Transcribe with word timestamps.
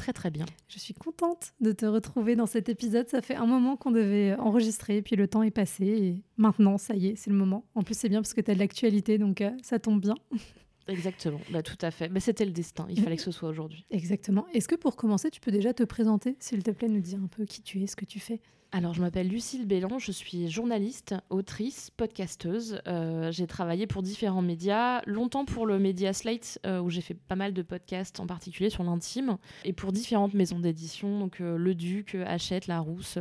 Très 0.00 0.14
très 0.14 0.30
bien. 0.30 0.46
Je 0.68 0.78
suis 0.78 0.94
contente 0.94 1.52
de 1.60 1.72
te 1.72 1.84
retrouver 1.84 2.34
dans 2.34 2.46
cet 2.46 2.70
épisode. 2.70 3.06
Ça 3.10 3.20
fait 3.20 3.34
un 3.34 3.44
moment 3.44 3.76
qu'on 3.76 3.90
devait 3.90 4.34
enregistrer, 4.36 5.02
puis 5.02 5.14
le 5.14 5.28
temps 5.28 5.42
est 5.42 5.50
passé 5.50 5.84
et 5.84 6.22
maintenant, 6.38 6.78
ça 6.78 6.94
y 6.94 7.08
est, 7.08 7.16
c'est 7.16 7.28
le 7.28 7.36
moment. 7.36 7.66
En 7.74 7.82
plus, 7.82 7.98
c'est 7.98 8.08
bien 8.08 8.22
parce 8.22 8.32
que 8.32 8.40
tu 8.40 8.50
as 8.50 8.54
de 8.54 8.60
l'actualité, 8.60 9.18
donc 9.18 9.42
euh, 9.42 9.50
ça 9.62 9.78
tombe 9.78 10.00
bien. 10.00 10.14
Exactement, 10.88 11.38
bah, 11.50 11.62
tout 11.62 11.76
à 11.82 11.90
fait. 11.90 12.08
Mais 12.08 12.18
C'était 12.18 12.46
le 12.46 12.50
destin, 12.50 12.86
il 12.88 12.98
fallait 12.98 13.16
que 13.16 13.22
ce 13.22 13.30
soit 13.30 13.50
aujourd'hui. 13.50 13.84
Exactement. 13.90 14.46
Est-ce 14.54 14.68
que 14.68 14.74
pour 14.74 14.96
commencer, 14.96 15.30
tu 15.30 15.38
peux 15.38 15.50
déjà 15.50 15.74
te 15.74 15.82
présenter, 15.82 16.34
s'il 16.40 16.62
te 16.62 16.70
plaît, 16.70 16.88
nous 16.88 17.02
dire 17.02 17.18
un 17.22 17.28
peu 17.28 17.44
qui 17.44 17.60
tu 17.60 17.82
es, 17.82 17.86
ce 17.86 17.94
que 17.94 18.06
tu 18.06 18.20
fais? 18.20 18.40
Alors, 18.72 18.94
je 18.94 19.00
m'appelle 19.00 19.26
Lucille 19.26 19.66
Bélan, 19.66 19.98
je 19.98 20.12
suis 20.12 20.48
journaliste, 20.48 21.16
autrice, 21.28 21.90
podcasteuse. 21.96 22.80
Euh, 22.86 23.32
j'ai 23.32 23.48
travaillé 23.48 23.88
pour 23.88 24.00
différents 24.00 24.42
médias, 24.42 25.02
longtemps 25.06 25.44
pour 25.44 25.66
le 25.66 25.80
média 25.80 26.12
Slate, 26.12 26.60
euh, 26.64 26.78
où 26.78 26.88
j'ai 26.88 27.00
fait 27.00 27.14
pas 27.14 27.34
mal 27.34 27.52
de 27.52 27.62
podcasts, 27.62 28.20
en 28.20 28.28
particulier 28.28 28.70
sur 28.70 28.84
l'intime, 28.84 29.38
et 29.64 29.72
pour 29.72 29.90
différentes 29.90 30.34
maisons 30.34 30.60
d'édition, 30.60 31.18
donc 31.18 31.40
euh, 31.40 31.56
Le 31.56 31.74
Duc, 31.74 32.14
Hachette, 32.14 32.68
La 32.68 32.78
Rousse, 32.78 33.18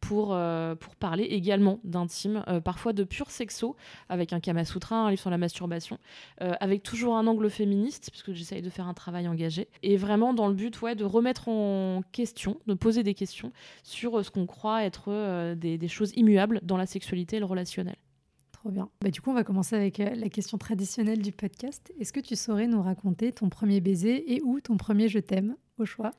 pour, 0.00 0.36
pour 0.80 0.96
parler 0.96 1.24
également 1.24 1.80
d'intime, 1.82 2.44
parfois 2.62 2.92
de 2.92 3.04
pur 3.04 3.30
sexo, 3.30 3.76
avec 4.10 4.34
un 4.34 4.40
Kama 4.40 4.66
Sutra, 4.66 4.96
un 4.96 5.10
livre 5.10 5.20
sur 5.20 5.30
la 5.30 5.38
masturbation, 5.38 5.98
avec 6.38 6.82
toujours 6.82 7.16
un 7.16 7.26
angle 7.26 7.48
féministe, 7.48 8.08
puisque 8.10 8.32
j'essaye 8.32 8.60
de 8.60 8.70
faire 8.70 8.88
un 8.88 8.94
travail 8.94 9.28
engagé, 9.28 9.68
et 9.82 9.96
vraiment 9.96 10.34
dans 10.34 10.48
le 10.48 10.54
but 10.54 10.80
ouais, 10.82 10.94
de 10.94 11.04
remettre 11.04 11.48
en 11.48 12.02
question, 12.12 12.58
de 12.66 12.74
poser 12.74 13.02
des 13.02 13.14
questions 13.14 13.52
sur 13.82 14.24
ce 14.24 14.30
qu'on 14.30 14.46
croit 14.46 14.89
euh, 15.08 15.54
des, 15.54 15.88
choses 15.88 16.12
immuables 16.16 16.60
dans 16.62 16.76
la 16.76 16.86
sexualité 16.86 17.36
et 17.36 17.40
le 17.40 17.46
relationnel. 17.46 17.96
Trop 18.52 18.70
bien. 18.70 18.90
Bah, 19.02 19.10
du 19.10 19.20
coup, 19.20 19.30
on 19.30 19.34
va 19.34 19.44
commencer 19.44 19.76
avec 19.76 20.00
euh, 20.00 20.14
la 20.14 20.28
question 20.28 20.58
traditionnelle 20.58 21.22
du 21.22 21.32
podcast. 21.32 21.92
Est-ce 21.98 22.12
que 22.12 22.20
tu 22.20 22.36
saurais 22.36 22.66
nous 22.66 22.82
raconter 22.82 23.32
ton 23.32 23.48
premier 23.48 23.80
baiser 23.80 24.34
et 24.34 24.42
ou 24.42 24.60
ton 24.60 24.76
premier 24.76 25.08
je 25.08 25.18
t'aime 25.18 25.56
au 25.78 25.84
choix? 25.84 26.12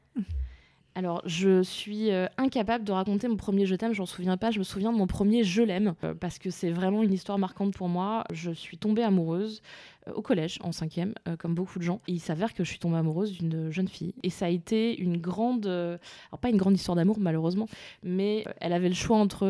Alors, 0.93 1.21
je 1.25 1.63
suis 1.63 2.11
euh, 2.11 2.27
incapable 2.37 2.83
de 2.83 2.91
raconter 2.91 3.27
mon 3.29 3.37
premier 3.37 3.65
je 3.65 3.75
t'aime, 3.75 3.93
j'en 3.93 4.05
souviens 4.05 4.35
pas. 4.37 4.51
Je 4.51 4.59
me 4.59 4.63
souviens 4.63 4.91
de 4.91 4.97
mon 4.97 5.07
premier 5.07 5.43
je 5.43 5.61
l'aime, 5.61 5.93
parce 6.19 6.37
que 6.37 6.49
c'est 6.49 6.71
vraiment 6.71 7.01
une 7.01 7.13
histoire 7.13 7.37
marquante 7.37 7.73
pour 7.73 7.87
moi. 7.87 8.25
Je 8.31 8.51
suis 8.51 8.77
tombée 8.77 9.03
amoureuse 9.03 9.61
au 10.13 10.21
collège, 10.21 10.57
en 10.61 10.71
cinquième, 10.71 11.13
comme 11.39 11.53
beaucoup 11.53 11.79
de 11.79 11.83
gens. 11.83 12.01
Et 12.07 12.13
il 12.13 12.19
s'avère 12.19 12.53
que 12.53 12.63
je 12.63 12.69
suis 12.69 12.79
tombée 12.79 12.97
amoureuse 12.97 13.31
d'une 13.31 13.69
jeune 13.69 13.87
fille. 13.87 14.13
Et 14.23 14.29
ça 14.29 14.47
a 14.47 14.49
été 14.49 14.99
une 14.99 15.17
grande. 15.17 15.65
alors, 15.67 16.39
pas 16.41 16.49
une 16.49 16.57
grande 16.57 16.75
histoire 16.75 16.95
d'amour, 16.95 17.17
malheureusement, 17.19 17.67
mais 18.03 18.43
elle 18.59 18.73
avait 18.73 18.89
le 18.89 18.95
choix 18.95 19.17
entre 19.17 19.45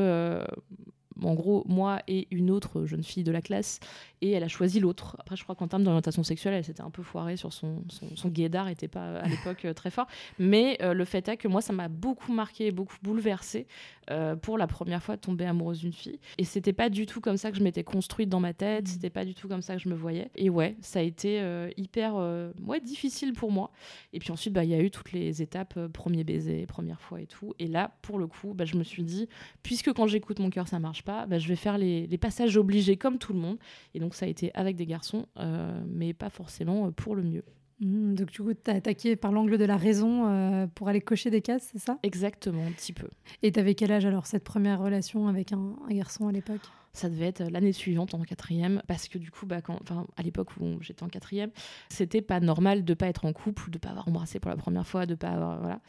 en 1.23 1.33
gros, 1.33 1.63
moi 1.67 1.99
et 2.07 2.27
une 2.31 2.51
autre 2.51 2.85
jeune 2.85 3.03
fille 3.03 3.23
de 3.23 3.31
la 3.31 3.41
classe, 3.41 3.79
et 4.21 4.31
elle 4.31 4.43
a 4.43 4.47
choisi 4.47 4.79
l'autre. 4.79 5.17
Après, 5.19 5.35
je 5.35 5.43
crois 5.43 5.55
qu'en 5.55 5.67
termes 5.67 5.83
d'orientation 5.83 6.23
sexuelle, 6.23 6.53
elle 6.53 6.63
s'était 6.63 6.81
un 6.81 6.91
peu 6.91 7.03
foirée 7.03 7.37
sur 7.37 7.53
son, 7.53 7.83
son, 7.89 8.15
son 8.15 8.29
guédard, 8.29 8.65
n'était 8.65 8.87
pas 8.87 9.19
à 9.19 9.27
l'époque 9.27 9.65
euh, 9.65 9.73
très 9.73 9.89
fort. 9.89 10.07
Mais 10.37 10.77
euh, 10.81 10.93
le 10.93 11.05
fait 11.05 11.27
est 11.27 11.37
que 11.37 11.47
moi, 11.47 11.61
ça 11.61 11.73
m'a 11.73 11.87
beaucoup 11.87 12.31
marqué, 12.31 12.71
beaucoup 12.71 12.97
bouleversée 13.01 13.67
euh, 14.09 14.35
pour 14.35 14.57
la 14.57 14.67
première 14.67 15.01
fois 15.01 15.15
de 15.15 15.21
tomber 15.21 15.45
amoureuse 15.45 15.79
d'une 15.79 15.93
fille. 15.93 16.19
Et 16.37 16.43
c'était 16.43 16.73
pas 16.73 16.89
du 16.89 17.05
tout 17.05 17.19
comme 17.19 17.37
ça 17.37 17.51
que 17.51 17.57
je 17.57 17.63
m'étais 17.63 17.83
construite 17.83 18.29
dans 18.29 18.39
ma 18.39 18.53
tête, 18.53 18.85
mmh. 18.85 18.91
c'était 18.91 19.09
pas 19.09 19.25
du 19.25 19.33
tout 19.33 19.47
comme 19.47 19.61
ça 19.61 19.75
que 19.75 19.81
je 19.81 19.89
me 19.89 19.95
voyais. 19.95 20.29
Et 20.35 20.49
ouais, 20.49 20.75
ça 20.81 20.99
a 20.99 21.01
été 21.01 21.41
hyper 21.77 22.15
ouais, 22.63 22.79
difficile 22.79 23.33
pour 23.33 23.51
moi. 23.51 23.71
Et 24.13 24.19
puis 24.19 24.31
ensuite, 24.31 24.53
bah, 24.53 24.63
il 24.63 24.69
y 24.69 24.73
a 24.73 24.81
eu 24.81 24.91
toutes 24.91 25.11
les 25.11 25.41
étapes, 25.41 25.87
premier 25.87 26.23
baiser, 26.23 26.65
première 26.65 27.01
fois 27.01 27.21
et 27.21 27.27
tout. 27.27 27.53
Et 27.59 27.67
là, 27.67 27.91
pour 28.01 28.19
le 28.19 28.27
coup, 28.27 28.53
bah, 28.53 28.65
je 28.65 28.77
me 28.77 28.83
suis 28.83 29.03
dit, 29.03 29.27
puisque 29.63 29.93
quand 29.93 30.07
j'écoute 30.07 30.39
mon 30.39 30.49
cœur, 30.49 30.67
ça 30.67 30.79
marche 30.79 31.03
pas, 31.03 31.10
bah, 31.27 31.39
je 31.39 31.47
vais 31.47 31.55
faire 31.55 31.79
les, 31.79 32.05
les 32.05 32.17
passages 32.17 32.55
obligés 32.55 32.97
comme 32.97 33.17
tout 33.17 33.33
le 33.33 33.39
monde. 33.39 33.57
Et 33.95 33.99
donc, 33.99 34.11
donc 34.11 34.15
ça 34.17 34.25
a 34.25 34.27
été 34.27 34.51
avec 34.55 34.75
des 34.75 34.85
garçons, 34.85 35.25
euh, 35.39 35.81
mais 35.87 36.13
pas 36.13 36.29
forcément 36.29 36.87
euh, 36.87 36.91
pour 36.91 37.15
le 37.15 37.23
mieux. 37.23 37.45
Mmh, 37.79 38.15
donc 38.15 38.29
du 38.29 38.41
coup, 38.41 38.53
tu 38.53 38.69
as 38.69 38.73
attaqué 38.73 39.15
par 39.15 39.31
l'angle 39.31 39.57
de 39.57 39.63
la 39.63 39.77
raison 39.77 40.27
euh, 40.27 40.67
pour 40.67 40.89
aller 40.89 40.99
cocher 40.99 41.29
des 41.29 41.41
cases, 41.41 41.69
c'est 41.71 41.79
ça? 41.79 41.97
Exactement, 42.03 42.61
un 42.67 42.71
petit 42.71 42.91
peu. 42.91 43.07
Et 43.41 43.53
tu 43.53 43.59
avais 43.61 43.73
quel 43.73 43.93
âge 43.93 44.05
alors, 44.05 44.25
cette 44.25 44.43
première 44.43 44.81
relation 44.81 45.29
avec 45.29 45.53
un 45.53 45.77
garçon 45.89 46.27
à 46.27 46.33
l'époque? 46.33 46.59
Ça 46.93 47.09
devait 47.09 47.27
être 47.27 47.43
l'année 47.49 47.73
suivante 47.73 48.13
en 48.13 48.21
quatrième 48.21 48.81
parce 48.87 49.07
que 49.07 49.17
du 49.17 49.31
coup 49.31 49.45
bah 49.45 49.61
quand 49.61 49.79
à 50.17 50.21
l'époque 50.23 50.49
où 50.59 50.81
j'étais 50.81 51.03
en 51.03 51.09
quatrième 51.09 51.51
c'était 51.89 52.21
pas 52.21 52.39
normal 52.39 52.83
de 52.83 52.93
pas 52.93 53.07
être 53.07 53.25
en 53.25 53.33
couple 53.33 53.69
de 53.69 53.77
pas 53.77 53.89
avoir 53.89 54.07
embrassé 54.07 54.39
pour 54.39 54.49
la 54.49 54.57
première 54.57 54.87
fois 54.87 55.05
de 55.05 55.15
pas 55.15 55.29
avoir 55.29 55.59
voilà 55.59 55.79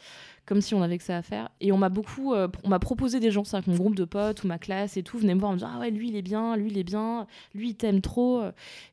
comme 0.45 0.59
si 0.59 0.73
on 0.75 0.81
avait 0.81 0.97
que 0.97 1.05
ça 1.05 1.15
à 1.15 1.21
faire. 1.21 1.49
Et 1.61 1.71
on 1.71 1.77
m'a 1.77 1.87
beaucoup 1.87 2.33
euh, 2.33 2.49
on 2.65 2.69
m'a 2.69 2.79
proposé 2.79 3.19
des 3.19 3.31
gens 3.31 3.43
c'est 3.45 3.65
mon 3.67 3.75
groupe 3.75 3.95
de 3.95 4.05
potes 4.05 4.43
ou 4.43 4.47
ma 4.47 4.57
classe 4.57 4.97
et 4.97 5.03
tout 5.03 5.17
venaient 5.17 5.35
me 5.35 5.39
voir 5.39 5.51
en 5.51 5.53
me 5.53 5.59
disant 5.59 5.71
ah 5.75 5.79
ouais 5.79 5.91
lui 5.91 6.09
il 6.09 6.15
est 6.15 6.21
bien 6.21 6.57
lui 6.57 6.69
il 6.69 6.77
est 6.77 6.83
bien 6.83 7.27
lui 7.53 7.69
il 7.69 7.75
t'aime 7.75 8.01
trop 8.01 8.43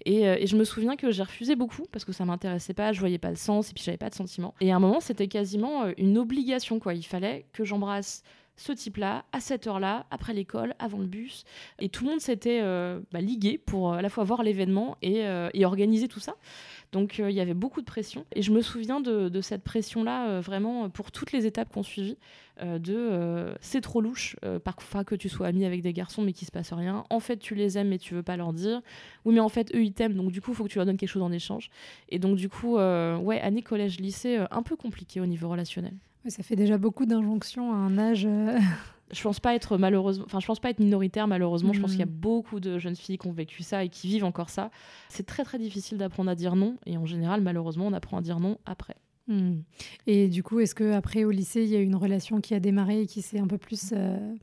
et, 0.04 0.28
euh, 0.28 0.36
et, 0.38 0.46
je 0.46 0.56
me 0.56 0.64
souviens 0.64 0.96
que 0.96 1.10
j'ai 1.10 1.22
refusé 1.22 1.56
beaucoup 1.56 1.84
parce 1.90 2.04
que 2.04 2.12
ça 2.12 2.24
m'intéressait 2.24 2.74
pas 2.74 2.92
je 2.92 3.00
voyais 3.00 3.18
pas 3.18 3.30
le 3.30 3.36
sens 3.36 3.70
et 3.70 3.74
puis 3.74 3.82
j'avais 3.82 3.96
pas 3.96 4.10
de 4.10 4.14
sentiments 4.14 4.54
et 4.60 4.72
à 4.72 4.76
un 4.76 4.78
moment 4.78 5.00
c'était 5.00 5.28
quasiment 5.28 5.84
euh, 5.84 5.92
une 5.96 6.18
obligation 6.18 6.78
quoi. 6.78 6.94
Il 6.94 7.02
fallait 7.02 7.46
que 7.52 7.64
j'embrasse 7.64 8.22
ce 8.60 8.72
type-là, 8.72 9.24
à 9.32 9.40
cette 9.40 9.66
heure-là, 9.66 10.04
après 10.10 10.34
l'école, 10.34 10.74
avant 10.78 10.98
le 10.98 11.06
bus. 11.06 11.44
Et 11.78 11.88
tout 11.88 12.04
le 12.04 12.10
monde 12.10 12.20
s'était 12.20 12.60
euh, 12.62 13.00
bah, 13.10 13.22
ligué 13.22 13.56
pour 13.56 13.90
euh, 13.90 13.96
à 13.96 14.02
la 14.02 14.10
fois 14.10 14.22
voir 14.22 14.42
l'événement 14.42 14.98
et, 15.00 15.24
euh, 15.24 15.48
organiser 15.64 16.08
tout 16.08 16.20
ça. 16.20 16.34
Donc 16.92 17.18
il 17.18 17.30
y 17.30 17.40
avait 17.40 17.54
beaucoup 17.54 17.80
de 17.80 17.86
pression. 17.86 18.26
Et 18.34 18.42
je 18.42 18.52
me 18.52 18.60
souviens 18.60 19.00
de, 19.00 19.40
cette 19.40 19.62
pression-là, 19.62 20.40
vraiment, 20.40 20.90
pour 20.90 21.12
toutes 21.12 21.32
les 21.32 21.46
étapes 21.46 21.72
qu'on 21.72 21.84
suivit, 21.84 22.18
de 22.60 23.54
c'est 23.60 23.80
trop 23.80 24.00
louche, 24.00 24.34
parfois 24.64 25.04
que 25.04 25.14
tu 25.14 25.28
sois 25.28 25.46
ami 25.46 25.64
avec 25.64 25.82
des 25.82 25.92
garçons 25.92 26.20
mais 26.20 26.32
qu'il 26.32 26.48
se 26.48 26.52
passe 26.52 26.72
rien. 26.72 27.04
En 27.08 27.20
fait, 27.20 27.36
tu 27.36 27.54
les 27.54 27.78
aimes 27.78 27.90
mais 27.90 27.98
tu 27.98 28.14
veux 28.14 28.24
pas 28.24 28.36
leur 28.36 28.52
dire. 28.52 28.82
Oui, 29.24 29.34
mais 29.34 29.40
en 29.40 29.48
fait, 29.48 29.72
eux, 29.72 29.84
ils 29.84 29.92
t'aiment, 29.92 30.14
donc 30.14 30.32
du 30.32 30.40
coup, 30.40 30.52
faut 30.52 30.64
que 30.64 30.68
tu 30.68 30.78
leur 30.78 30.86
donnes 30.86 30.96
quelque 30.96 31.10
chose 31.10 31.22
en 31.22 31.30
échange. 31.30 31.70
Et 32.08 32.18
donc, 32.18 32.34
du 32.34 32.48
coup, 32.48 32.74
ouais, 32.74 33.40
année 33.40 33.62
collège, 33.62 34.00
lycée, 34.00 34.44
un 34.50 34.62
peu 34.64 34.74
compliqué 34.74 35.20
au 35.20 35.26
niveau 35.26 35.48
relationnel 35.48 35.94
ça 36.28 36.42
fait 36.42 36.56
déjà 36.56 36.78
beaucoup 36.78 37.06
d'injonctions 37.06 37.72
à 37.72 37.76
un 37.76 37.98
âge. 37.98 38.26
Euh, 38.26 38.58
je 39.12 39.22
pense 39.22 39.40
pas 39.40 39.54
être 39.54 39.78
malheureusement, 39.78 40.24
enfin 40.26 40.40
je 40.40 40.46
pense 40.46 40.60
pas 40.60 40.70
être 40.70 40.78
minoritaire 40.78 41.26
malheureusement. 41.26 41.72
Je 41.72 41.80
pense 41.80 41.92
qu'il 41.92 42.00
y 42.00 42.04
a 42.04 42.06
hmm. 42.06 42.10
beaucoup 42.10 42.60
de 42.60 42.78
jeunes 42.78 42.96
filles 42.96 43.18
qui 43.18 43.26
ont 43.26 43.32
vécu 43.32 43.62
ça 43.62 43.84
et 43.84 43.88
qui 43.88 44.08
vivent 44.08 44.24
encore 44.24 44.50
ça. 44.50 44.70
C'est 45.08 45.26
très 45.26 45.44
très 45.44 45.58
difficile 45.58 45.98
d'apprendre 45.98 46.30
à 46.30 46.34
dire 46.34 46.56
non 46.56 46.76
et 46.86 46.96
en 46.96 47.06
général 47.06 47.40
malheureusement 47.40 47.86
on 47.86 47.92
apprend 47.92 48.18
à 48.18 48.22
dire 48.22 48.40
non 48.40 48.58
après. 48.66 48.96
Hmm. 49.28 49.60
Et 50.06 50.28
du 50.28 50.42
coup, 50.42 50.60
est-ce 50.60 50.74
que 50.74 50.92
après 50.92 51.24
au 51.24 51.30
lycée, 51.30 51.62
il 51.62 51.68
y 51.68 51.76
a 51.76 51.80
eu 51.80 51.84
une 51.84 51.96
relation 51.96 52.40
qui 52.40 52.54
a 52.54 52.60
démarré 52.60 53.02
et 53.02 53.06
qui 53.06 53.22
s'est 53.22 53.38
un 53.38 53.46
peu 53.46 53.58
plus 53.58 53.92
euh, 53.92 54.34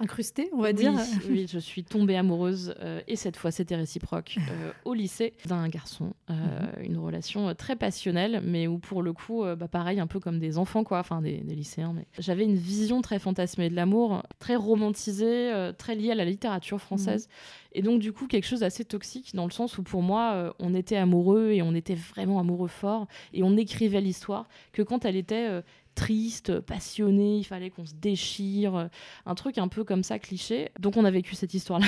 incrustée, 0.00 0.48
on 0.52 0.60
va 0.60 0.72
dire. 0.72 0.92
Oui, 1.28 1.46
je 1.50 1.58
suis 1.58 1.84
tombée 1.84 2.16
amoureuse, 2.16 2.74
euh, 2.80 3.00
et 3.06 3.16
cette 3.16 3.36
fois 3.36 3.50
c'était 3.50 3.76
réciproque, 3.76 4.36
euh, 4.50 4.72
au 4.84 4.94
lycée 4.94 5.34
d'un 5.46 5.68
garçon. 5.68 6.14
Euh, 6.30 6.34
mhm. 6.34 6.84
Une 6.84 6.98
relation 6.98 7.54
très 7.54 7.76
passionnelle, 7.76 8.42
mais 8.44 8.66
où 8.66 8.78
pour 8.78 9.02
le 9.02 9.12
coup, 9.12 9.44
bah, 9.56 9.68
pareil, 9.68 10.00
un 10.00 10.06
peu 10.06 10.20
comme 10.20 10.38
des 10.38 10.58
enfants, 10.58 10.84
quoi, 10.84 10.98
enfin 10.98 11.20
des, 11.20 11.38
lycéens. 11.38 11.92
Mais 11.94 12.06
j'avais 12.18 12.44
une 12.44 12.56
vision 12.56 13.00
très 13.02 13.18
fantasmée 13.18 13.70
de 13.70 13.76
l'amour, 13.76 14.22
très 14.38 14.56
romantisée, 14.56 15.52
très 15.78 15.94
liée 15.94 16.10
à 16.10 16.14
la 16.14 16.24
littérature 16.24 16.80
française. 16.80 17.26
Mhm. 17.28 17.70
Et 17.76 17.82
donc, 17.82 18.00
du 18.00 18.12
coup, 18.12 18.26
quelque 18.26 18.46
chose 18.46 18.60
d'assez 18.60 18.84
toxique, 18.84 19.34
dans 19.34 19.46
le 19.46 19.50
sens 19.50 19.78
où 19.78 19.82
pour 19.82 20.02
moi, 20.02 20.54
on 20.60 20.74
était 20.74 20.96
amoureux 20.96 21.50
et 21.50 21.62
on 21.62 21.74
était 21.74 21.96
vraiment 21.96 22.38
amoureux 22.38 22.68
fort, 22.68 23.06
et 23.32 23.42
on 23.42 23.56
écrivait 23.56 24.00
l'histoire, 24.00 24.48
que 24.72 24.82
quand 24.82 25.04
elle 25.04 25.16
était 25.16 25.62
triste, 25.94 26.60
passionné, 26.60 27.38
il 27.38 27.44
fallait 27.44 27.70
qu'on 27.70 27.86
se 27.86 27.94
déchire, 27.94 28.88
un 29.26 29.34
truc 29.34 29.58
un 29.58 29.68
peu 29.68 29.84
comme 29.84 30.02
ça 30.02 30.18
cliché. 30.18 30.70
Donc 30.80 30.96
on 30.96 31.04
a 31.04 31.10
vécu 31.10 31.34
cette 31.34 31.54
histoire-là. 31.54 31.86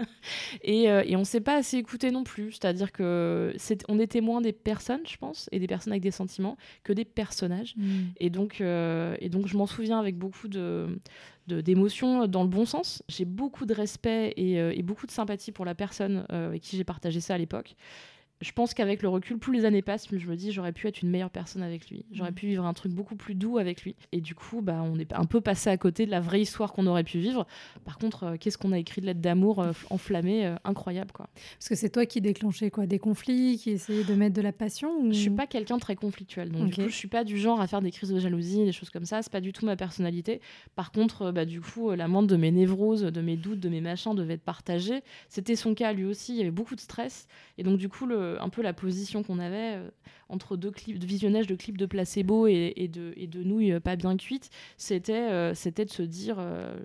et, 0.62 0.84
et 0.84 1.16
on 1.16 1.24
s'est 1.24 1.40
pas 1.40 1.56
assez 1.56 1.76
écouté 1.76 2.10
non 2.10 2.24
plus, 2.24 2.52
c'est-à-dire 2.52 2.92
que 2.92 3.52
c'est, 3.56 3.84
on 3.88 3.98
était 3.98 4.20
moins 4.20 4.40
des 4.40 4.52
personnes, 4.52 5.02
je 5.06 5.16
pense, 5.16 5.48
et 5.52 5.58
des 5.58 5.66
personnes 5.66 5.92
avec 5.92 6.02
des 6.02 6.10
sentiments 6.10 6.56
que 6.82 6.92
des 6.92 7.04
personnages. 7.04 7.74
Mm. 7.76 8.00
Et 8.18 8.30
donc, 8.30 8.60
euh, 8.60 9.16
et 9.20 9.28
donc 9.28 9.46
je 9.46 9.56
m'en 9.56 9.66
souviens 9.66 9.98
avec 9.98 10.16
beaucoup 10.16 10.48
de- 10.48 11.00
d'émotions 11.46 12.26
dans 12.26 12.42
le 12.42 12.48
bon 12.48 12.64
sens. 12.64 13.02
J'ai 13.08 13.24
beaucoup 13.24 13.66
de 13.66 13.74
respect 13.74 14.32
et, 14.36 14.58
euh, 14.58 14.72
et 14.74 14.82
beaucoup 14.82 15.06
de 15.06 15.10
sympathie 15.10 15.52
pour 15.52 15.64
la 15.64 15.74
personne 15.74 16.26
euh, 16.32 16.48
avec 16.48 16.62
qui 16.62 16.76
j'ai 16.76 16.84
partagé 16.84 17.20
ça 17.20 17.34
à 17.34 17.38
l'époque. 17.38 17.76
Je 18.44 18.52
pense 18.52 18.74
qu'avec 18.74 19.00
le 19.02 19.08
recul, 19.08 19.38
plus 19.38 19.52
les 19.54 19.64
années 19.64 19.80
passent, 19.80 20.06
plus 20.06 20.18
je 20.18 20.28
me 20.28 20.36
dis 20.36 20.52
j'aurais 20.52 20.72
pu 20.72 20.86
être 20.86 21.00
une 21.00 21.08
meilleure 21.08 21.30
personne 21.30 21.62
avec 21.62 21.88
lui. 21.88 22.04
J'aurais 22.12 22.30
Mhm. 22.30 22.34
pu 22.36 22.46
vivre 22.46 22.66
un 22.66 22.74
truc 22.74 22.92
beaucoup 22.92 23.16
plus 23.16 23.34
doux 23.34 23.56
avec 23.56 23.82
lui. 23.82 23.96
Et 24.12 24.20
du 24.20 24.34
coup, 24.34 24.60
bah, 24.60 24.82
on 24.84 24.98
est 24.98 25.12
un 25.14 25.24
peu 25.24 25.40
passé 25.40 25.70
à 25.70 25.76
côté 25.78 26.04
de 26.04 26.10
la 26.10 26.20
vraie 26.20 26.42
histoire 26.42 26.72
qu'on 26.74 26.86
aurait 26.86 27.04
pu 27.04 27.18
vivre. 27.18 27.46
Par 27.86 27.96
contre, 27.96 28.24
euh, 28.24 28.36
qu'est-ce 28.38 28.58
qu'on 28.58 28.72
a 28.72 28.78
écrit 28.78 29.00
de 29.00 29.06
lettres 29.06 29.20
d'amour 29.20 29.60
euh, 29.60 29.72
enflammées, 29.88 30.46
euh, 30.46 30.56
incroyable 30.64 31.10
quoi. 31.12 31.28
Parce 31.58 31.68
que 31.70 31.74
c'est 31.74 31.88
toi 31.88 32.04
qui 32.04 32.20
déclenchais 32.20 32.70
quoi 32.70 32.86
Des 32.86 32.98
conflits, 32.98 33.56
qui 33.58 33.70
essayais 33.70 34.04
de 34.04 34.14
mettre 34.14 34.34
de 34.36 34.42
la 34.42 34.52
passion 34.52 34.90
ou... 35.00 35.12
Je 35.12 35.18
suis 35.18 35.30
pas 35.30 35.46
quelqu'un 35.46 35.76
de 35.76 35.80
très 35.80 35.96
conflictuel, 35.96 36.50
donc 36.52 36.64
Ok. 36.64 36.68
du 36.68 36.82
coup, 36.82 36.88
je 36.90 36.94
suis 36.94 37.08
pas 37.08 37.24
du 37.24 37.38
genre 37.38 37.60
à 37.62 37.66
faire 37.66 37.80
des 37.80 37.90
crises 37.90 38.10
de 38.10 38.18
jalousie, 38.18 38.64
des 38.64 38.72
choses 38.72 38.90
comme 38.90 39.06
ça. 39.06 39.22
C'est 39.22 39.32
pas 39.32 39.40
du 39.40 39.52
tout 39.54 39.64
ma 39.64 39.76
personnalité. 39.76 40.40
Par 40.76 40.92
contre, 40.92 41.22
euh, 41.22 41.32
bah, 41.32 41.46
du 41.46 41.62
coup, 41.62 41.90
la 41.92 42.08
moindre 42.08 42.28
de 42.28 42.36
mes 42.36 42.50
névroses, 42.50 43.02
de 43.02 43.20
mes 43.22 43.36
doutes, 43.36 43.60
de 43.60 43.68
mes 43.70 43.80
machins 43.80 44.14
devait 44.14 44.34
être 44.34 44.42
partagée. 44.44 45.00
C'était 45.30 45.56
son 45.56 45.74
cas 45.74 45.92
lui 45.94 46.04
aussi. 46.04 46.32
Il 46.34 46.38
y 46.38 46.42
avait 46.42 46.50
beaucoup 46.50 46.74
de 46.74 46.80
stress, 46.80 47.26
et 47.56 47.62
donc 47.62 47.78
du 47.78 47.88
coup, 47.88 48.04
le, 48.04 48.33
un 48.40 48.48
peu 48.48 48.62
la 48.62 48.72
position 48.72 49.22
qu'on 49.22 49.38
avait 49.38 49.76
euh, 49.76 49.88
entre 50.28 50.56
deux 50.56 50.70
clips 50.70 50.98
de 50.98 51.06
visionnage 51.06 51.46
de 51.46 51.54
clips 51.54 51.78
de 51.78 51.86
placebo 51.86 52.46
et, 52.46 52.72
et 52.76 52.88
de, 52.88 53.12
et 53.16 53.26
de 53.26 53.42
nouilles 53.42 53.78
pas 53.80 53.96
bien 53.96 54.16
cuites, 54.16 54.50
c'était 54.76 55.12
euh, 55.30 55.54
c'était 55.54 55.84
de 55.84 55.90
se 55.90 56.02
dire. 56.02 56.36
euh, 56.38 56.76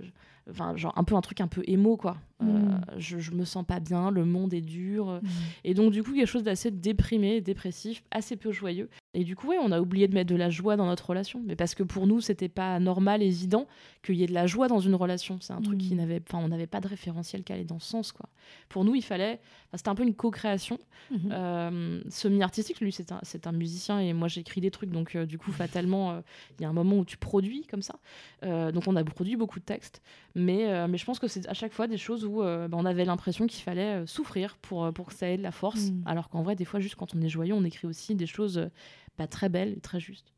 Enfin, 0.51 0.75
genre 0.75 0.93
un 0.97 1.03
peu 1.03 1.13
un 1.13 1.21
truc 1.21 1.41
un 1.41 1.47
peu 1.47 1.61
émo 1.67 1.95
quoi. 1.95 2.17
Euh, 2.41 2.45
Mm. 2.45 2.81
je, 2.97 3.19
je 3.19 3.31
me 3.33 3.45
sens 3.45 3.63
pas 3.63 3.79
bien, 3.79 4.09
le 4.09 4.25
monde 4.25 4.51
est 4.51 4.61
dur. 4.61 5.05
Mm. 5.21 5.27
Et 5.63 5.73
donc, 5.75 5.91
du 5.91 6.01
coup, 6.01 6.11
quelque 6.15 6.25
chose 6.25 6.41
d'assez 6.41 6.71
déprimé, 6.71 7.39
dépressif, 7.39 8.01
assez 8.09 8.35
peu 8.35 8.51
joyeux. 8.51 8.89
Et 9.15 9.23
du 9.23 9.35
coup, 9.35 9.47
ouais, 9.47 9.57
on 9.59 9.71
a 9.71 9.81
oublié 9.81 10.07
de 10.07 10.13
mettre 10.13 10.29
de 10.29 10.35
la 10.35 10.51
joie 10.51 10.75
dans 10.75 10.85
notre 10.85 11.09
relation. 11.09 11.41
Mais 11.43 11.55
parce 11.55 11.73
que 11.73 11.81
pour 11.81 12.05
nous, 12.05 12.21
c'était 12.21 12.47
pas 12.49 12.79
normal, 12.79 13.23
évident 13.23 13.65
qu'il 14.03 14.15
y 14.15 14.23
ait 14.23 14.27
de 14.27 14.33
la 14.33 14.45
joie 14.45 14.67
dans 14.67 14.79
une 14.79 14.93
relation. 14.93 15.39
C'est 15.41 15.53
un 15.53 15.61
truc 15.61 15.79
qui 15.79 15.95
n'avait. 15.95 16.21
Enfin, 16.27 16.43
on 16.43 16.47
n'avait 16.47 16.67
pas 16.67 16.79
de 16.79 16.87
référentiel 16.87 17.43
qui 17.43 17.51
allait 17.51 17.63
dans 17.63 17.79
ce 17.79 17.87
sens, 17.89 18.11
quoi. 18.11 18.29
Pour 18.69 18.85
nous, 18.85 18.93
il 18.93 19.01
fallait. 19.01 19.39
enfin, 19.67 19.77
c'était 19.77 19.89
un 19.89 19.95
peu 19.95 20.03
une 20.03 20.13
co-création 20.13 20.77
Mhm. 21.09 21.29
euh, 21.31 22.01
semi-artistique. 22.09 22.79
Lui, 22.81 22.91
c'est 22.91 23.11
un, 23.11 23.19
c'est 23.23 23.47
un 23.47 23.51
musicien 23.51 23.99
et 23.99 24.13
moi, 24.13 24.27
j'écris 24.27 24.61
des 24.61 24.69
trucs. 24.69 24.91
Donc, 24.91 25.15
euh, 25.15 25.25
du 25.25 25.39
coup, 25.39 25.51
fatalement, 25.51 26.11
euh, 26.11 26.21
il 26.59 26.61
y 26.61 26.65
a 26.65 26.69
un 26.69 26.73
moment 26.73 26.97
où 26.97 27.05
tu 27.05 27.17
produis 27.17 27.65
comme 27.65 27.81
ça. 27.81 27.95
Donc, 28.43 28.83
on 28.87 28.95
a 28.95 29.03
produit 29.03 29.35
beaucoup 29.35 29.59
de 29.59 29.65
textes. 29.65 30.01
Mais, 30.35 30.87
mais 30.87 30.97
je 30.99 31.05
pense 31.05 31.17
que 31.17 31.27
c'est 31.27 31.47
à 31.47 31.53
chaque 31.53 31.73
fois 31.73 31.87
des 31.87 31.97
choses 31.97 32.25
où 32.25 32.41
bah, 32.41 32.69
on 32.73 32.85
avait 32.85 33.05
l'impression 33.05 33.47
qu'il 33.47 33.63
fallait 33.63 34.05
souffrir 34.05 34.57
pour, 34.61 34.93
pour 34.93 35.07
que 35.07 35.13
ça 35.13 35.29
ait 35.29 35.37
de 35.37 35.43
la 35.43 35.51
force. 35.51 35.89
Mm. 35.89 36.03
Alors 36.05 36.29
qu'en 36.29 36.43
vrai, 36.43 36.55
des 36.55 36.65
fois, 36.65 36.79
juste 36.79 36.95
quand 36.95 37.15
on 37.15 37.21
est 37.21 37.29
joyeux, 37.29 37.53
on 37.55 37.63
écrit 37.63 37.87
aussi 37.87 38.13
des 38.15 38.27
choses 38.27 38.69
pas 39.19 39.27
très 39.27 39.49
belles 39.49 39.73
et 39.77 39.81
très 39.81 39.99
justes. 39.99 40.33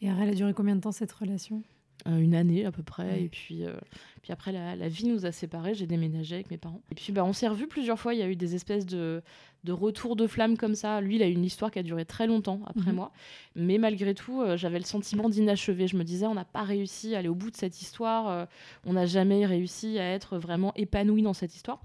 Et 0.00 0.08
alors, 0.08 0.22
elle 0.22 0.30
a 0.30 0.34
duré 0.34 0.52
combien 0.54 0.74
de 0.74 0.80
temps 0.80 0.90
cette 0.92 1.12
relation? 1.12 1.62
Euh, 2.08 2.18
une 2.18 2.34
année 2.34 2.64
à 2.64 2.72
peu 2.72 2.82
près. 2.82 3.04
Ouais. 3.10 3.22
Et 3.24 3.28
puis, 3.28 3.64
euh, 3.64 3.74
puis 4.22 4.32
après, 4.32 4.52
la, 4.52 4.74
la 4.74 4.88
vie 4.88 5.06
nous 5.06 5.26
a 5.26 5.32
séparés. 5.32 5.74
J'ai 5.74 5.86
déménagé 5.86 6.34
avec 6.36 6.50
mes 6.50 6.56
parents. 6.56 6.80
Et 6.90 6.94
puis, 6.94 7.12
bah, 7.12 7.24
on 7.24 7.32
s'est 7.34 7.46
revus 7.46 7.68
plusieurs 7.68 8.00
fois. 8.00 8.14
Il 8.14 8.20
y 8.20 8.22
a 8.22 8.28
eu 8.28 8.36
des 8.36 8.54
espèces 8.54 8.86
de, 8.86 9.22
de 9.64 9.72
retours 9.72 10.16
de 10.16 10.26
flammes 10.26 10.56
comme 10.56 10.74
ça. 10.74 11.00
Lui, 11.02 11.16
il 11.16 11.22
a 11.22 11.28
eu 11.28 11.32
une 11.32 11.44
histoire 11.44 11.70
qui 11.70 11.78
a 11.78 11.82
duré 11.82 12.04
très 12.06 12.26
longtemps 12.26 12.62
après 12.66 12.90
Mhm. 12.90 12.96
moi. 12.96 13.12
Mais 13.54 13.76
malgré 13.78 14.14
tout, 14.14 14.40
euh, 14.40 14.56
j'avais 14.56 14.78
le 14.78 14.84
sentiment 14.86 15.28
d'inachevé. 15.28 15.86
Je 15.86 15.96
me 15.98 16.02
disais, 16.04 16.26
on 16.26 16.34
n'a 16.34 16.46
pas 16.46 16.62
réussi 16.62 17.14
à 17.14 17.18
aller 17.18 17.28
au 17.28 17.34
bout 17.34 17.50
de 17.50 17.56
cette 17.56 17.82
histoire. 17.82 18.48
on 18.86 18.94
n'a 18.94 19.04
jamais 19.06 19.44
réussi 19.46 19.98
à 19.98 20.10
être 20.10 20.38
vraiment 20.38 20.72
épanoui 20.74 21.22
dans 21.22 21.34
cette 21.34 21.54
histoire. 21.54 21.82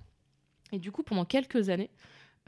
Et 0.72 0.80
du 0.80 0.92
coup, 0.92 1.04
pendant 1.04 1.26
quelques 1.26 1.70
années, 1.70 1.90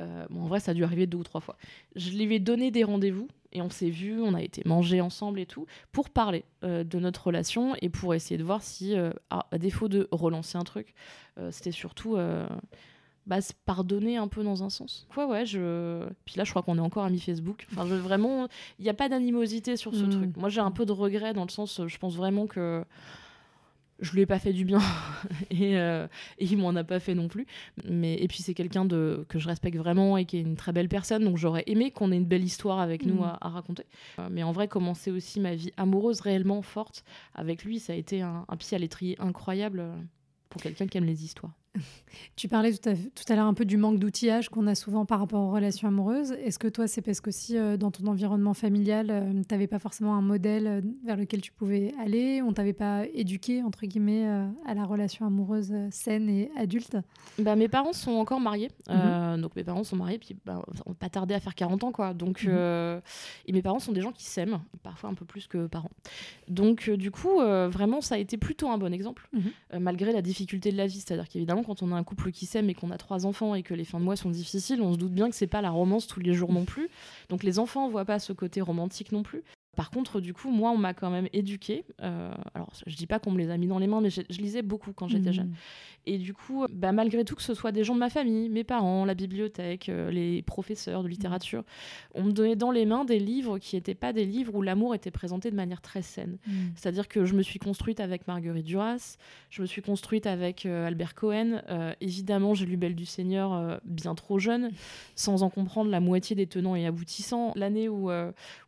euh, 0.01 0.25
bon, 0.29 0.41
en 0.43 0.47
vrai, 0.47 0.59
ça 0.59 0.71
a 0.71 0.73
dû 0.73 0.83
arriver 0.83 1.07
deux 1.07 1.17
ou 1.17 1.23
trois 1.23 1.41
fois. 1.41 1.57
Je 1.95 2.11
lui 2.11 2.33
ai 2.35 2.39
donné 2.39 2.71
des 2.71 2.83
rendez-vous 2.83 3.27
et 3.53 3.61
on 3.61 3.69
s'est 3.69 3.89
vus, 3.89 4.21
on 4.21 4.33
a 4.33 4.41
été 4.41 4.61
manger 4.65 5.01
ensemble 5.01 5.39
et 5.39 5.45
tout, 5.45 5.65
pour 5.91 6.09
parler 6.09 6.43
euh, 6.63 6.83
de 6.83 6.99
notre 6.99 7.27
relation 7.27 7.75
et 7.81 7.89
pour 7.89 8.13
essayer 8.13 8.37
de 8.37 8.43
voir 8.43 8.61
si, 8.61 8.95
euh, 8.95 9.11
à, 9.29 9.47
à 9.51 9.57
défaut 9.57 9.87
de 9.87 10.07
relancer 10.11 10.57
un 10.57 10.63
truc, 10.63 10.93
c'était 11.51 11.71
surtout 11.71 12.17
bah, 13.27 13.41
se 13.41 13.51
pardonner 13.65 14.17
un 14.17 14.27
peu 14.27 14.43
dans 14.43 14.63
un 14.63 14.69
sens. 14.69 15.05
Ouais, 15.17 15.25
ouais, 15.25 15.45
je. 15.45 16.07
Puis 16.25 16.35
là, 16.37 16.43
je 16.45 16.49
crois 16.49 16.63
qu'on 16.63 16.77
est 16.77 16.81
encore 16.81 17.03
amis 17.03 17.19
Facebook. 17.19 17.67
Enfin, 17.71 17.85
je, 17.85 17.93
vraiment, 17.95 18.47
il 18.79 18.83
n'y 18.83 18.89
a 18.89 18.93
pas 18.93 19.09
d'animosité 19.09 19.75
sur 19.77 19.93
ce 19.93 20.03
Mhm. 20.03 20.09
truc. 20.09 20.37
Moi, 20.37 20.49
j'ai 20.49 20.61
un 20.61 20.71
peu 20.71 20.85
de 20.85 20.93
regret 20.93 21.33
dans 21.33 21.43
le 21.43 21.49
sens, 21.51 21.81
je 21.85 21.97
pense 21.97 22.15
vraiment 22.15 22.47
que 22.47 22.83
je 23.99 24.11
lui 24.13 24.21
ai 24.21 24.25
pas 24.25 24.39
fait 24.39 24.53
du 24.53 24.63
bien 24.65 24.79
et, 25.49 25.77
euh, 25.77 26.07
et 26.39 26.45
il 26.45 26.57
m'en 26.57 26.75
a 26.75 26.83
pas 26.83 26.99
fait 26.99 27.15
non 27.15 27.27
plus. 27.27 27.45
Mais 27.85 28.15
et 28.15 28.27
puis 28.27 28.43
c'est 28.43 28.53
quelqu'un 28.53 28.85
de 28.85 29.25
que 29.29 29.39
je 29.39 29.47
respecte 29.47 29.77
vraiment 29.77 30.17
et 30.17 30.25
qui 30.25 30.37
est 30.37 30.41
une 30.41 30.55
très 30.55 30.71
belle 30.71 30.89
personne, 30.89 31.23
donc 31.23 31.37
j'aurais 31.37 31.63
aimé 31.67 31.91
qu'on 31.91 32.11
ait 32.11 32.17
une 32.17 32.25
belle 32.25 32.43
histoire 32.43 32.79
avec 32.79 33.05
nous 33.05 33.15
Mhm. 33.15 33.23
à, 33.23 33.37
à 33.41 33.49
raconter. 33.49 33.85
Euh, 34.19 34.27
mais 34.31 34.43
en 34.43 34.51
vrai, 34.51 34.67
commencer 34.67 35.09
aussi 35.11 35.39
ma 35.39 35.55
vie 35.55 35.71
amoureuse 35.77 36.21
réellement 36.21 36.61
forte 36.61 37.03
avec 37.33 37.63
lui, 37.63 37.79
ça 37.79 37.93
a 37.93 37.95
été 37.95 38.21
un, 38.21 38.45
un 38.47 38.55
pied 38.57 38.75
à 38.75 38.79
l'étrier 38.79 39.15
incroyable 39.19 39.79
euh, 39.79 39.95
pour 40.49 40.61
quelqu'un 40.61 40.87
qui 40.87 40.97
aime 40.97 41.05
les 41.05 41.23
histoires. 41.25 41.53
Tu 42.35 42.47
parlais 42.47 42.73
tout 42.73 42.89
à, 42.89 42.93
tout 42.95 43.23
à 43.31 43.35
l'heure 43.35 43.45
un 43.45 43.53
peu 43.53 43.65
du 43.65 43.77
manque 43.77 43.99
d'outillage 43.99 44.49
qu'on 44.49 44.65
a 44.65 44.73
souvent 44.73 45.05
par 45.05 45.19
rapport 45.19 45.41
aux 45.41 45.51
relations 45.51 45.87
amoureuses. 45.87 46.31
Est-ce 46.31 46.57
que 46.57 46.67
toi, 46.67 46.87
c'est 46.87 47.01
parce 47.03 47.21
qu'aussi 47.21 47.55
euh, 47.57 47.77
dans 47.77 47.91
ton 47.91 48.07
environnement 48.07 48.53
familial, 48.55 49.07
tu 49.47 49.53
n'avais 49.53 49.67
pas 49.67 49.77
forcément 49.77 50.15
un 50.15 50.21
modèle 50.21 50.67
euh, 50.67 50.81
vers 51.05 51.17
lequel 51.17 51.41
tu 51.41 51.51
pouvais 51.51 51.93
aller 52.01 52.41
On 52.41 52.53
t'avait 52.53 52.73
pas 52.73 53.05
éduqué, 53.13 53.61
entre 53.61 53.85
guillemets, 53.85 54.27
euh, 54.27 54.47
à 54.65 54.73
la 54.73 54.85
relation 54.85 55.25
amoureuse 55.27 55.71
euh, 55.71 55.87
saine 55.91 56.29
et 56.29 56.49
adulte? 56.57 56.97
Bah, 57.37 57.55
mes 57.55 57.67
parents 57.67 57.93
sont 57.93 58.13
encore 58.13 58.39
mariés. 58.39 58.69
Mhm. 58.89 58.95
Euh, 58.95 59.37
donc 59.37 59.55
mes 59.55 59.63
parents 59.63 59.83
sont 59.83 59.95
mariés, 59.97 60.17
puis 60.17 60.35
bah, 60.45 60.63
on 60.87 60.93
pas 60.93 61.09
tarder 61.09 61.35
à 61.35 61.39
faire 61.39 61.53
40 61.55 61.83
ans. 61.83 61.91
quoi. 61.91 62.13
Donc, 62.15 62.43
Mhm. 62.43 62.49
euh, 62.51 63.01
et 63.45 63.51
mes 63.51 63.61
parents 63.61 63.79
sont 63.79 63.91
des 63.91 64.01
gens 64.01 64.11
qui 64.11 64.25
s'aiment, 64.25 64.59
parfois 64.81 65.09
un 65.11 65.13
peu 65.13 65.25
plus 65.25 65.47
que 65.47 65.67
parents. 65.67 65.91
Donc 66.47 66.87
euh, 66.89 66.97
du 66.97 67.11
coup, 67.11 67.39
euh, 67.39 67.67
vraiment, 67.69 68.01
ça 68.01 68.15
a 68.15 68.17
été 68.17 68.37
plutôt 68.37 68.69
un 68.69 68.77
bon 68.79 68.91
exemple, 68.93 69.27
Mhm. 69.33 69.41
euh, 69.73 69.79
malgré 69.79 70.11
la 70.11 70.21
difficulté 70.23 70.71
de 70.71 70.77
la 70.77 70.87
vie. 70.87 70.99
C'est-à-dire 70.99 71.27
qu'évidemment, 71.29 71.56
quand 71.63 71.83
on 71.83 71.91
a 71.91 71.95
un 71.95 72.03
couple 72.03 72.31
qui 72.31 72.45
s'aime 72.45 72.69
et 72.69 72.73
qu'on 72.73 72.91
a 72.91 72.97
trois 72.97 73.25
enfants 73.25 73.55
et 73.55 73.63
que 73.63 73.73
les 73.73 73.85
fins 73.85 73.99
de 73.99 74.03
mois 74.03 74.15
sont 74.15 74.29
difficiles, 74.29 74.81
on 74.81 74.93
se 74.93 74.97
doute 74.97 75.13
bien 75.13 75.29
que 75.29 75.35
c'est 75.35 75.47
pas 75.47 75.61
la 75.61 75.69
romance 75.69 76.07
tous 76.07 76.19
les 76.19 76.33
jours 76.33 76.53
non 76.53 76.65
plus. 76.65 76.89
Donc 77.29 77.43
les 77.43 77.59
enfants 77.59 77.89
voient 77.89 78.05
pas 78.05 78.19
ce 78.19 78.33
côté 78.33 78.61
romantique 78.61 79.11
non 79.11 79.23
plus. 79.23 79.43
Par 79.77 79.91
contre, 79.91 80.19
du 80.19 80.33
coup, 80.33 80.49
moi, 80.49 80.71
on 80.71 80.77
m'a 80.77 80.95
quand 80.95 81.11
même 81.11 81.27
éduquée. 81.33 81.85
Euh, 82.01 82.33
alors, 82.55 82.71
je 82.87 82.95
dis 82.95 83.05
pas 83.05 83.19
qu'on 83.19 83.29
me 83.29 83.37
les 83.37 83.51
a 83.51 83.57
mis 83.57 83.67
dans 83.67 83.77
les 83.77 83.85
mains, 83.85 84.01
mais 84.01 84.09
je, 84.09 84.21
je 84.27 84.39
lisais 84.39 84.63
beaucoup 84.63 84.91
quand 84.91 85.07
j'étais 85.07 85.31
jeune. 85.31 85.53
Et 86.07 86.17
du 86.17 86.33
coup, 86.33 86.65
bah, 86.71 86.93
malgré 86.93 87.25
tout, 87.25 87.35
que 87.35 87.43
ce 87.43 87.53
soit 87.53 87.73
des 87.73 87.83
gens 87.83 87.93
de 87.93 87.99
ma 87.99 88.09
famille, 88.09 88.47
mes 88.47 88.63
parents, 88.63 89.03
la 89.03 89.13
bibliothèque, 89.13 89.89
euh, 89.89 90.09
les 90.09 90.41
professeurs 90.41 91.03
de 91.03 91.09
littérature, 91.09 91.65
on 92.15 92.23
me 92.23 92.31
donnait 92.31 92.55
dans 92.55 92.71
les 92.71 92.85
mains 92.85 93.03
des 93.03 93.19
livres 93.19 93.59
qui 93.59 93.75
n'étaient 93.75 93.93
pas 93.93 94.13
des 94.13 94.25
livres 94.25 94.55
où 94.55 94.61
l'amour 94.61 94.95
était 94.95 95.11
présenté 95.11 95.51
de 95.51 95.55
manière 95.57 95.81
très 95.81 96.01
saine. 96.01 96.37
Mhm. 96.47 96.71
C'est-à-dire 96.75 97.09
que 97.09 97.25
je 97.25 97.33
me 97.33 97.43
suis 97.43 97.59
construite 97.59 97.99
avec 97.99 98.25
Marguerite 98.25 98.65
Duras, 98.65 99.17
je 99.49 99.61
me 99.61 99.67
suis 99.67 99.81
construite 99.81 100.27
avec 100.27 100.65
euh, 100.65 100.87
Albert 100.87 101.13
Cohen. 101.13 101.61
Euh, 101.69 101.93
évidemment, 101.99 102.53
j'ai 102.53 102.65
lu 102.65 102.77
Belle 102.77 102.95
du 102.95 103.05
Seigneur 103.05 103.81
bien 103.83 104.15
trop 104.15 104.39
jeune, 104.39 104.71
sans 105.15 105.43
en 105.43 105.49
comprendre 105.49 105.91
la 105.91 105.99
moitié 105.99 106.37
des 106.37 106.47
tenants 106.47 106.77
et 106.77 106.85
aboutissants. 106.85 107.51
L'année 107.55 107.89
où 107.89 108.09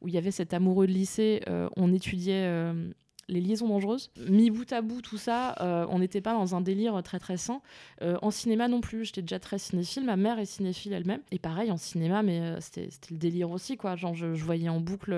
où 0.01 0.07
il 0.07 0.13
y 0.13 0.17
avait 0.17 0.31
cet 0.31 0.53
amoureux 0.53 0.87
de 0.87 0.91
lycée, 0.99 1.41
euh, 1.47 1.69
on 1.77 1.93
étudiait 1.93 2.45
euh, 2.45 2.91
les 3.27 3.41
liaisons 3.41 3.67
dangereuses. 3.67 4.11
Mis 4.27 4.49
bout 4.51 4.71
à 4.73 4.81
bout, 4.81 5.01
tout 5.01 5.17
ça, 5.17 5.55
euh, 5.61 5.85
on 5.89 5.99
n'était 5.99 6.21
pas 6.21 6.33
dans 6.33 6.55
un 6.55 6.61
délire 6.61 7.01
très 7.03 7.19
très 7.19 7.37
sain. 7.37 7.61
En 8.01 8.31
cinéma 8.31 8.67
non 8.67 8.81
plus, 8.81 9.05
j'étais 9.05 9.21
déjà 9.21 9.39
très 9.39 9.59
cinéphile. 9.59 10.03
Ma 10.03 10.15
mère 10.15 10.39
est 10.39 10.45
cinéphile 10.45 10.93
elle-même. 10.93 11.21
Et 11.31 11.39
pareil, 11.39 11.71
en 11.71 11.77
cinéma, 11.77 12.23
mais 12.23 12.39
euh, 12.39 12.59
c'était 12.59 12.89
le 13.11 13.17
délire 13.17 13.51
aussi, 13.51 13.77
quoi. 13.77 13.95
Genre, 13.95 14.15
je, 14.15 14.33
je 14.33 14.43
voyais 14.43 14.69
en 14.69 14.79
boucle, 14.79 15.15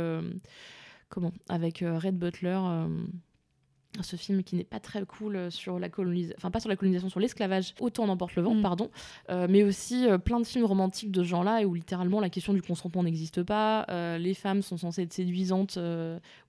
comment, 1.10 1.32
avec 1.50 1.80
Red 1.80 2.18
Butler. 2.18 2.60
Ce 4.00 4.16
film 4.16 4.42
qui 4.42 4.56
n'est 4.56 4.64
pas 4.64 4.80
très 4.80 5.04
cool 5.06 5.36
euh, 5.36 5.50
sur 5.50 5.78
la 5.78 5.90
colonisation, 5.90 6.36
enfin 6.38 6.50
pas 6.50 6.62
sur 6.62 6.70
la 6.70 6.78
colonisation, 6.78 7.10
sur 7.10 7.20
l'esclavage, 7.20 7.74
autant 7.82 8.08
n'emporte 8.08 8.36
le 8.38 8.42
vent, 8.42 8.56
Mm. 8.56 8.62
pardon, 8.62 8.90
Euh, 9.30 9.48
mais 9.50 9.64
aussi 9.64 10.08
euh, 10.08 10.18
plein 10.18 10.40
de 10.40 10.46
films 10.46 10.64
romantiques 10.66 11.12
de 11.12 11.24
ce 11.24 11.28
genre-là 11.28 11.62
et 11.62 11.66
où 11.66 11.74
littéralement 11.74 12.22
la 12.22 12.30
question 12.30 12.54
du 12.54 12.62
consentement 12.62 13.04
n'existe 13.04 13.44
pas, 13.44 13.86
euh, 13.90 14.18
les 14.18 14.34
femmes 14.34 14.62
sont 14.62 14.78
censées 14.78 15.02
être 15.04 15.12
séduisantes 15.14 15.78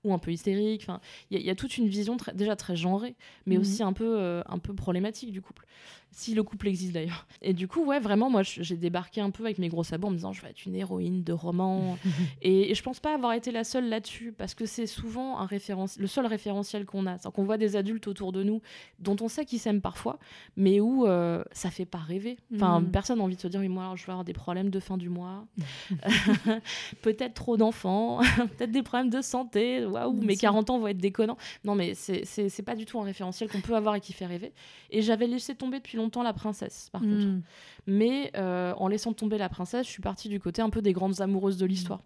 ou 0.03 0.13
un 0.13 0.19
peu 0.19 0.31
hystériques, 0.31 0.83
enfin 0.83 1.01
il 1.31 1.35
y, 1.35 1.37
a- 1.37 1.41
il 1.41 1.45
y 1.45 1.49
a 1.49 1.55
toute 1.55 1.77
une 1.77 1.87
vision 1.87 2.15
très- 2.15 2.33
déjà 2.33 2.55
très 2.55 2.75
genrée, 2.77 3.15
mais 3.45 3.55
Mhm. 3.55 3.61
aussi 3.61 3.83
un 3.83 3.93
peu, 3.93 4.41
un 4.47 4.57
peu 4.59 4.73
problématique 4.73 5.31
du 5.31 5.41
couple. 5.41 5.65
Si 6.13 6.33
le 6.33 6.43
couple 6.43 6.67
existe 6.67 6.93
d'ailleurs. 6.93 7.27
Et 7.41 7.53
du 7.53 7.67
coup, 7.67 7.83
ouais, 7.83 7.99
vraiment, 7.99 8.29
moi, 8.29 8.41
j'ai 8.43 8.77
débarqué 8.77 9.21
un 9.21 9.31
peu 9.31 9.43
avec 9.43 9.57
mes 9.57 9.69
gros 9.69 9.83
sabots 9.83 10.07
en 10.07 10.11
me 10.11 10.15
disant, 10.15 10.33
je 10.33 10.41
vais 10.41 10.49
être 10.49 10.65
une 10.65 10.75
héroïne 10.75 11.23
de 11.23 11.33
roman. 11.33 11.97
et, 12.41 12.71
et, 12.71 12.75
je 12.75 12.83
pense 12.83 12.99
pas 12.99 13.13
avoir 13.13 13.33
été 13.33 13.51
la 13.51 13.63
seule 13.63 13.89
là-dessus, 13.89 14.33
parce 14.37 14.53
que 14.53 14.65
c'est 14.65 14.87
souvent 14.87 15.39
un 15.39 15.45
référence, 15.45 15.97
le 15.97 16.07
seul 16.07 16.25
référentiel 16.25 16.85
qu'on 16.85 17.07
a. 17.07 17.17
Qu'on 17.17 17.43
voit 17.43 17.57
des 17.57 17.75
adultes 17.75 18.07
autour 18.07 18.31
de 18.31 18.43
nous 18.43 18.61
dont 18.99 19.15
on 19.21 19.27
sait 19.27 19.45
qu'ils 19.45 19.59
s'aiment 19.59 19.81
parfois, 19.81 20.19
mais 20.55 20.79
où 20.79 21.07
euh, 21.07 21.43
ça 21.51 21.69
fait 21.71 21.85
pas 21.85 21.97
rêver. 21.97 22.37
Enfin, 22.55 22.81
mm. 22.81 22.91
personne 22.91 23.17
n'a 23.17 23.23
envie 23.23 23.35
de 23.35 23.41
se 23.41 23.47
dire, 23.47 23.59
oui, 23.59 23.69
moi, 23.69 23.93
je 23.95 24.05
vais 24.05 24.11
avoir 24.11 24.23
des 24.23 24.33
problèmes 24.33 24.69
de 24.69 24.79
fin 24.79 24.97
du 24.97 25.09
mois, 25.09 25.45
peut-être 27.01 27.33
trop 27.33 27.57
d'enfants, 27.57 28.19
peut-être 28.57 28.71
des 28.71 28.83
problèmes 28.83 29.09
de 29.09 29.21
santé, 29.21 29.85
waouh, 29.85 30.13
mes 30.13 30.37
40 30.37 30.69
ans 30.69 30.79
vont 30.79 30.87
être 30.87 30.97
déconnants. 30.97 31.37
Non, 31.63 31.75
mais 31.75 31.93
c'est 31.95 32.65
pas 32.65 32.75
du 32.75 32.85
tout 32.85 32.99
un 32.99 33.03
référentiel 33.03 33.49
qu'on 33.49 33.61
peut 33.61 33.75
avoir 33.75 33.95
et 33.95 34.01
qui 34.01 34.13
fait 34.13 34.25
rêver. 34.25 34.53
Et 34.89 35.01
j'avais 35.01 35.27
laissé 35.27 35.55
tomber 35.55 35.77
depuis 35.77 35.97
longtemps 35.97 36.02
la 36.23 36.33
princesse, 36.33 36.89
par 36.91 37.01
contre. 37.01 37.25
Mm. 37.25 37.41
Mais 37.87 38.31
euh, 38.35 38.73
en 38.77 38.87
laissant 38.87 39.13
tomber 39.13 39.37
la 39.37 39.49
princesse, 39.49 39.85
je 39.85 39.91
suis 39.91 40.01
partie 40.01 40.29
du 40.29 40.39
côté 40.39 40.61
un 40.61 40.69
peu 40.69 40.81
des 40.81 40.93
grandes 40.93 41.21
amoureuses 41.21 41.57
de 41.57 41.65
l'histoire 41.65 42.01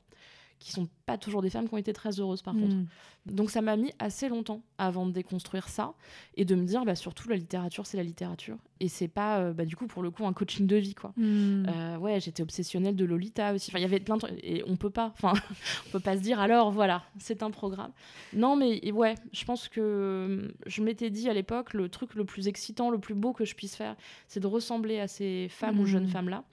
qui 0.60 0.72
sont 0.72 0.88
pas 1.06 1.18
toujours 1.18 1.42
des 1.42 1.50
femmes 1.50 1.68
qui 1.68 1.74
ont 1.74 1.78
été 1.78 1.94
très 1.94 2.20
heureuses 2.20 2.42
par 2.42 2.54
contre. 2.54 2.76
Hmm. 2.76 2.86
Donc 3.26 3.52
ça 3.52 3.62
m'a 3.62 3.76
mis 3.76 3.92
assez 4.00 4.30
longtemps 4.30 4.62
avant 4.78 5.06
de 5.06 5.12
déconstruire 5.12 5.68
ça 5.68 5.94
et 6.36 6.46
de 6.46 6.56
me 6.56 6.66
dire 6.66 6.86
bah, 6.86 6.96
surtout 6.96 7.30
la 7.30 7.36
littérature 7.36 7.86
c'est 7.86 7.98
la 7.98 8.04
littérature 8.04 8.58
et 8.80 8.88
c'est 8.88 9.08
pas 9.08 9.40
euh, 9.40 9.54
bah, 9.54 9.66
du 9.66 9.76
coup 9.76 9.88
pour 9.88 10.02
le 10.02 10.12
coup 10.12 10.26
un 10.26 10.34
coaching 10.34 10.66
de 10.66 10.76
vie 10.76 10.96
quoi. 10.96 11.14
Hmm. 11.18 11.66
Euh, 11.68 11.98
ouais 11.98 12.20
j'étais 12.20 12.42
obsessionnelle 12.42 12.96
de 12.96 13.06
Lolita 13.06 13.54
aussi. 13.54 13.70
Enfin 13.72 13.80
il 13.80 13.84
y 13.84 13.86
avait 13.86 14.00
plein 14.00 14.16
de 14.16 14.22
trucs 14.22 14.40
et 14.44 14.64
on 14.68 14.76
peut 14.76 14.90
pas 14.90 15.14
enfin 15.14 15.34
on 15.88 15.92
peut 15.92 16.00
pas 16.00 16.18
se 16.18 16.22
dire 16.22 16.40
alors 16.40 16.72
voilà 16.72 17.04
c'est 17.20 17.44
un 17.44 17.52
programme. 17.52 17.92
Non 18.34 18.56
mais 18.56 18.92
ouais 18.92 19.16
je 19.32 19.46
pense 19.46 19.68
que 19.68 20.54
je 20.66 20.82
m'étais 20.82 21.10
dit 21.10 21.30
à 21.30 21.34
l'époque 21.34 21.74
le 21.74 21.90
truc 21.90 22.16
le 22.16 22.26
plus 22.26 22.48
excitant 22.48 22.90
le 22.90 23.00
plus 23.00 23.16
beau 23.16 23.34
que 23.34 23.46
je 23.46 23.56
puisse 23.56 23.76
faire 23.76 23.96
c'est 24.28 24.40
de 24.40 24.48
ressembler 24.48 25.00
à 25.00 25.08
ces 25.08 25.48
femmes 25.50 25.80
ou 25.80 25.86
jeunes 25.86 26.08
femmes 26.08 26.30
là. 26.30 26.44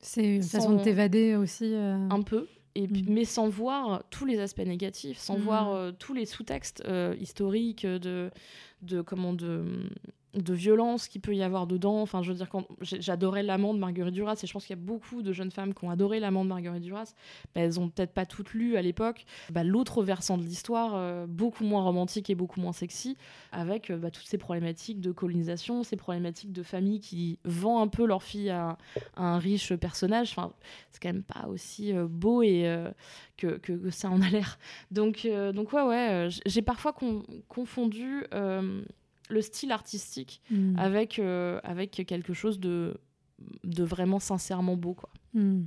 C'est 0.00 0.36
une 0.36 0.42
façon 0.42 0.76
de 0.76 0.82
t'évader 0.82 1.36
aussi. 1.36 1.74
Euh. 1.74 2.08
Un 2.10 2.22
peu 2.22 2.46
et 2.74 2.86
mm. 2.86 3.04
mais 3.08 3.24
sans 3.24 3.48
voir 3.48 4.04
tous 4.10 4.26
les 4.26 4.40
aspects 4.40 4.58
négatifs, 4.60 5.18
sans 5.18 5.38
mm. 5.38 5.42
voir 5.42 5.70
euh, 5.70 5.92
tous 5.92 6.14
les 6.14 6.26
sous-textes 6.26 6.82
euh, 6.86 7.14
historiques 7.20 7.86
de, 7.86 8.30
de 8.82 9.02
comment 9.02 9.32
de 9.32 9.64
de 10.34 10.54
violence 10.54 11.08
qu'il 11.08 11.20
peut 11.20 11.34
y 11.34 11.42
avoir 11.42 11.66
dedans. 11.66 12.00
Enfin, 12.02 12.22
je 12.22 12.30
veux 12.30 12.36
dire, 12.36 12.48
quand 12.48 12.66
j'adorais 12.80 13.42
l'amant 13.42 13.74
de 13.74 13.78
Marguerite 13.78 14.14
Duras, 14.14 14.38
et 14.42 14.46
je 14.46 14.52
pense 14.52 14.64
qu'il 14.64 14.76
y 14.76 14.80
a 14.80 14.82
beaucoup 14.82 15.22
de 15.22 15.32
jeunes 15.32 15.50
femmes 15.50 15.74
qui 15.74 15.84
ont 15.84 15.90
adoré 15.90 16.20
l'amant 16.20 16.44
de 16.44 16.48
Marguerite 16.48 16.82
Duras. 16.82 17.14
Bah, 17.54 17.62
elles 17.62 17.80
ont 17.80 17.88
peut-être 17.88 18.12
pas 18.12 18.26
toutes 18.26 18.52
lu 18.52 18.76
à 18.76 18.82
l'époque. 18.82 19.24
Bah, 19.50 19.64
L'autre 19.64 20.02
versant 20.02 20.38
de 20.38 20.42
l'histoire, 20.42 20.92
euh, 20.94 21.26
beaucoup 21.26 21.64
moins 21.64 21.82
romantique 21.82 22.30
et 22.30 22.34
beaucoup 22.34 22.60
moins 22.60 22.72
sexy, 22.72 23.16
avec 23.52 23.90
euh, 23.90 23.96
bah, 23.96 24.10
toutes 24.10 24.26
ces 24.26 24.38
problématiques 24.38 25.00
de 25.00 25.12
colonisation, 25.12 25.82
ces 25.82 25.96
problématiques 25.96 26.52
de 26.52 26.62
famille 26.62 27.00
qui 27.00 27.38
vend 27.44 27.82
un 27.82 27.88
peu 27.88 28.06
leur 28.06 28.22
fille 28.22 28.50
à, 28.50 28.78
un 29.16 29.38
riche 29.38 29.74
personnage. 29.74 30.30
Enfin, 30.30 30.52
c'est 30.92 31.02
quand 31.02 31.12
même 31.12 31.22
pas 31.22 31.48
aussi 31.48 31.92
euh, 31.92 32.06
beau 32.08 32.42
et 32.42 32.70
que, 33.36 33.58
que, 33.58 33.90
ça 33.90 34.10
en 34.10 34.22
a 34.22 34.28
l'air. 34.28 34.58
Donc, 34.90 35.26
donc 35.54 35.72
ouais, 35.72 35.82
ouais, 35.82 36.28
j'ai 36.46 36.62
parfois 36.62 36.94
confondu 37.48 38.24
le 39.30 39.42
style 39.42 39.72
artistique 39.72 40.42
hmm. 40.50 40.78
avec, 40.78 41.18
euh, 41.18 41.60
avec 41.62 41.90
quelque 42.06 42.34
chose 42.34 42.60
de, 42.60 43.00
de 43.64 43.84
vraiment 43.84 44.18
sincèrement 44.18 44.76
beau. 44.76 44.94
Quoi. 44.94 45.10
Hmm. 45.34 45.64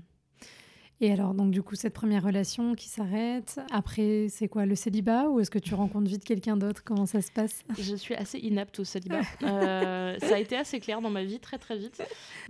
Et 1.03 1.12
alors, 1.12 1.34
donc, 1.34 1.51
du 1.51 1.62
coup, 1.62 1.75
cette 1.75 1.93
première 1.93 2.24
relation 2.24 2.75
qui 2.75 2.88
s'arrête, 2.88 3.60
après, 3.72 4.27
c'est 4.29 4.48
quoi, 4.48 4.65
le 4.65 4.74
célibat 4.74 5.27
ou 5.27 5.41
est-ce 5.41 5.51
que 5.51 5.60
tu 5.60 5.74
rencontres 5.74 6.08
vite 6.08 6.24
quelqu'un 6.24 6.55
d'autre? 6.55 6.82
Comment 6.82 7.05
ça 7.05 7.22
se 7.22 7.29
passe? 7.29 7.63
Je 7.77 7.93
suis 7.96 8.15
assez 8.15 8.39
inapte 8.39 8.79
au 8.79 8.86
célibat. 8.86 9.20
Euh, 9.43 10.17
ça 10.20 10.36
a 10.36 10.39
été 10.39 10.55
assez 10.55 10.79
clair 10.79 11.01
dans 11.01 11.10
ma 11.10 11.24
vie, 11.25 11.39
très 11.39 11.58
très 11.58 11.77
vite, 11.77 12.01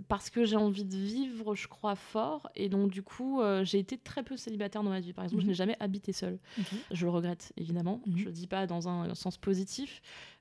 parce 0.06 0.30
que 0.30 0.44
j'ai 0.44 0.56
envie 0.56 0.84
de 0.84 0.96
vivre, 0.96 1.56
je 1.56 1.66
crois, 1.66 1.96
fort. 1.96 2.48
Et 2.54 2.68
donc, 2.68 2.90
du 2.92 3.02
coup, 3.02 3.40
euh, 3.40 3.64
j'ai 3.64 3.78
été 3.78 3.98
très 3.98 4.22
peu 4.22 4.36
célibataire 4.36 4.84
dans 4.84 4.90
ma 4.90 5.00
vie. 5.00 5.12
Par 5.12 5.24
exemple, 5.24 5.40
je 5.40 5.46
mhm. 5.46 5.50
n'ai 5.50 5.56
jamais 5.56 5.76
habité 5.80 6.12
seule. 6.12 6.38
Je 6.92 7.04
le 7.06 7.10
regrette, 7.10 7.52
évidemment. 7.56 8.00
Mhm. 8.06 8.18
Je 8.18 8.26
ne 8.26 8.30
dis 8.30 8.46
pas 8.46 8.66
dans 8.66 8.88
un 8.88 9.14
sens 9.14 9.36
positif. 9.36 10.00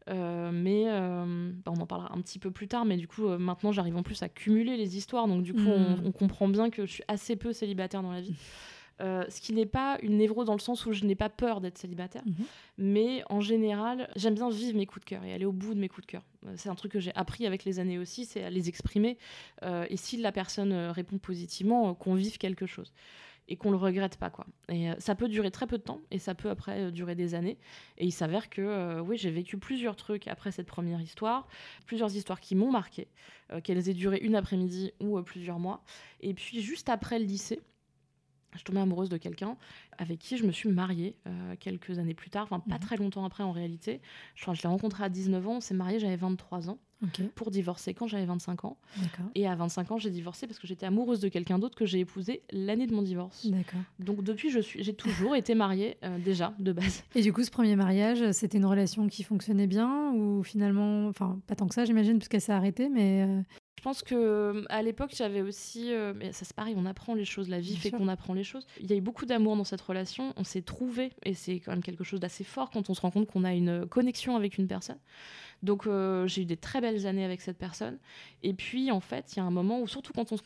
Euh, 0.09 0.51
mais 0.51 0.85
euh, 0.87 1.51
bah, 1.65 1.71
on 1.75 1.79
en 1.79 1.85
parlera 1.85 2.13
un 2.13 2.21
petit 2.21 2.39
peu 2.39 2.51
plus 2.51 2.67
tard. 2.67 2.85
Mais 2.85 2.97
du 2.97 3.07
coup, 3.07 3.27
euh, 3.27 3.37
maintenant, 3.37 3.71
j'arrive 3.71 3.95
en 3.95 4.03
plus 4.03 4.21
à 4.23 4.29
cumuler 4.29 4.77
les 4.77 4.97
histoires. 4.97 5.27
Donc, 5.27 5.43
du 5.43 5.53
coup, 5.53 5.61
on, 5.67 5.95
hmm. 5.95 6.13
comprend 6.13 6.47
bien 6.47 6.69
que 6.69 6.85
je 6.85 6.91
suis 6.91 7.03
assez 7.07 7.35
peu 7.35 7.53
célibataire 7.53 8.01
dans 8.01 8.11
la 8.11 8.21
vie. 8.21 8.35
ce 8.99 9.41
qui 9.41 9.53
n'est 9.53 9.65
pas 9.65 9.97
une 10.01 10.17
névro 10.17 10.43
dans 10.45 10.53
le 10.53 10.59
sens 10.59 10.85
où 10.85 10.93
je 10.93 11.03
n'ai 11.03 11.15
pas 11.15 11.29
peur 11.29 11.61
d'être 11.61 11.77
célibataire, 11.77 12.21
mhm. 12.25 12.45
mais 12.77 13.23
en 13.29 13.41
général, 13.41 14.09
j'aime 14.15 14.35
bien 14.35 14.49
vivre 14.49 14.77
mes 14.77 14.85
coups 14.85 15.03
de 15.03 15.09
cœur 15.09 15.23
et 15.25 15.33
aller 15.33 15.43
au 15.43 15.51
bout 15.51 15.73
de 15.73 15.79
mes 15.79 15.89
coups 15.89 16.07
de 16.07 16.11
cœur. 16.11 16.23
C'est 16.55 16.69
un 16.69 16.75
truc 16.75 16.93
que 16.93 17.01
j'ai 17.01 17.13
appris 17.15 17.45
avec 17.45 17.65
les 17.65 17.79
années 17.79 17.97
aussi, 17.97 18.23
c'est 18.23 18.43
à 18.43 18.49
les 18.49 18.69
exprimer. 18.69 19.17
et 19.63 19.97
si 19.97 20.17
la 20.17 20.31
personne 20.31 20.71
répond 20.73 21.17
positivement, 21.17 21.93
qu'on 21.95 22.13
vive 22.13 22.37
quelque 22.37 22.65
chose 22.65 22.93
et 23.53 23.55
qu'on 23.55 23.69
le 23.69 23.77
regrette 23.77 24.17
pas 24.17 24.31
quoi. 24.31 24.47
Et 24.67 24.89
euh, 24.89 24.95
ça 24.97 25.13
peut 25.13 25.29
durer 25.29 25.51
très 25.51 25.67
peu 25.67 25.77
de 25.77 25.83
temps 25.83 26.01
et 26.09 26.17
ça 26.17 26.33
peut 26.33 26.49
après 26.49 26.85
euh, 26.85 26.91
durer 26.91 27.13
des 27.13 27.35
années. 27.35 27.59
Et 27.99 28.05
il 28.05 28.11
s'avère 28.11 28.49
que 28.49 28.63
euh, 28.63 28.99
oui, 28.99 29.15
j'ai 29.15 29.29
vécu 29.29 29.59
plusieurs 29.59 29.95
trucs 29.95 30.27
après 30.27 30.51
cette 30.51 30.65
première 30.65 30.99
histoire, 30.99 31.47
plusieurs 31.85 32.15
histoires 32.15 32.39
qui 32.39 32.55
m'ont 32.55 32.71
marqué, 32.71 33.07
qu'elles 33.63 33.89
aient 33.89 33.93
duré 33.93 34.17
une 34.17 34.35
après-midi 34.35 34.91
ou 34.99 35.21
plusieurs 35.21 35.59
mois. 35.59 35.83
Et 36.21 36.33
puis 36.33 36.61
juste 36.61 36.89
après 36.89 37.19
le 37.19 37.25
lycée, 37.25 37.61
je 38.57 38.63
tombais 38.63 38.79
amoureuse 38.79 39.09
de 39.09 39.17
quelqu'un 39.17 39.57
avec 39.97 40.19
qui 40.19 40.37
je 40.37 40.45
me 40.45 40.51
suis 40.51 40.69
mariée 40.69 41.15
quelques 41.59 41.99
années 41.99 42.13
plus 42.13 42.29
tard, 42.29 42.43
enfin 42.43 42.59
pas 42.59 42.75
mhm. 42.75 42.81
très 42.81 42.97
longtemps 42.97 43.25
après 43.25 43.43
en 43.43 43.51
réalité. 43.51 44.01
Je, 44.35 44.45
je 44.53 44.61
l'ai 44.61 44.69
rencontré 44.69 45.03
à 45.03 45.09
19 45.09 45.47
ans, 45.47 45.55
on 45.57 45.61
s'est 45.61 45.73
marié, 45.73 45.99
j'avais 45.99 46.15
23 46.15 46.69
ans 46.69 46.77
pour 47.35 47.51
divorcer 47.51 47.93
quand 47.93 48.07
j'avais 48.07 48.25
25 48.25 48.65
ans. 48.65 48.77
Et 49.35 49.47
à 49.47 49.55
25 49.55 49.91
ans, 49.91 49.97
j'ai 49.97 50.09
divorcé 50.09 50.47
parce 50.47 50.59
que 50.59 50.67
j'étais 50.67 50.85
amoureuse 50.85 51.19
de 51.19 51.29
quelqu'un 51.29 51.59
d'autre 51.59 51.75
que 51.75 51.85
j'ai 51.85 51.99
épousé 51.99 52.43
l'année 52.51 52.87
de 52.87 52.93
mon 52.93 53.01
divorce. 53.01 53.47
Donc 53.99 54.23
depuis, 54.23 54.49
je 54.49 54.59
suis, 54.59 54.83
j'ai 54.83 54.93
toujours 54.93 55.35
été 55.35 55.55
mariée 55.55 55.97
euh, 56.03 56.17
déjà 56.19 56.53
de 56.59 56.71
base. 56.71 57.03
Et 57.15 57.21
du 57.21 57.33
coup, 57.33 57.43
ce 57.43 57.51
premier 57.51 57.75
mariage, 57.75 58.31
c'était 58.31 58.57
une 58.57 58.65
relation 58.65 59.07
qui 59.07 59.23
fonctionnait 59.23 59.67
bien 59.67 60.11
ou 60.13 60.43
finalement, 60.43 61.07
enfin 61.07 61.39
pas 61.47 61.55
tant 61.55 61.67
que 61.67 61.73
ça, 61.75 61.85
j'imagine, 61.85 62.17
puisqu'elle 62.17 62.41
s'est 62.41 62.51
arrêtée, 62.51 62.89
mais 62.89 63.23
euh, 63.23 63.41
pense 63.83 64.01
que 64.01 64.63
à 64.69 64.81
l'époque, 64.81 65.11
j'avais 65.15 65.41
aussi, 65.41 65.93
euh, 65.93 66.13
mais 66.15 66.31
ça 66.31 66.45
c'est 66.45 66.55
pareil, 66.55 66.73
on 66.77 66.85
apprend 66.85 67.13
les 67.13 67.25
choses, 67.25 67.49
la 67.49 67.59
vie 67.59 67.75
fait 67.75 67.91
qu'on 67.91 68.07
apprend 68.07 68.33
les 68.33 68.43
choses. 68.43 68.65
Il 68.79 68.89
y 68.89 68.93
a 68.93 68.95
eu 68.95 69.01
beaucoup 69.01 69.25
d'amour 69.25 69.55
dans 69.55 69.63
cette 69.63 69.81
relation, 69.81 70.33
on 70.37 70.43
s'est 70.43 70.61
trouvé 70.61 71.11
et 71.23 71.33
c'est 71.33 71.59
quand 71.59 71.71
même 71.71 71.83
quelque 71.83 72.03
chose 72.03 72.19
d'assez 72.19 72.43
fort 72.43 72.71
quand 72.71 72.89
on 72.89 72.93
se 72.93 73.01
rend 73.01 73.11
compte 73.11 73.27
qu'on 73.27 73.43
a 73.43 73.53
une 73.53 73.85
connexion 73.85 74.35
avec 74.35 74.57
une 74.57 74.67
personne. 74.67 74.99
Donc 75.63 75.87
euh, 75.87 76.27
j'ai 76.27 76.41
eu 76.41 76.45
des 76.45 76.57
très 76.57 76.81
belles 76.81 77.07
années 77.07 77.23
avec 77.23 77.41
cette 77.41 77.57
personne. 77.57 77.97
Et 78.43 78.53
puis 78.53 78.91
en 78.91 78.99
fait, 78.99 79.33
il 79.33 79.37
y 79.37 79.39
a 79.39 79.45
un 79.45 79.51
moment 79.51 79.79
où, 79.79 79.87
surtout 79.87 80.11
quand 80.13 80.31
on 80.31 80.37
se, 80.37 80.43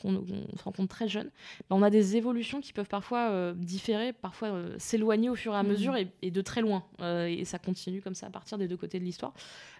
rencontre 0.63 0.87
très 0.87 1.07
jeune, 1.07 1.29
bah, 1.69 1.75
on 1.75 1.81
a 1.81 1.89
des 1.89 2.15
évolutions 2.15 2.61
qui 2.61 2.71
peuvent 2.71 2.87
parfois 2.87 3.31
euh, 3.31 3.53
différer, 3.53 4.13
parfois 4.13 4.49
euh, 4.49 4.75
s'éloigner 4.77 5.29
au 5.29 5.35
fur 5.35 5.53
et 5.53 5.57
à 5.57 5.63
mmh. 5.63 5.67
mesure 5.67 5.95
et, 5.97 6.31
de 6.31 6.41
très 6.41 6.61
loin. 6.61 6.83
et 7.01 7.45
ça 7.45 7.57
continue 7.57 8.01
comme 8.01 8.13
ça 8.13 8.27
à 8.27 8.29
partir 8.29 8.59
des 8.59 8.67
deux 8.67 8.77
côtés 8.77 8.99
de 8.99 9.03
l'histoire. 9.03 9.33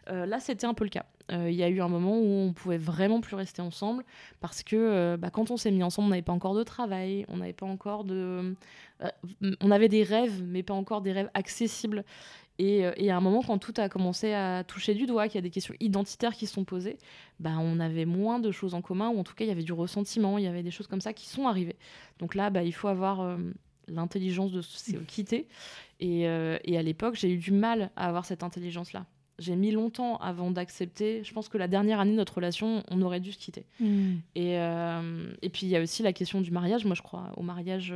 là, 0.08 0.40
c'était 0.40 0.66
un 0.66 0.74
peu 0.74 0.86
le 0.86 0.90
cas. 0.90 1.06
Il 1.30 1.54
y 1.54 1.62
a 1.62 1.70
eu 1.70 1.82
un 1.82 1.90
moment 1.90 2.18
où 2.18 2.26
on 2.26 2.54
pouvait 2.54 2.78
vraiment 2.78 3.22
plus 3.22 3.36
rester 3.36 3.62
ensemble 3.62 4.04
parce 4.40 4.64
que 4.64 5.16
bah, 5.18 5.30
quand 5.30 5.52
on 5.52 5.58
s'est 5.58 5.72
mis 5.72 5.84
ensemble, 5.84 6.08
on 6.08 6.10
n'avait 6.10 6.22
pas 6.22 6.32
encore 6.32 6.56
de 6.56 6.64
travail, 6.64 7.26
on 7.28 7.38
n'avait 7.38 7.54
pas 7.54 7.66
encore 7.66 8.06
de, 8.06 8.56
on 9.62 9.72
avait 9.72 9.90
des 9.90 10.04
rêves, 10.04 10.42
mais 10.44 10.64
pas 10.64 10.74
encore 10.74 11.02
des 11.02 11.12
rêves 11.12 11.30
accessibles. 11.34 12.04
Euh, 12.60 12.94
et, 12.96 13.12
à 13.12 13.18
un 13.18 13.22
moment, 13.22 13.42
quand 13.42 13.58
tout 13.58 13.74
a 13.78 13.90
commencé 13.90 14.34
à 14.34 14.64
toucher 14.64 14.94
du 14.94 15.06
doigt, 15.06 15.28
qu'il 15.28 15.36
y 15.36 15.40
a 15.40 15.42
des 15.42 15.50
questions 15.50 15.76
identitaires 15.80 16.34
qui 16.36 16.48
se 16.48 16.54
sont 16.54 16.64
posées, 16.64 16.98
bah, 17.40 17.58
on 17.60 17.80
avait 17.80 18.06
moins 18.06 18.40
de 18.40 18.52
choses 18.52 18.74
en 18.74 18.82
commun, 18.82 19.10
ou 19.10 19.20
en 19.20 19.24
tout 19.24 19.36
cas, 19.36 19.46
il 19.46 19.48
y 19.48 19.52
avait 19.52 19.64
du 19.64 19.74
ressentiment, 19.74 20.38
il 20.38 20.44
y 20.44 20.48
avait 20.48 20.64
des 20.64 20.72
choses 20.72 20.88
comme 20.88 21.02
ça 21.02 21.14
qui 21.14 21.28
sont 21.28 21.48
arrivées. 21.48 21.76
Donc 22.20 22.36
là, 22.36 22.50
bah, 22.50 22.64
il 22.64 22.74
faut 22.74 22.88
avoir 22.88 23.22
euh, 23.22 23.38
l'intelligence 23.88 24.52
de 24.52 24.62
se 24.62 24.98
quitter. 24.98 25.48
Et, 26.00 26.28
euh, 26.28 26.58
et 26.64 26.78
à 26.78 26.82
l'époque, 26.82 27.16
j'ai 27.16 27.32
eu 27.32 27.38
du 27.38 27.52
mal 27.52 27.92
à 27.96 28.08
avoir 28.08 28.26
cette 28.26 28.44
intelligence-là. 28.44 29.06
J'ai 29.40 29.56
mis 29.56 29.70
longtemps 29.70 30.18
avant 30.18 30.50
d'accepter. 30.50 31.24
Je 31.24 31.32
pense 31.32 31.48
que 31.48 31.60
la 31.60 31.68
dernière 31.68 32.00
année 32.00 32.12
de 32.12 32.16
notre 32.16 32.34
relation, 32.34 32.84
on 32.90 33.04
aurait 33.04 33.20
dû 33.20 33.32
se 33.32 33.38
quitter. 33.38 33.66
Mmh. 33.80 34.16
Et, 34.34 34.56
et 34.56 35.50
puis, 35.50 35.68
il 35.68 35.70
y 35.70 35.76
a 35.76 35.82
aussi 35.82 36.02
la 36.02 36.12
question 36.12 36.42
du 36.42 36.50
mariage. 36.50 36.86
Moi, 36.86 36.96
je 36.96 37.04
crois 37.04 37.32
au 37.38 37.44
mariage 37.44 37.94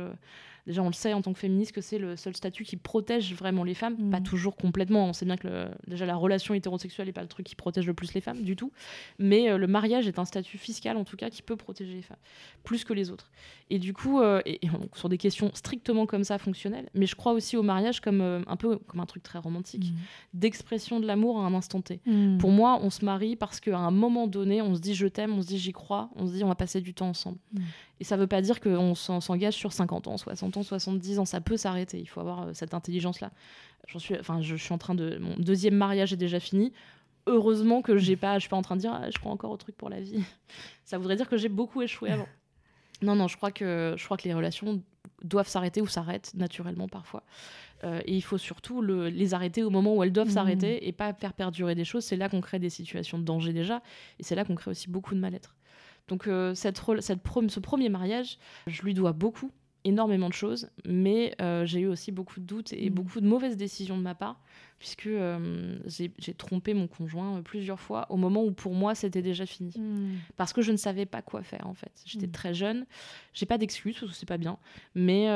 déjà 0.66 0.82
on 0.82 0.86
le 0.86 0.92
sait 0.92 1.12
en 1.12 1.22
tant 1.22 1.32
que 1.32 1.38
féministe 1.38 1.72
que 1.72 1.80
c'est 1.80 1.98
le 1.98 2.16
seul 2.16 2.36
statut 2.36 2.64
qui 2.64 2.76
protège 2.76 3.34
vraiment 3.34 3.64
les 3.64 3.74
femmes, 3.74 4.10
pas 4.10 4.20
mm. 4.20 4.24
toujours 4.24 4.56
complètement. 4.56 5.06
On 5.08 5.12
sait 5.12 5.24
bien 5.24 5.36
que 5.36 5.68
déjà 5.86 6.06
la 6.06 6.16
relation 6.16 6.54
hétérosexuelle 6.54 7.06
n'est 7.06 7.12
pas 7.12 7.22
le 7.22 7.28
truc 7.28 7.46
qui 7.46 7.54
protège 7.54 7.86
le 7.86 7.94
plus 7.94 8.14
les 8.14 8.20
femmes 8.20 8.42
du 8.42 8.56
tout, 8.56 8.72
mais 9.18 9.50
euh, 9.50 9.58
le 9.58 9.66
mariage 9.66 10.06
est 10.06 10.18
un 10.18 10.24
statut 10.24 10.58
fiscal 10.58 10.96
en 10.96 11.04
tout 11.04 11.16
cas 11.16 11.30
qui 11.30 11.42
peut 11.42 11.56
protéger 11.56 11.94
les 11.94 12.02
femmes 12.02 12.18
plus 12.62 12.84
que 12.84 12.92
les 12.92 13.10
autres. 13.10 13.30
Et 13.70 13.78
du 13.78 13.92
coup, 13.92 14.20
euh, 14.20 14.40
et, 14.44 14.60
sur 14.94 15.08
des 15.08 15.18
questions 15.18 15.50
strictement 15.54 16.06
comme 16.06 16.24
ça 16.24 16.38
fonctionnelles, 16.38 16.90
mais 16.94 17.06
je 17.06 17.16
crois 17.16 17.32
aussi 17.32 17.56
au 17.56 17.62
mariage 17.62 18.00
comme 18.00 18.20
euh, 18.20 18.42
un 18.46 18.56
peu 18.56 18.76
comme 18.78 19.00
un 19.00 19.06
truc 19.06 19.22
très 19.22 19.38
romantique, 19.38 19.90
mm. 19.92 19.96
d'expression 20.34 21.00
de 21.00 21.06
l'amour 21.06 21.40
à 21.40 21.46
un 21.46 21.54
instant 21.54 21.80
T. 21.80 22.00
Mm. 22.06 22.38
Pour 22.38 22.50
moi, 22.50 22.78
on 22.82 22.90
se 22.90 23.04
marie 23.04 23.36
parce 23.36 23.60
qu'à 23.60 23.78
un 23.78 23.90
moment 23.90 24.26
donné, 24.26 24.62
on 24.62 24.74
se 24.74 24.80
dit 24.80 24.94
je 24.94 25.06
t'aime, 25.06 25.32
on 25.32 25.42
se 25.42 25.48
dit 25.48 25.58
j'y 25.58 25.72
crois, 25.72 26.10
on 26.16 26.26
se 26.26 26.32
dit 26.32 26.44
on 26.44 26.48
va 26.48 26.54
passer 26.54 26.80
du 26.80 26.94
temps 26.94 27.08
ensemble. 27.08 27.38
Et 28.02 28.04
ça 28.04 28.16
ne 28.16 28.22
veut 28.22 28.26
pas 28.26 28.42
dire 28.42 28.60
qu'on 28.60 28.96
s'engage 28.96 29.54
sur 29.54 29.72
50 29.72 30.08
ans, 30.08 30.16
60 30.16 30.56
ans, 30.56 30.64
70 30.64 31.20
ans. 31.20 31.24
Ça 31.24 31.40
peut 31.40 31.56
s'arrêter. 31.56 32.00
Il 32.00 32.08
faut 32.08 32.18
avoir 32.18 32.42
euh, 32.42 32.50
cette 32.52 32.74
intelligence-là. 32.74 33.30
suis, 33.96 34.18
enfin, 34.18 34.42
je 34.42 34.56
suis 34.56 34.72
en 34.72 34.78
train 34.78 34.96
de. 34.96 35.18
Mon 35.18 35.36
deuxième 35.36 35.76
mariage 35.76 36.12
est 36.12 36.16
déjà 36.16 36.40
fini. 36.40 36.72
heureusement 37.28 37.80
que 37.80 37.96
j'ai 37.98 38.16
pas, 38.16 38.34
je 38.34 38.40
suis 38.40 38.48
pas 38.48 38.56
en 38.56 38.62
train 38.62 38.74
de 38.74 38.80
dire, 38.80 38.92
ah, 38.92 39.08
je 39.08 39.16
crois 39.20 39.30
encore 39.30 39.52
au 39.52 39.56
truc 39.56 39.76
pour 39.76 39.88
la 39.88 40.00
vie. 40.00 40.20
Ça 40.84 40.98
voudrait 40.98 41.14
dire 41.14 41.28
que 41.28 41.36
j'ai 41.36 41.48
beaucoup 41.48 41.80
échoué 41.80 42.10
avant. 42.10 42.26
Non, 43.02 43.14
non, 43.14 43.28
je 43.28 43.36
crois 43.36 43.52
que, 43.52 43.94
je 43.96 44.04
crois 44.04 44.16
que 44.16 44.24
les 44.24 44.34
relations 44.34 44.82
doivent 45.22 45.46
s'arrêter 45.46 45.80
ou 45.80 45.86
s'arrêtent 45.86 46.32
naturellement 46.34 46.88
parfois. 46.88 47.22
Euh, 47.84 48.00
et 48.04 48.16
il 48.16 48.22
faut 48.22 48.38
surtout 48.38 48.82
les 48.82 49.32
arrêter 49.32 49.62
au 49.62 49.70
moment 49.70 49.94
où 49.94 50.02
elles 50.02 50.12
doivent 50.12 50.26
mmh. 50.26 50.30
s'arrêter 50.32 50.88
et 50.88 50.92
pas 50.92 51.12
faire 51.12 51.34
perdurer 51.34 51.76
des 51.76 51.84
choses. 51.84 52.04
C'est 52.04 52.16
là 52.16 52.28
qu'on 52.28 52.40
crée 52.40 52.58
des 52.58 52.70
situations 52.70 53.20
de 53.20 53.24
danger 53.24 53.52
déjà. 53.52 53.80
Et 54.18 54.24
c'est 54.24 54.34
là 54.34 54.44
qu'on 54.44 54.56
crée 54.56 54.72
aussi 54.72 54.90
beaucoup 54.90 55.14
de 55.14 55.20
mal-être. 55.20 55.54
Donc 56.08 56.26
euh, 56.26 56.54
cette, 56.54 56.78
ce 56.78 57.60
premier 57.60 57.88
mariage, 57.88 58.38
je 58.66 58.82
lui 58.82 58.94
dois 58.94 59.12
beaucoup 59.12 59.50
énormément 59.84 60.28
de 60.28 60.34
choses, 60.34 60.68
mais 60.86 61.34
euh, 61.40 61.66
j'ai 61.66 61.80
eu 61.80 61.86
aussi 61.88 62.12
beaucoup 62.12 62.38
de 62.38 62.44
doutes 62.44 62.72
et 62.72 62.88
mmh. 62.88 62.94
beaucoup 62.94 63.20
de 63.20 63.26
mauvaises 63.26 63.56
décisions 63.56 63.96
de 63.96 64.02
ma 64.02 64.14
part, 64.14 64.40
puisque 64.78 65.08
euh, 65.08 65.76
j'ai 65.88 66.34
trompé 66.34 66.72
mon 66.72 66.86
conjoint 66.86 67.42
plusieurs 67.42 67.80
fois 67.80 68.06
au 68.08 68.16
moment 68.16 68.44
où 68.44 68.52
pour 68.52 68.74
moi 68.74 68.94
c'était 68.94 69.22
déjà 69.22 69.44
fini. 69.44 69.74
Mmh. 69.76 70.18
Parce 70.36 70.52
que 70.52 70.62
je 70.62 70.70
ne 70.70 70.76
savais 70.76 71.04
pas 71.04 71.20
quoi 71.20 71.42
faire 71.42 71.66
en 71.66 71.74
fait. 71.74 71.90
J'étais 72.04 72.28
mmh. 72.28 72.32
très 72.32 72.54
jeune, 72.54 72.86
j'ai 73.34 73.44
pas 73.46 73.58
d'excuses, 73.58 74.08
c'est 74.12 74.28
pas 74.28 74.38
bien, 74.38 74.56
mais, 74.94 75.26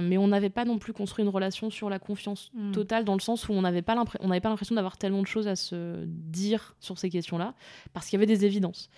mais 0.00 0.16
on 0.16 0.28
n'avait 0.28 0.48
pas 0.48 0.64
non 0.64 0.78
plus 0.78 0.94
construit 0.94 1.22
une 1.22 1.30
relation 1.30 1.68
sur 1.68 1.90
la 1.90 1.98
confiance 1.98 2.52
totale, 2.72 3.04
dans 3.04 3.14
le 3.14 3.20
sens 3.20 3.50
où 3.50 3.52
on 3.52 3.60
n'avait 3.60 3.82
pas 3.82 3.94
l'impression 3.94 4.74
d'avoir 4.76 4.96
tellement 4.96 5.20
de 5.20 5.26
choses 5.26 5.46
à 5.46 5.56
se 5.56 6.04
dire 6.06 6.74
sur 6.80 6.96
ces 6.98 7.10
questions-là, 7.10 7.54
parce 7.92 8.06
qu'il 8.06 8.18
y 8.18 8.18
avait 8.18 8.32
des 8.32 8.46
évidences. 8.46 8.88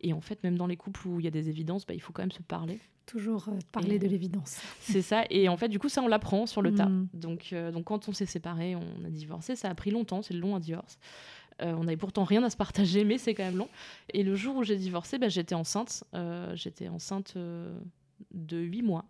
Et 0.00 0.12
en 0.12 0.20
fait, 0.20 0.42
même 0.42 0.56
dans 0.56 0.66
les 0.66 0.76
couples 0.76 1.06
où 1.06 1.20
il 1.20 1.24
y 1.24 1.28
a 1.28 1.30
des 1.30 1.48
évidences, 1.48 1.86
bah, 1.86 1.94
il 1.94 2.00
faut 2.00 2.12
quand 2.12 2.22
même 2.22 2.32
se 2.32 2.42
parler. 2.42 2.78
Toujours 3.06 3.48
euh, 3.48 3.58
parler 3.72 3.98
de 3.98 4.06
l'évidence. 4.06 4.60
C'est 4.80 5.02
ça. 5.02 5.24
Et 5.30 5.48
en 5.48 5.56
fait, 5.56 5.68
du 5.68 5.78
coup, 5.78 5.88
ça, 5.88 6.02
on 6.02 6.08
l'apprend 6.08 6.46
sur 6.46 6.62
le 6.62 6.74
tas. 6.74 6.86
Mm. 6.86 7.08
Donc, 7.14 7.50
euh, 7.52 7.70
donc, 7.70 7.84
quand 7.84 8.08
on 8.08 8.12
s'est 8.12 8.26
séparés, 8.26 8.76
on 8.76 9.04
a 9.04 9.10
divorcé. 9.10 9.56
Ça 9.56 9.68
a 9.68 9.74
pris 9.74 9.90
longtemps. 9.90 10.22
C'est 10.22 10.34
long 10.34 10.56
un 10.56 10.60
divorce. 10.60 10.98
Euh, 11.60 11.74
on 11.74 11.84
n'avait 11.84 11.96
pourtant 11.96 12.24
rien 12.24 12.42
à 12.44 12.50
se 12.50 12.56
partager, 12.56 13.04
mais 13.04 13.18
c'est 13.18 13.34
quand 13.34 13.44
même 13.44 13.56
long. 13.56 13.68
Et 14.14 14.22
le 14.22 14.34
jour 14.34 14.56
où 14.56 14.62
j'ai 14.62 14.76
divorcé, 14.76 15.18
bah, 15.18 15.28
j'étais 15.28 15.54
enceinte. 15.54 16.04
j'étais 16.54 16.88
enceinte 16.88 17.36
de 17.36 18.58
8 18.58 18.82
mois 18.82 19.04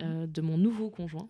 mhm. 0.00 0.26
de 0.26 0.40
mon 0.40 0.58
nouveau 0.58 0.90
conjoint. 0.90 1.26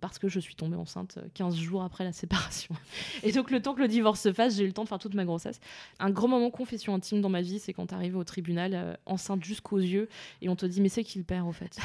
parce 0.00 0.18
que 0.18 0.28
je 0.28 0.40
suis 0.40 0.54
tombée 0.54 0.76
enceinte 0.76 1.18
15 1.34 1.56
jours 1.56 1.82
après 1.82 2.04
la 2.04 2.12
séparation. 2.12 2.74
Et 3.22 3.32
donc, 3.32 3.50
le 3.50 3.60
temps 3.60 3.74
que 3.74 3.80
le 3.80 3.88
divorce 3.88 4.20
se 4.20 4.32
fasse, 4.32 4.56
j'ai 4.56 4.64
eu 4.64 4.66
le 4.66 4.72
temps 4.72 4.84
de 4.84 4.88
faire 4.88 4.98
toute 4.98 5.14
ma 5.14 5.24
grossesse. 5.24 5.60
Un 5.98 6.10
grand 6.10 6.28
moment 6.28 6.50
confession 6.50 6.94
intime 6.94 7.20
dans 7.20 7.28
ma 7.28 7.42
vie, 7.42 7.58
c'est 7.58 7.72
quand 7.72 7.88
tu 7.88 7.94
arrives 7.94 8.16
au 8.16 8.24
tribunal, 8.24 8.98
enceinte 9.06 9.44
jusqu'aux 9.44 9.78
yeux, 9.78 10.08
et 10.40 10.48
on 10.48 10.56
te 10.56 10.66
dit 10.66 10.80
Mais 10.80 10.88
c'est 10.88 11.04
qui 11.04 11.18
le 11.18 11.24
père, 11.24 11.46
au 11.46 11.52
fait 11.52 11.78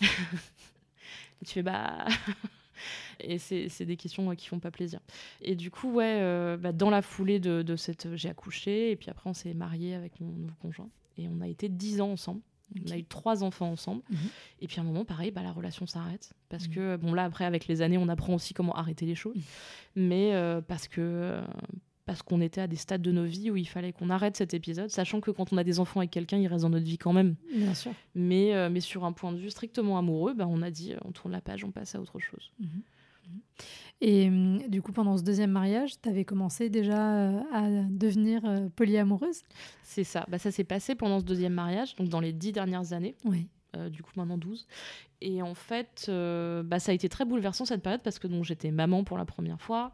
Et 0.00 0.06
tu 1.46 1.54
fais 1.54 1.62
Bah. 1.62 2.06
et 3.20 3.38
c'est 3.38 3.84
des 3.84 3.96
questions 3.96 4.34
qui 4.34 4.48
font 4.48 4.58
pas 4.58 4.70
plaisir. 4.70 5.00
Et 5.40 5.54
du 5.54 5.70
coup, 5.70 5.92
ouais, 5.92 6.56
bah, 6.58 6.72
dans 6.72 6.90
la 6.90 7.02
foulée 7.02 7.40
de, 7.40 7.62
de 7.62 7.76
cette. 7.76 8.14
J'ai 8.16 8.28
accouché, 8.28 8.90
et 8.90 8.96
puis 8.96 9.10
après, 9.10 9.28
on 9.28 9.34
s'est 9.34 9.54
marié 9.54 9.94
avec 9.94 10.20
mon 10.20 10.32
nouveau 10.32 10.54
conjoint. 10.60 10.88
Et 11.18 11.28
on 11.28 11.40
a 11.40 11.48
été 11.48 11.68
10 11.68 12.00
ans 12.00 12.12
ensemble. 12.12 12.40
On 12.86 12.90
a 12.90 12.98
eu 12.98 13.04
trois 13.04 13.42
enfants 13.42 13.70
ensemble. 13.70 14.02
Mhm. 14.10 14.18
Et 14.60 14.66
puis 14.66 14.78
à 14.78 14.82
un 14.82 14.86
moment, 14.86 15.04
pareil, 15.04 15.30
bah, 15.30 15.42
la 15.42 15.52
relation 15.52 15.86
s'arrête. 15.86 16.32
Parce 16.48 16.68
mhm. 16.68 16.74
que, 16.74 16.96
bon, 16.96 17.14
là, 17.14 17.24
après, 17.24 17.44
avec 17.44 17.66
les 17.66 17.82
années, 17.82 17.98
on 17.98 18.08
apprend 18.08 18.34
aussi 18.34 18.54
comment 18.54 18.74
arrêter 18.74 19.06
les 19.06 19.14
choses. 19.14 19.36
Mhm. 19.36 19.42
Mais 19.96 20.34
euh, 20.34 20.60
parce 20.60 20.88
que. 20.88 21.00
Euh, 21.00 21.42
parce 22.04 22.20
qu'on 22.20 22.40
était 22.40 22.60
à 22.60 22.66
des 22.66 22.76
stades 22.76 23.00
de 23.00 23.12
nos 23.12 23.24
vies 23.24 23.52
où 23.52 23.56
il 23.56 23.68
fallait 23.68 23.92
qu'on 23.92 24.10
arrête 24.10 24.36
cet 24.36 24.54
épisode, 24.54 24.90
sachant 24.90 25.20
que 25.20 25.30
quand 25.30 25.52
on 25.52 25.56
a 25.56 25.62
des 25.62 25.78
enfants 25.78 26.00
avec 26.00 26.10
quelqu'un, 26.10 26.36
il 26.36 26.48
reste 26.48 26.62
dans 26.62 26.68
notre 26.68 26.84
vie 26.84 26.98
quand 26.98 27.12
même. 27.12 27.36
Bien 27.54 27.74
sûr. 27.74 27.92
Mais, 28.16 28.52
euh, 28.54 28.68
mais 28.68 28.80
sur 28.80 29.04
un 29.04 29.12
point 29.12 29.30
de 29.30 29.38
vue 29.38 29.50
strictement 29.50 29.96
amoureux, 29.96 30.34
bah, 30.34 30.46
on 30.48 30.62
a 30.62 30.70
dit 30.72 30.94
on 31.04 31.12
tourne 31.12 31.30
la 31.30 31.40
page, 31.40 31.62
on 31.62 31.70
passe 31.70 31.94
à 31.94 32.00
autre 32.00 32.18
chose. 32.18 32.50
Et 34.04 34.26
hum, 34.26 34.58
du 34.68 34.82
coup, 34.82 34.90
pendant 34.90 35.16
ce 35.16 35.22
deuxième 35.22 35.52
mariage, 35.52 35.94
tu 36.02 36.08
avais 36.08 36.24
commencé 36.24 36.68
déjà 36.68 37.14
euh, 37.14 37.40
à 37.52 37.68
devenir 37.88 38.44
euh, 38.44 38.68
polyamoureuse? 38.74 39.42
C'est 39.84 40.02
ça. 40.02 40.26
Bah, 40.28 40.38
ça 40.38 40.50
s'est 40.50 40.64
passé 40.64 40.96
pendant 40.96 41.20
ce 41.20 41.24
deuxième 41.24 41.54
mariage, 41.54 41.94
donc 41.94 42.08
dans 42.08 42.18
les 42.18 42.32
dix 42.32 42.50
dernières 42.50 42.92
années. 42.92 43.14
Oui. 43.24 43.46
Euh, 43.74 43.88
du 43.88 44.02
coup 44.02 44.12
maintenant 44.16 44.36
12. 44.36 44.66
Et 45.22 45.40
en 45.40 45.54
fait, 45.54 46.10
bah, 46.64 46.80
ça 46.80 46.90
a 46.90 46.94
été 46.94 47.08
très 47.08 47.24
bouleversant 47.24 47.64
cette 47.64 47.82
période 47.82 48.02
parce 48.02 48.18
que 48.18 48.26
j'étais 48.42 48.70
maman 48.70 49.04
pour 49.04 49.16
la 49.16 49.24
première 49.24 49.60
fois, 49.60 49.92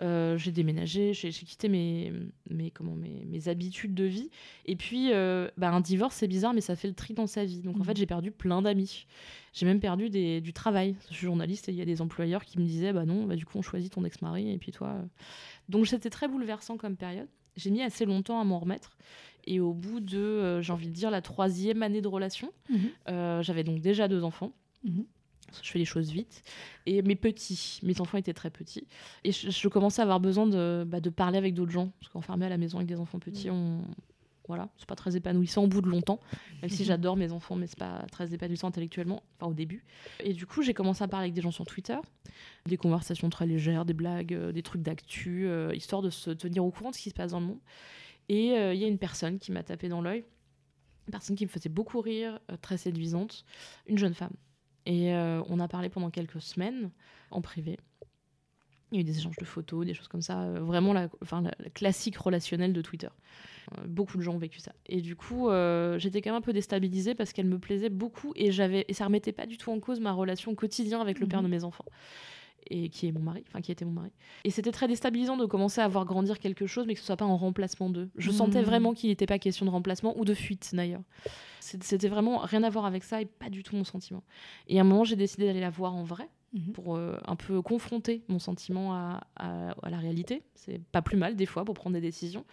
j'ai 0.00 0.52
déménagé, 0.52 1.12
j'ai 1.14 1.30
quitté 1.30 1.68
mes, 1.68 2.12
mes, 2.48 2.70
comment, 2.70 2.94
mes, 2.94 3.24
mes, 3.26 3.48
habitudes 3.48 3.94
de 3.94 4.04
vie. 4.04 4.30
Et 4.66 4.76
puis, 4.76 5.10
bah, 5.56 5.70
un 5.70 5.80
divorce, 5.80 6.14
c'est 6.14 6.28
bizarre, 6.28 6.54
mais 6.54 6.60
ça 6.60 6.76
fait 6.76 6.86
le 6.86 6.94
tri 6.94 7.12
dans 7.12 7.26
sa 7.26 7.44
vie. 7.44 7.60
Donc 7.60 7.76
en 7.76 7.80
mmh. 7.80 7.84
fait, 7.84 7.96
j'ai 7.96 8.06
perdu 8.06 8.30
plein 8.30 8.62
d'amis. 8.62 9.06
J'ai 9.52 9.66
même 9.66 9.80
perdu 9.80 10.08
des, 10.08 10.40
du 10.40 10.52
travail. 10.52 10.94
Je 11.10 11.16
suis 11.16 11.26
journaliste 11.26 11.68
et 11.68 11.72
il 11.72 11.78
y 11.78 11.82
a 11.82 11.84
des 11.84 12.00
employeurs 12.00 12.44
qui 12.44 12.60
me 12.60 12.64
disaient 12.64 12.92
bah 12.92 13.04
non, 13.04 13.24
bah 13.24 13.34
du 13.34 13.44
coup 13.44 13.58
on 13.58 13.62
choisit 13.62 13.92
ton 13.92 14.04
ex-mari 14.04 14.52
et 14.52 14.58
puis 14.58 14.70
toi. 14.70 14.88
Euh. 14.88 15.04
Donc 15.68 15.88
c'était 15.88 16.10
très 16.10 16.28
bouleversant 16.28 16.76
comme 16.76 16.96
période. 16.96 17.28
J'ai 17.56 17.70
mis 17.70 17.82
assez 17.82 18.04
longtemps 18.04 18.40
à 18.40 18.44
m'en 18.44 18.60
remettre. 18.60 18.96
Et 19.48 19.60
au 19.60 19.72
bout 19.72 20.00
de, 20.00 20.18
euh, 20.18 20.62
j'ai 20.62 20.72
envie 20.74 20.88
de 20.88 20.92
dire, 20.92 21.10
la 21.10 21.22
troisième 21.22 21.82
année 21.82 22.02
de 22.02 22.08
relation, 22.08 22.52
mmh 22.68 22.76
euh, 23.08 23.42
j'avais 23.42 23.64
donc 23.64 23.80
déjà 23.80 24.06
deux 24.06 24.22
enfants. 24.22 24.52
Mmh 24.84 25.02
je 25.62 25.70
fais 25.70 25.78
les 25.78 25.86
choses 25.86 26.12
vite. 26.12 26.42
Et 26.84 27.00
mes 27.00 27.16
petits, 27.16 27.80
mes 27.82 28.02
enfants 28.02 28.18
étaient 28.18 28.34
très 28.34 28.50
petits. 28.50 28.86
Et 29.24 29.32
je, 29.32 29.68
commençais 29.68 30.02
à 30.02 30.04
avoir 30.04 30.20
besoin 30.20 30.46
de, 30.46 30.84
bah, 30.86 31.00
de 31.00 31.08
parler 31.08 31.38
avec 31.38 31.54
d'autres 31.54 31.72
gens. 31.72 31.90
Parce 31.98 32.12
qu'enfermé 32.12 32.44
à 32.44 32.50
la 32.50 32.58
maison 32.58 32.76
avec 32.76 32.86
des 32.86 33.00
enfants 33.00 33.18
petits, 33.18 33.48
mmh. 33.48 33.54
on, 33.54 33.80
voilà, 34.48 34.70
c'est 34.78 34.88
pas 34.88 34.96
très 34.96 35.14
épanouissant 35.14 35.64
au 35.64 35.66
bout 35.66 35.82
de 35.82 35.88
longtemps, 35.88 36.20
même 36.62 36.70
si 36.70 36.82
mhm. 36.82 36.88
j'adore 36.88 37.16
mes 37.16 37.32
enfants, 37.32 37.54
mais 37.54 37.66
c'est 37.66 37.78
pas 37.78 38.06
très 38.10 38.32
épanouissant 38.32 38.68
intellectuellement, 38.68 39.22
enfin 39.36 39.50
au 39.50 39.54
début. 39.54 39.84
Et 40.20 40.32
du 40.32 40.46
coup, 40.46 40.62
j'ai 40.62 40.72
commencé 40.72 41.04
à 41.04 41.08
parler 41.08 41.24
avec 41.24 41.34
des 41.34 41.42
gens 41.42 41.50
sur 41.50 41.66
Twitter, 41.66 41.98
des 42.66 42.78
conversations 42.78 43.28
très 43.28 43.46
légères, 43.46 43.84
des 43.84 43.92
blagues, 43.92 44.32
euh, 44.32 44.50
des 44.50 44.62
trucs 44.62 44.82
d'actu, 44.82 45.46
euh, 45.46 45.74
histoire 45.74 46.00
de 46.00 46.08
se 46.08 46.30
tenir 46.30 46.64
au 46.64 46.70
courant 46.70 46.90
de 46.90 46.94
ce 46.94 47.02
qui 47.02 47.10
se 47.10 47.14
passe 47.14 47.32
dans 47.32 47.40
le 47.40 47.46
monde. 47.46 47.60
Et 48.28 48.52
euh, 48.52 48.74
il 48.74 48.80
y 48.80 48.84
a 48.84 48.88
une 48.88 48.98
personne 48.98 49.38
qui 49.38 49.52
m'a 49.52 49.62
tapé 49.62 49.88
dans 49.88 50.00
l'œil, 50.00 50.24
une 51.06 51.12
personne 51.12 51.36
qui 51.36 51.44
me 51.44 51.50
faisait 51.50 51.70
beaucoup 51.70 52.00
rire, 52.00 52.38
très 52.60 52.76
séduisante, 52.76 53.44
une 53.86 53.98
jeune 53.98 54.14
femme. 54.14 54.34
Et 54.84 55.12
on 55.12 55.60
a 55.60 55.68
parlé 55.68 55.90
pendant 55.90 56.10
quelques 56.10 56.40
semaines 56.40 56.90
en 57.30 57.42
privé. 57.42 57.78
Il 58.90 58.94
y 58.94 58.98
a 58.98 59.00
eu 59.02 59.04
des 59.04 59.18
échanges 59.18 59.36
de 59.36 59.44
photos, 59.44 59.84
des 59.84 59.92
choses 59.92 60.08
comme 60.08 60.22
ça, 60.22 60.50
vraiment 60.60 60.94
la, 60.94 61.10
enfin, 61.22 61.42
la 61.42 61.70
classique 61.70 62.16
relationnelle 62.16 62.72
de 62.72 62.80
Twitter. 62.80 63.08
Euh, 63.76 63.86
beaucoup 63.86 64.16
de 64.16 64.22
gens 64.22 64.34
ont 64.34 64.38
vécu 64.38 64.60
ça. 64.60 64.72
Et 64.86 65.00
du 65.00 65.16
coup, 65.16 65.48
euh, 65.48 65.98
j'étais 65.98 66.22
quand 66.22 66.30
même 66.30 66.38
un 66.38 66.42
peu 66.42 66.52
déstabilisée 66.52 67.14
parce 67.14 67.32
qu'elle 67.32 67.46
me 67.46 67.58
plaisait 67.58 67.90
beaucoup 67.90 68.32
et 68.36 68.52
j'avais 68.52 68.84
et 68.88 68.92
ça 68.92 69.04
remettait 69.04 69.32
pas 69.32 69.46
du 69.46 69.58
tout 69.58 69.70
en 69.70 69.80
cause 69.80 70.00
ma 70.00 70.12
relation 70.12 70.54
quotidienne 70.54 71.00
avec 71.00 71.18
le 71.18 71.26
père 71.26 71.42
de 71.42 71.46
mhm. 71.46 71.52
mes 71.52 71.64
enfants 71.64 71.84
et 72.70 72.88
qui 72.88 73.08
est 73.08 73.12
mon 73.12 73.20
mari, 73.20 73.44
enfin 73.48 73.60
qui 73.60 73.72
était 73.72 73.84
mon 73.84 73.92
mari. 73.92 74.10
Et 74.44 74.50
c'était 74.50 74.72
très 74.72 74.88
déstabilisant 74.88 75.36
de 75.36 75.46
commencer 75.46 75.80
à 75.80 75.88
voir 75.88 76.04
grandir 76.04 76.38
quelque 76.38 76.66
chose, 76.66 76.86
mais 76.86 76.94
que 76.94 77.00
ce 77.00 77.06
soit 77.06 77.16
pas 77.16 77.24
en 77.24 77.36
remplacement 77.36 77.90
d'eux. 77.90 78.10
Je 78.16 78.30
sentais 78.30 78.60
mhm. 78.60 78.66
vraiment 78.66 78.94
qu'il 78.94 79.10
n'était 79.10 79.26
pas 79.26 79.38
question 79.38 79.66
de 79.66 79.70
remplacement 79.70 80.18
ou 80.18 80.24
de 80.24 80.34
fuite 80.34 80.70
d'ailleurs. 80.72 81.02
C'était 81.60 82.08
vraiment 82.08 82.38
rien 82.38 82.62
à 82.62 82.70
voir 82.70 82.86
avec 82.86 83.04
ça 83.04 83.20
et 83.20 83.26
pas 83.26 83.50
du 83.50 83.62
tout 83.62 83.76
mon 83.76 83.84
sentiment. 83.84 84.22
Et 84.68 84.78
à 84.78 84.82
un 84.82 84.84
moment, 84.84 85.04
j'ai 85.04 85.16
décidé 85.16 85.46
d'aller 85.46 85.60
la 85.60 85.70
voir 85.70 85.94
en 85.94 86.04
vrai 86.04 86.28
Mhm. 86.54 86.72
pour 86.72 86.96
euh, 86.96 87.18
un 87.26 87.36
peu 87.36 87.60
confronter 87.60 88.22
mon 88.28 88.38
sentiment 88.38 88.94
à, 88.94 89.20
la 89.88 89.98
réalité. 89.98 90.42
C'est 90.54 90.80
pas 90.80 91.02
plus 91.02 91.18
mal 91.18 91.36
des 91.36 91.44
fois 91.44 91.64
pour 91.64 91.74
prendre 91.74 91.94
des 91.94 92.00
décisions. 92.00 92.44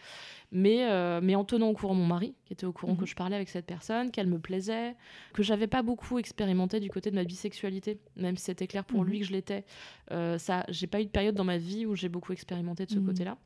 Mais, 0.52 0.90
euh, 0.90 1.22
mais 1.24 1.36
en 1.36 1.46
tenant 1.46 1.70
au 1.70 1.74
courant 1.74 1.94
mon 1.94 2.06
mari, 2.06 2.36
qui 2.46 2.52
était 2.52 2.66
au 2.66 2.74
courant 2.74 2.96
que 2.96 3.02
mhm. 3.02 3.08
je 3.08 3.16
parlais 3.16 3.36
avec 3.38 3.48
cette 3.48 3.66
personne, 3.66 4.12
qu'elle 4.12 4.28
me 4.28 4.40
plaisait, 4.40 4.96
que 5.34 5.44
j'avais 5.44 5.68
pas 5.68 5.82
beaucoup 5.82 6.20
expérimenté 6.20 6.82
du 6.82 6.90
côté 6.90 7.10
de 7.10 7.16
ma 7.16 7.24
bisexualité, 7.24 8.00
même 8.18 8.36
si 8.36 8.46
c'était 8.46 8.68
clair 8.68 8.84
pour 8.84 9.02
mhm. 9.02 9.10
lui 9.10 9.20
que 9.20 9.26
je 9.28 9.32
l'étais. 9.32 9.64
Euh, 10.12 10.38
ça, 10.38 10.66
j'ai 10.68 10.88
pas 10.88 11.00
eu 11.02 11.06
de 11.06 11.10
période 11.10 11.36
dans 11.36 11.46
ma 11.46 11.58
vie 11.58 11.86
où 11.86 11.96
j'ai 11.96 12.10
beaucoup 12.10 12.34
expérimenté 12.34 12.86
de 12.86 12.92
ce 12.92 13.00
côté-là. 13.00 13.38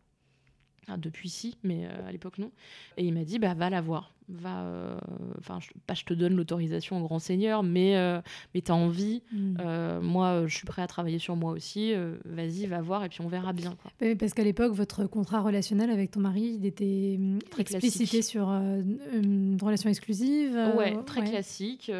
Ah, 0.87 0.97
depuis 0.97 1.29
si, 1.29 1.59
mais 1.61 1.85
à 1.85 2.11
l'époque 2.11 2.39
non. 2.39 2.51
Et 2.97 3.05
il 3.05 3.13
m'a 3.13 3.23
dit, 3.23 3.37
bah 3.37 3.53
va 3.53 3.69
la 3.69 3.81
voir 3.81 4.11
va 4.29 4.61
euh, 4.61 4.97
enfin 5.39 5.59
pas 5.87 5.93
je 5.93 6.03
te 6.03 6.13
donne 6.13 6.35
l'autorisation 6.35 6.99
au 6.99 7.03
grand 7.03 7.19
seigneur 7.19 7.63
mais 7.63 7.97
euh, 7.97 8.21
mais 8.53 8.61
t'as 8.61 8.73
envie 8.73 9.23
mm. 9.31 9.57
euh, 9.59 10.01
moi 10.01 10.43
je 10.45 10.55
suis 10.55 10.65
prêt 10.65 10.81
à 10.81 10.87
travailler 10.87 11.19
sur 11.19 11.35
moi 11.35 11.51
aussi 11.51 11.93
vas-y 12.25 12.65
va 12.67 12.81
voir 12.81 13.03
et 13.03 13.09
puis 13.09 13.21
on 13.21 13.27
verra 13.27 13.53
bien 13.53 13.75
parce 14.19 14.33
qu'à 14.33 14.43
l'époque 14.43 14.73
votre 14.73 15.05
contrat 15.05 15.41
relationnel 15.41 15.89
avec 15.89 16.11
ton 16.11 16.19
mari 16.19 16.57
il 16.59 16.65
était 16.65 17.17
mm, 17.19 17.39
très 17.49 17.61
explicité 17.61 18.21
sur 18.21 18.49
une 18.49 19.57
relation 19.61 19.89
exclusive 19.89 20.57
ouais 20.77 20.95
très 21.05 21.23
classique 21.23 21.91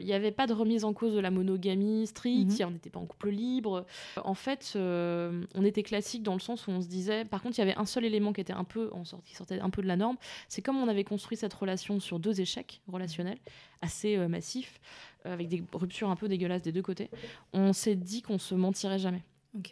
il 0.00 0.06
n'y 0.06 0.12
avait 0.12 0.32
pas 0.32 0.46
de 0.46 0.52
remise 0.52 0.84
en 0.84 0.92
cause 0.92 1.14
de 1.14 1.20
la 1.20 1.30
monogamie 1.30 2.06
stricte 2.06 2.60
mhm. 2.60 2.66
on 2.68 2.70
n'était 2.70 2.90
pas 2.90 3.00
en 3.00 3.06
couple 3.06 3.30
libre. 3.30 3.84
En 4.24 4.34
fait 4.34 4.76
on 4.76 5.64
était 5.64 5.82
classique 5.82 6.22
dans 6.22 6.34
le 6.34 6.40
sens 6.40 6.66
où 6.66 6.70
on 6.70 6.80
se 6.80 6.88
disait 6.88 7.24
par 7.24 7.42
contre 7.42 7.58
il 7.58 7.60
y 7.60 7.64
avait 7.64 7.76
un 7.76 7.86
seul 7.86 8.04
élément 8.04 8.32
qui 8.32 8.40
était 8.40 8.52
un 8.52 8.64
peu 8.64 8.90
en 8.92 9.04
sorte 9.04 9.24
qui 9.24 9.34
sortait 9.34 9.60
un 9.60 9.70
peu 9.70 9.82
de 9.82 9.88
la 9.88 9.96
norme 9.96 10.16
c'est 10.48 10.62
comme 10.62 10.76
on 10.76 10.88
avait 10.88 11.04
construit 11.04 11.36
cette 11.36 11.54
relation 11.54 11.71
sur 11.76 12.18
deux 12.18 12.40
échecs 12.40 12.80
relationnels 12.88 13.38
assez 13.82 14.16
euh, 14.16 14.28
massifs, 14.28 14.80
euh, 15.26 15.32
avec 15.34 15.48
des 15.48 15.62
ruptures 15.72 16.08
un 16.08 16.16
peu 16.16 16.28
dégueulasses 16.28 16.62
des 16.62 16.72
deux 16.72 16.82
côtés, 16.82 17.10
on 17.52 17.72
s'est 17.72 17.96
dit 17.96 18.22
qu'on 18.22 18.38
se 18.38 18.54
mentirait 18.54 18.98
jamais. 18.98 19.22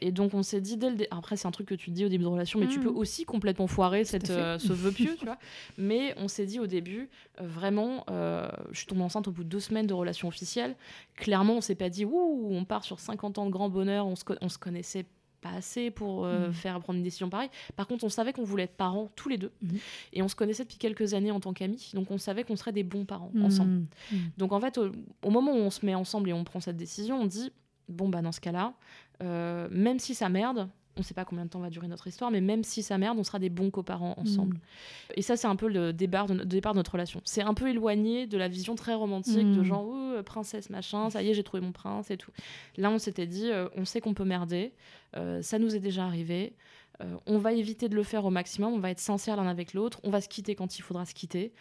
Et 0.02 0.12
donc 0.12 0.34
on 0.34 0.42
s'est 0.42 0.60
dit 0.60 0.76
dès 0.76 0.90
le 0.90 0.96
dé... 0.96 1.08
après 1.10 1.38
c'est 1.38 1.48
un 1.48 1.52
truc 1.52 1.66
que 1.66 1.74
tu 1.74 1.90
dis 1.90 2.04
au 2.04 2.10
début 2.10 2.24
de 2.24 2.28
relation 2.28 2.60
mais 2.60 2.66
tu 2.66 2.80
hmm. 2.80 2.82
peux 2.82 2.90
aussi 2.90 3.24
complètement 3.24 3.66
foirer 3.66 4.04
cette, 4.04 4.28
euh, 4.28 4.58
ce 4.58 4.74
vœu 4.74 4.92
pieux 4.92 5.16
tu 5.18 5.24
vois 5.24 5.38
mais 5.78 6.12
on 6.18 6.28
s'est 6.28 6.44
dit 6.44 6.60
au 6.60 6.66
début 6.66 7.08
vraiment 7.38 8.04
je 8.10 8.76
suis 8.76 8.86
tombée 8.86 9.00
enceinte 9.00 9.26
au 9.26 9.30
bout 9.30 9.42
de 9.42 9.48
deux 9.48 9.58
semaines 9.58 9.86
de 9.86 9.94
relation 9.94 10.28
officielle 10.28 10.76
clairement 11.16 11.54
on 11.54 11.60
s'est 11.62 11.76
pas 11.76 11.88
dit 11.88 12.04
ouh 12.04 12.48
on 12.50 12.66
part 12.66 12.84
sur 12.84 13.00
50 13.00 13.38
ans 13.38 13.46
de 13.46 13.50
grand 13.50 13.70
bonheur 13.70 14.06
on 14.06 14.16
se, 14.16 14.24
on 14.42 14.50
se 14.50 14.58
connaissait 14.58 15.06
pas 15.40 15.50
assez 15.50 15.90
pour 15.90 16.24
euh, 16.24 16.48
Mhm. 16.48 16.52
faire 16.52 16.80
prendre 16.80 16.98
une 16.98 17.02
décision 17.02 17.28
pareille. 17.30 17.50
Par 17.76 17.86
contre, 17.86 18.04
on 18.04 18.08
savait 18.08 18.32
qu'on 18.32 18.44
voulait 18.44 18.64
être 18.64 18.76
parents 18.76 19.10
tous 19.16 19.28
les 19.28 19.38
deux. 19.38 19.52
Mhm. 19.62 19.78
Et 20.12 20.22
on 20.22 20.28
se 20.28 20.34
connaissait 20.36 20.64
depuis 20.64 20.78
quelques 20.78 21.14
années 21.14 21.30
en 21.30 21.40
tant 21.40 21.52
qu'amis. 21.52 21.90
Donc 21.94 22.10
on 22.10 22.18
savait 22.18 22.44
qu'on 22.44 22.56
serait 22.56 22.72
des 22.72 22.82
bons 22.84 23.04
parents 23.04 23.32
ensemble. 23.42 23.70
Mm. 23.70 23.86
Mm. 24.12 24.16
Donc 24.38 24.52
en 24.52 24.60
fait, 24.60 24.76
au, 24.78 24.90
au 25.24 25.30
moment 25.30 25.52
où 25.52 25.56
on 25.56 25.70
se 25.70 25.84
met 25.84 25.94
ensemble 25.94 26.28
et 26.28 26.32
on 26.32 26.44
prend 26.44 26.60
cette 26.60 26.76
décision, 26.76 27.20
on 27.20 27.26
dit 27.26 27.52
bon 27.88 28.08
bah 28.08 28.22
dans 28.22 28.32
ce 28.32 28.40
cas-là, 28.40 28.74
euh, 29.22 29.66
même 29.70 29.98
si 29.98 30.14
ça 30.14 30.28
merde, 30.28 30.68
on 31.00 31.02
sait 31.02 31.14
pas 31.14 31.24
combien 31.24 31.44
de 31.44 31.50
temps 31.50 31.58
va 31.60 31.70
durer 31.70 31.88
notre 31.88 32.06
histoire, 32.06 32.30
mais 32.30 32.40
même 32.40 32.62
si 32.62 32.82
ça 32.82 32.96
merde, 32.98 33.18
on 33.18 33.24
sera 33.24 33.38
des 33.38 33.50
bons 33.50 33.70
coparents 33.70 34.14
ensemble. 34.18 34.56
Mm. 34.56 35.12
Et 35.16 35.22
ça, 35.22 35.36
c'est 35.36 35.48
un 35.48 35.56
peu 35.56 35.68
le 35.68 35.92
départ 35.92 36.26
de, 36.26 36.34
no- 36.34 36.44
départ 36.44 36.72
de 36.74 36.78
notre 36.78 36.92
relation. 36.92 37.20
C'est 37.24 37.42
un 37.42 37.54
peu 37.54 37.68
éloigné 37.68 38.26
de 38.26 38.38
la 38.38 38.48
vision 38.48 38.74
très 38.76 38.94
romantique 38.94 39.50
de 39.52 39.60
Mm. 39.60 39.64
genre 39.64 39.86
euh, 39.92 40.22
princesse 40.22 40.70
machin, 40.70 41.10
ça 41.10 41.22
y 41.22 41.30
est, 41.30 41.34
j'ai 41.34 41.42
trouvé 41.42 41.60
mon 41.62 41.72
prince 41.72 42.10
et 42.10 42.16
tout. 42.16 42.30
Là, 42.76 42.90
on 42.90 42.98
s'était 42.98 43.26
dit, 43.26 43.50
euh, 43.50 43.68
on 43.76 43.84
sait 43.84 44.00
qu'on 44.00 44.14
peut 44.14 44.24
merder, 44.24 44.72
euh, 45.16 45.42
ça 45.42 45.58
nous 45.58 45.74
est 45.74 45.80
déjà 45.80 46.04
arrivé. 46.04 46.54
euh, 47.02 47.16
on 47.26 47.38
va 47.38 47.52
éviter 47.54 47.88
de 47.88 47.94
le 47.96 48.02
faire 48.02 48.26
au 48.26 48.30
maximum, 48.30 48.74
on 48.74 48.78
va 48.78 48.90
être 48.90 48.98
sincère 48.98 49.36
l'un 49.36 49.46
avec 49.48 49.72
l'autre, 49.72 50.00
on 50.04 50.10
va 50.10 50.20
se 50.20 50.28
quitter 50.28 50.54
quand 50.54 50.78
il 50.78 50.82
faudra 50.82 51.06
se 51.06 51.14
quitter, 51.14 51.52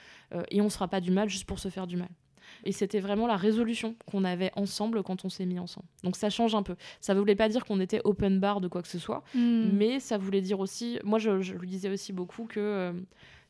et 0.52 0.60
on 0.62 0.70
se 0.70 0.74
fera 0.76 0.90
pas 0.90 1.00
du 1.00 1.12
mal 1.12 1.30
juste 1.30 1.46
pour 1.46 1.60
se 1.60 1.70
faire 1.70 1.88
du 1.88 1.96
mal. 1.96 2.10
Et 2.66 2.72
c'était 2.72 3.00
vraiment 3.00 3.28
la 3.28 3.38
résolution 3.38 3.96
qu'on 4.06 4.24
avait 4.24 4.52
ensemble 4.56 5.04
quand 5.04 5.26
on 5.26 5.30
s'est 5.30 5.46
mis 5.46 5.60
ensemble. 5.60 5.88
Donc 6.04 6.16
ça 6.16 6.30
change 6.30 6.56
un 6.56 6.64
peu. 6.64 6.76
Ça 7.02 7.14
ne 7.14 7.20
voulait 7.20 7.36
pas 7.36 7.50
dire 7.50 7.66
qu'on 7.66 7.80
était 7.80 8.02
open 8.04 8.40
bar 8.40 8.62
de 8.62 8.68
quoi 8.68 8.82
que 8.82 8.88
ce 8.88 9.00
soit, 9.00 9.24
Mm. 9.34 9.70
mais 9.74 10.00
ça 10.00 10.18
voulait 10.18 10.42
dire 10.42 10.60
aussi, 10.60 11.00
moi 11.04 11.20
je, 11.20 11.42
je 11.42 11.54
lui 11.54 11.68
disais 11.68 11.90
aussi 11.90 12.14
beaucoup 12.14 12.46
que 12.46 12.60
euh, 12.60 12.94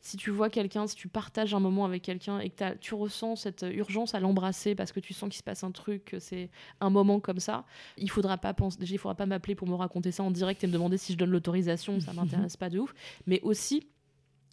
si 0.02 0.16
tu 0.16 0.30
vois 0.32 0.50
quelqu'un, 0.50 0.88
si 0.88 0.96
tu 0.96 1.10
partages 1.10 1.54
un 1.54 1.60
moment 1.60 1.84
avec 1.86 2.02
quelqu'un 2.04 2.40
et 2.40 2.50
que 2.50 2.76
tu 2.78 2.94
ressens 2.94 3.36
cette 3.36 3.66
urgence 3.70 4.16
à 4.16 4.20
l'embrasser 4.22 4.74
parce 4.74 4.92
que 4.94 5.00
tu 5.02 5.14
sens 5.14 5.30
qu'il 5.30 5.38
se 5.40 5.44
passe 5.44 5.64
un 5.66 5.72
truc, 5.72 6.06
que 6.06 6.20
c'est 6.20 6.50
un 6.80 6.90
moment 6.90 7.20
comme 7.20 7.40
ça, 7.40 7.66
il 7.98 8.10
faudra 8.10 8.38
pas 8.38 8.54
penser, 8.54 8.78
déjà 8.80 8.94
il 8.96 8.98
faudra 8.98 9.16
pas 9.16 9.26
m'appeler 9.26 9.56
pour 9.56 9.68
me 9.68 9.76
raconter 9.76 10.12
ça 10.12 10.24
en 10.24 10.32
direct 10.32 10.64
et 10.64 10.68
me 10.68 10.72
demander 10.74 10.98
si 10.98 11.12
je 11.14 11.18
donne 11.18 11.32
l'autorisation, 11.32 12.00
ça 12.00 12.14
m'intéresse 12.46 12.56
pas 12.56 12.70
de 12.70 12.80
ouf, 12.80 12.94
mais 13.28 13.42
aussi 13.42 13.88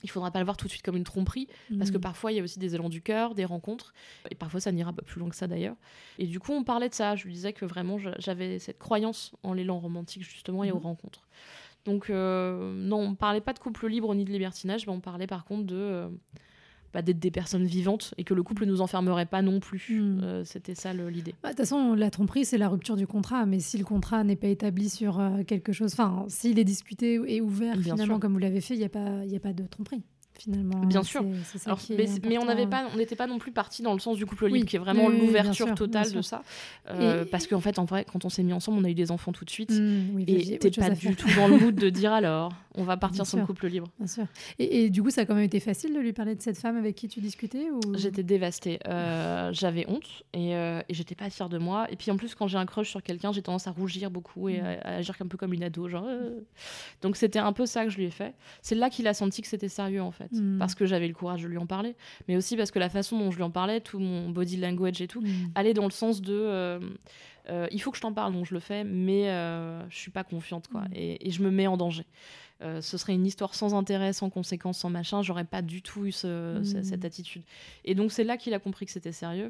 il 0.07 0.11
faudra 0.11 0.31
pas 0.31 0.39
le 0.39 0.45
voir 0.45 0.57
tout 0.57 0.67
de 0.67 0.71
suite 0.71 0.83
comme 0.83 0.97
une 0.97 1.05
tromperie 1.05 1.49
parce 1.79 1.91
que 1.91 1.99
Mm. 1.99 2.01
parfois 2.01 2.33
il 2.33 2.37
y 2.37 2.41
a 2.41 2.43
aussi 2.43 2.59
des 2.59 2.75
élans 2.75 2.89
du 2.89 3.03
cœur, 3.03 3.35
des 3.35 3.45
rencontres, 3.45 3.93
et 4.31 4.35
parfois 4.35 4.61
ça 4.61 4.73
n'ira 4.73 4.93
pas 4.93 5.03
plus 5.03 5.19
loin 5.21 5.29
que 5.29 5.37
ça 5.37 5.47
d'ailleurs. 5.47 5.77
Et 6.19 6.27
du 6.27 6.39
coup, 6.41 6.53
on 6.53 6.65
parlait 6.65 6.89
de 6.89 6.95
ça. 6.95 7.17
Je 7.17 7.25
lui 7.25 7.33
disais 7.33 7.53
que 7.53 7.65
vraiment 7.65 7.99
j'avais 8.19 8.59
cette 8.59 8.79
croyance 8.79 9.33
en 9.43 9.53
l'élan 9.53 9.79
romantique 9.79 10.23
justement 10.23 10.65
et 10.65 10.71
aux 10.73 10.77
Mhm. 10.77 10.83
rencontres. 10.83 11.23
Donc 11.85 12.11
euh, 12.11 12.73
non, 12.75 13.01
on 13.01 13.15
parlait 13.15 13.41
pas 13.41 13.53
de 13.53 13.59
couple 13.59 13.87
libre 13.89 14.15
ni 14.15 14.25
de 14.25 14.31
libertinage, 14.33 14.87
mais 14.87 14.93
on 14.93 15.01
parlait 15.01 15.27
par 15.29 15.45
contre 15.45 15.65
de 15.67 15.77
euh, 15.77 16.09
bah, 16.93 17.03
d'être 17.03 17.19
des 17.19 17.31
personnes 17.31 17.65
vivantes 17.65 18.15
et 18.17 18.25
que 18.25 18.35
le 18.35 18.43
couple 18.43 18.65
nous 18.67 18.81
enfermerait 18.81 19.27
pas 19.27 19.43
non 19.43 19.61
plus. 19.61 20.01
Mhm. 20.01 20.21
Euh, 20.23 20.45
C'était 20.45 20.75
ça 20.75 20.93
l'idée. 20.93 21.35
Bah, 21.43 21.49
De 21.51 21.55
toute 21.55 21.59
façon, 21.67 21.95
la 21.95 22.11
tromperie, 22.11 22.45
c'est 22.45 22.59
la 22.59 22.69
rupture 22.69 22.97
du 22.97 23.07
contrat. 23.07 23.45
Mais 23.47 23.61
si 23.61 23.77
le 23.79 23.85
contrat 23.85 24.25
n'est 24.25 24.37
pas 24.37 24.49
établi 24.49 24.89
sur 24.89 25.21
euh, 25.21 25.43
quelque 25.45 25.73
chose, 25.73 25.93
enfin, 25.93 26.25
s'il 26.29 26.59
est 26.59 26.65
discuté 26.65 27.21
et 27.27 27.41
ouvert, 27.41 27.75
Bien 27.77 27.95
finalement, 27.95 28.15
sûr. 28.15 28.21
comme 28.21 28.33
vous 28.33 28.39
l'avez 28.39 28.61
fait, 28.61 28.75
il 28.75 28.79
n'y 28.79 28.85
a, 28.85 28.89
pas- 28.89 29.25
il 29.25 29.31
y 29.31 29.37
a 29.37 29.41
pas 29.41 29.53
de 29.53 29.65
tromperie, 29.67 30.03
finalement. 30.39 30.79
Bien 30.87 31.03
C'est- 31.03 31.11
sûr. 31.11 31.23
est 31.23 31.91
mais 31.91 31.97
mais 31.97 32.39
on 32.39 32.43
important. 32.43 32.47
n'avait 32.47 32.67
pas, 32.67 32.87
on 32.93 32.97
n'était 32.97 33.17
pas 33.17 33.27
non 33.27 33.39
plus 33.39 33.53
parti 33.53 33.83
dans 33.83 33.93
le 33.93 33.99
sens 33.99 34.17
du 34.17 34.27
couple 34.27 34.47
libre, 34.49 34.67
qui 34.67 34.77
est 34.77 34.79
vraiment 34.79 35.07
Oui, 35.07 35.19
l'ouverture 35.19 35.75
totale 35.75 36.11
de 36.13 36.23
ça. 36.23 36.43
Euh, 36.91 37.23
Et- 37.25 37.27
Parce 37.27 37.47
qu'en 37.47 37.61
fait, 37.61 37.79
en 37.79 37.85
vrai, 37.85 38.05
quand 38.11 38.25
on 38.25 38.29
s'est 38.29 38.43
mis 38.43 38.53
ensemble, 38.53 38.79
on 38.81 38.85
a 38.85 38.91
eu 38.91 38.95
des 38.95 39.11
enfants 39.11 39.33
tout 39.33 39.45
de 39.45 39.51
suite. 39.51 39.71
Mm, 39.71 40.15
oui, 40.15 40.25
Et 40.29 40.59
t'es 40.59 40.71
pas 40.71 40.91
du 40.91 41.15
tout 41.17 41.29
dans 41.37 41.49
le 41.49 41.59
mood 41.59 41.75
de 41.75 41.91
dire 41.91 42.13
alors, 42.13 42.53
on 42.75 42.83
va 42.85 42.97
partir 42.97 43.23
Bien 43.23 43.31
sur 43.31 43.39
le 43.39 43.47
couple 43.47 43.67
libre. 43.69 43.89
Bien 43.99 44.07
sûr. 44.07 44.27
Et, 44.59 44.85
et 44.85 44.91
du 44.91 45.03
coup, 45.03 45.11
ça 45.11 45.23
a 45.23 45.25
quand 45.25 45.35
même 45.35 45.45
été 45.45 45.61
facile 45.61 45.95
de 45.95 45.99
lui 46.01 46.13
parler 46.13 46.35
de 46.35 46.43
cette 46.43 46.59
femme 46.59 46.77
avec 46.77 46.95
qui 46.95 47.09
tu 47.09 47.21
discutais 47.21 47.71
ou... 47.71 47.81
J'étais 47.97 48.23
dévastée. 48.23 48.79
Euh, 48.87 49.51
J'avais 49.53 49.89
honte 49.89 50.25
et, 50.35 50.55
euh, 50.55 50.81
et 50.89 50.95
j'étais 50.95 51.15
pas 51.15 51.31
fière 51.31 51.49
de 51.49 51.59
moi. 51.59 51.87
Et 51.91 51.97
puis 51.97 52.11
en 52.11 52.17
plus, 52.17 52.35
quand 52.35 52.47
j'ai 52.49 52.59
un 52.59 52.67
crush 52.67 52.91
sur 52.91 53.03
quelqu'un, 53.03 53.33
j'ai 53.33 53.43
tendance 53.43 53.67
à 53.67 53.71
rougir 53.71 54.11
beaucoup 54.11 54.49
et 54.49 54.61
Mm. 54.61 54.65
à, 54.65 54.71
à 54.89 54.95
agir 54.97 55.15
un 55.21 55.27
peu 55.27 55.37
comme 55.39 55.53
une 55.53 55.63
ado. 55.65 55.89
Genre, 55.89 56.05
euh. 56.07 56.41
Donc 57.03 57.17
c'était 57.17 57.39
un 57.39 57.53
peu 57.53 57.67
ça 57.67 57.85
que 57.85 57.91
je 57.91 57.97
lui 57.97 58.05
ai 58.05 58.11
fait. 58.11 58.35
C'est 58.63 58.75
là 58.75 58.91
qu'il 58.91 59.07
a 59.09 59.15
senti 59.15 59.43
que 59.43 59.49
c'était 59.49 59.69
sérieux 59.69 60.03
en 60.03 60.11
fait. 60.11 60.26
Mm. 60.33 60.59
Parce 60.59 60.75
que 60.75 60.87
j'avais 60.87 61.09
le 61.09 61.15
courage 61.15 61.43
de 61.43 61.49
lui 61.49 61.59
en 61.59 61.67
parler. 61.67 61.95
Mais 62.29 62.37
aussi 62.37 62.57
parce 62.57 62.71
que 62.71 62.79
la 62.79 62.89
façon 62.89 63.19
dont 63.19 63.31
je 63.31 63.37
lui 63.37 63.43
en 63.43 63.51
parlais, 63.51 63.81
tout 63.81 63.99
mon 63.99 64.29
body 64.31 64.57
language 64.57 65.01
et 65.03 65.09
tout, 65.09 65.21
Mm. 65.21 65.51
allait 65.55 65.75
dans 65.75 65.85
le 65.85 65.91
sens 65.91 66.21
de. 66.23 66.33
euh, 66.35 66.81
euh, 67.49 67.67
il 67.71 67.81
faut 67.81 67.91
que 67.93 67.97
je 67.97 68.03
t'en 68.03 68.13
parle, 68.13 68.33
donc 68.33 68.45
je 68.47 68.55
le 68.55 68.61
fais, 68.61 68.83
mais 68.83 69.29
euh, 69.31 69.89
je 69.89 69.97
suis 69.97 70.11
pas 70.11 70.25
confiante, 70.25 70.67
quoi. 70.69 70.83
Mm. 70.83 70.93
Et, 70.95 71.29
et 71.29 71.31
je 71.31 71.43
me 71.43 71.51
mets 71.51 71.67
en 71.69 71.77
danger. 71.77 72.05
Euh, 72.63 72.81
ce 72.81 72.97
serait 72.97 73.13
une 73.15 73.27
histoire 73.27 73.55
sans 73.55 73.75
intérêt, 73.75 74.13
sans 74.15 74.31
conséquence, 74.31 74.79
sans 74.79 74.89
machin. 74.91 75.23
J'aurais 75.23 75.45
pas 75.45 75.61
du 75.63 75.83
tout 75.83 76.07
eu 76.07 76.13
ce- 76.13 76.63
ce- 76.65 76.83
cette 76.83 77.05
attitude. 77.05 77.43
Et 77.85 77.95
donc 77.95 78.11
c'est 78.13 78.25
là 78.25 78.37
qu'il 78.39 78.55
a 78.55 78.59
compris 78.59 78.87
que 78.87 78.93
c'était 78.93 79.13
sérieux 79.13 79.49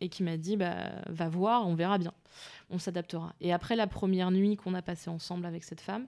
et 0.00 0.08
qui 0.08 0.22
m'a 0.22 0.36
dit 0.38 0.56
bah 0.56 0.90
va 1.08 1.28
voir, 1.28 1.68
on 1.68 1.74
verra 1.74 1.98
bien, 1.98 2.12
on 2.70 2.78
s'adaptera. 2.78 3.34
Et 3.42 3.52
après 3.52 3.76
la 3.76 3.86
première 3.86 4.30
nuit 4.30 4.56
qu'on 4.56 4.72
a 4.74 4.80
passée 4.82 5.10
ensemble 5.10 5.44
avec 5.46 5.64
cette 5.64 5.80
femme, 5.82 6.06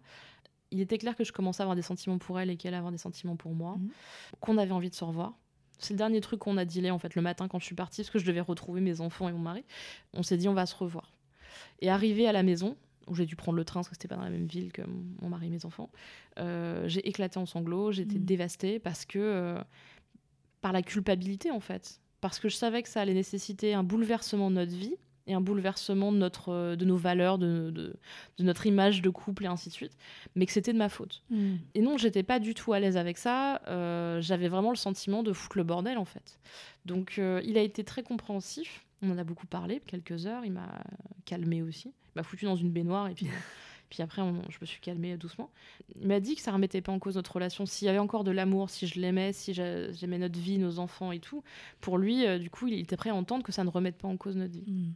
il 0.71 0.81
était 0.81 0.99
clair 0.99 1.17
que 1.17 1.25
je 1.25 1.33
commençais 1.33 1.63
à 1.63 1.65
avoir 1.65 1.77
des 1.77 1.83
sentiments 1.83 2.19
pour 2.19 2.39
elle 2.41 2.51
et 2.51 2.57
qu'elle 2.57 2.75
avoir 2.75 2.93
des 2.93 2.99
sentiments 2.99 3.37
pour 3.37 3.55
moi, 3.55 3.77
Mhm. 3.79 3.91
qu'on 4.41 4.59
avait 4.59 4.73
envie 4.73 4.91
de 4.91 4.95
se 4.95 5.05
revoir. 5.05 5.39
C'est 5.79 5.95
le 5.95 5.99
dernier 5.99 6.21
truc 6.21 6.41
qu'on 6.41 6.57
a 6.57 6.65
dealé 6.65 6.91
en 6.91 6.99
fait 6.99 7.15
le 7.15 7.23
matin 7.23 7.47
quand 7.49 7.59
je 7.61 7.65
suis 7.65 7.75
partie 7.77 8.03
parce 8.03 8.11
que 8.11 8.19
je 8.19 8.27
devais 8.27 8.41
retrouver 8.41 8.81
mes 8.81 9.01
enfants 9.01 9.29
et 9.29 9.33
mon 9.33 9.39
mari. 9.39 9.65
On 10.15 10.23
s'est 10.23 10.37
dit 10.37 10.49
on 10.49 10.55
va 10.55 10.67
se 10.67 10.75
revoir. 10.75 11.13
Et 11.81 11.89
arrivé 11.89 12.27
à 12.27 12.33
la 12.33 12.43
maison 12.43 12.77
où 13.07 13.15
j'ai 13.15 13.25
dû 13.27 13.37
prendre 13.37 13.57
le 13.57 13.65
train 13.65 13.81
parce 13.81 13.89
que 13.89 13.95
c'était 13.95 14.09
pas 14.09 14.17
dans 14.17 14.25
la 14.25 14.31
même 14.31 14.47
ville 14.47 14.73
que 14.73 14.83
mon- 15.23 15.29
mari 15.31 15.47
et 15.47 15.51
mes 15.51 15.65
enfants, 15.65 15.89
euh, 16.39 16.87
j'ai 16.89 17.07
éclaté 17.09 17.39
en 17.39 17.47
sanglots, 17.47 17.93
j'étais 17.93 18.19
Mhm. 18.19 18.25
dévastée 18.25 18.79
parce 18.81 19.05
que 19.07 19.19
euh, 19.19 19.59
par 20.61 20.73
la 20.73 20.83
culpabilité 20.83 21.51
en 21.51 21.61
fait, 21.61 22.01
parce 22.21 22.39
que 22.41 22.49
je 22.49 22.57
savais 22.57 22.83
que 22.83 22.89
ça 22.89 23.01
allait 23.01 23.15
nécessiter 23.15 23.73
un 23.75 23.85
bouleversement 23.85 24.51
de 24.51 24.57
notre 24.57 24.75
vie 24.75 24.97
et 25.29 25.35
un 25.35 25.41
bouleversement 25.41 26.11
de, 26.11 26.17
notre, 26.17 26.49
euh, 26.53 26.75
de 26.77 26.85
nos 26.85 26.97
valeurs, 26.97 27.39
de, 27.39 27.71
de, 27.71 27.95
de 28.39 28.43
notre 28.43 28.67
image 28.67 29.01
de 29.03 29.11
couple 29.11 29.45
et 29.45 29.47
ainsi 29.47 29.69
de 29.69 29.75
suite, 29.75 29.97
mais 30.35 30.47
que 30.47 30.53
c'était 30.53 30.73
de 30.73 30.79
ma 30.79 30.89
faute. 30.89 31.23
Mm. 31.31 31.55
Et 31.75 31.81
non, 31.83 31.97
j'étais 31.99 32.25
pas 32.25 32.41
du 32.41 32.55
tout 32.55 32.73
à 32.73 32.81
l'aise 32.81 32.97
avec 32.97 33.17
ça. 33.19 33.61
euh, 33.69 34.21
J'avais 34.21 34.49
vraiment 34.49 34.71
le 34.71 34.77
sentiment 34.77 35.23
de 35.23 35.33
foutre 35.33 35.57
le 35.59 35.65
bordel 35.65 35.99
en 35.99 36.05
fait. 36.05 36.41
Donc 36.87 37.17
euh, 37.19 37.41
il 37.45 37.57
a 37.59 37.63
été 37.63 37.85
très 37.85 38.03
compréhensif. 38.03 38.85
On 39.03 39.11
en 39.13 39.19
a 39.19 39.23
beaucoup 39.23 39.47
parlé, 39.47 39.81
quelques 39.87 40.27
heures. 40.27 40.45
Il 40.45 40.51
m'a 40.53 40.83
calmé 41.25 41.63
aussi. 41.63 41.89
Il 41.89 42.11
m'a 42.17 42.23
foutu 42.25 42.47
dans 42.47 42.57
une 42.57 42.71
baignoire 42.71 43.07
et 43.09 43.15
puis, 43.15 43.29
puis 43.91 44.03
après 44.03 44.23
on- 44.23 44.43
je 44.49 44.59
me 44.61 44.67
suis 44.67 44.81
calmée 44.81 45.17
doucement. 45.17 45.51
Il 46.01 46.09
m'a 46.09 46.19
dit 46.21 46.35
que 46.35 46.41
ça 46.43 46.51
remettait 46.53 46.81
pas 46.81 46.91
en 46.91 46.99
cause 46.99 47.15
notre 47.17 47.33
relation. 47.35 47.65
S'il 47.65 47.87
y 47.87 47.89
avait 47.89 47.99
encore 48.01 48.25
de 48.25 48.31
l'amour, 48.33 48.71
si 48.71 48.87
je 48.89 48.99
l'aimais, 49.01 49.33
si 49.33 49.55
j'a- 49.55 49.93
j'aimais 49.93 50.19
notre 50.19 50.39
vie, 50.39 50.59
nos 50.59 50.79
enfants 50.81 51.13
et 51.13 51.21
tout, 51.21 51.45
pour 51.81 51.97
lui, 51.99 52.27
euh, 52.27 52.39
du 52.39 52.51
coup, 52.51 52.67
il 52.67 52.81
était 52.81 52.97
prêt 52.97 53.11
à 53.11 53.15
entendre 53.15 53.45
que 53.45 53.53
ça 53.53 53.63
ne 53.63 53.71
remette 53.71 53.97
pas 53.99 54.09
en 54.09 54.17
cause 54.17 54.37
notre 54.37 54.55
vie. 54.55 54.65
Mm. 54.67 54.93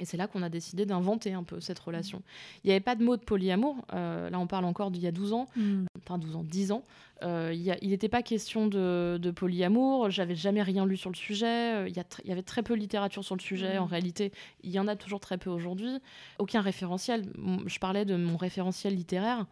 Et 0.00 0.04
c'est 0.04 0.16
là 0.16 0.26
qu'on 0.26 0.42
a 0.42 0.48
décidé 0.48 0.86
d'inventer 0.86 1.34
un 1.34 1.44
peu 1.44 1.60
cette 1.60 1.78
relation. 1.78 2.20
Il 2.64 2.66
n'y 2.66 2.72
avait 2.72 2.80
pas 2.80 2.96
de 2.96 3.04
mot 3.04 3.16
de 3.16 3.22
polyamour. 3.22 3.76
euh, 3.92 4.28
là, 4.28 4.40
on 4.40 4.46
parle 4.48 4.64
encore 4.64 4.90
d'il 4.90 5.02
y 5.02 5.06
a 5.06 5.12
12 5.12 5.32
ans 5.32 5.46
Mm. 5.56 5.84
enfin 6.04 6.18
12 6.18 6.34
ans, 6.34 6.42
10 6.42 6.72
ans, 6.72 6.82
euh, 7.22 7.52
il 7.54 7.88
n'était 7.90 8.08
pas 8.08 8.22
question 8.22 8.66
de, 8.66 9.18
de 9.22 9.30
polyamour, 9.30 10.10
j'avais 10.10 10.34
jamais 10.34 10.62
rien 10.62 10.84
lu 10.84 10.96
sur 10.96 11.10
le 11.10 11.14
sujet, 11.16 11.74
euh, 11.74 11.88
il 11.88 11.96
y, 11.96 12.00
a 12.00 12.02
tr- 12.02 12.20
il 12.24 12.28
y 12.28 12.32
avait 12.32 12.42
très 12.42 12.62
peu 12.64 12.74
de 12.74 12.80
littérature 12.80 13.24
sur 13.24 13.36
le 13.36 13.40
sujet, 13.40 13.74
Mhm. 13.76 13.82
en 13.82 13.86
réalité, 13.86 14.32
il 14.64 14.70
y 14.72 14.80
en 14.80 14.88
a 14.88 14.96
toujours 14.96 15.20
très 15.20 15.38
peu 15.38 15.48
aujourd'hui, 15.50 15.98
aucun 16.40 16.60
référentiel, 16.60 17.24
je 17.66 17.78
parlais 17.78 18.04
de 18.04 18.16
mon 18.16 18.36
référentiel 18.36 18.94
littéraire, 18.96 19.46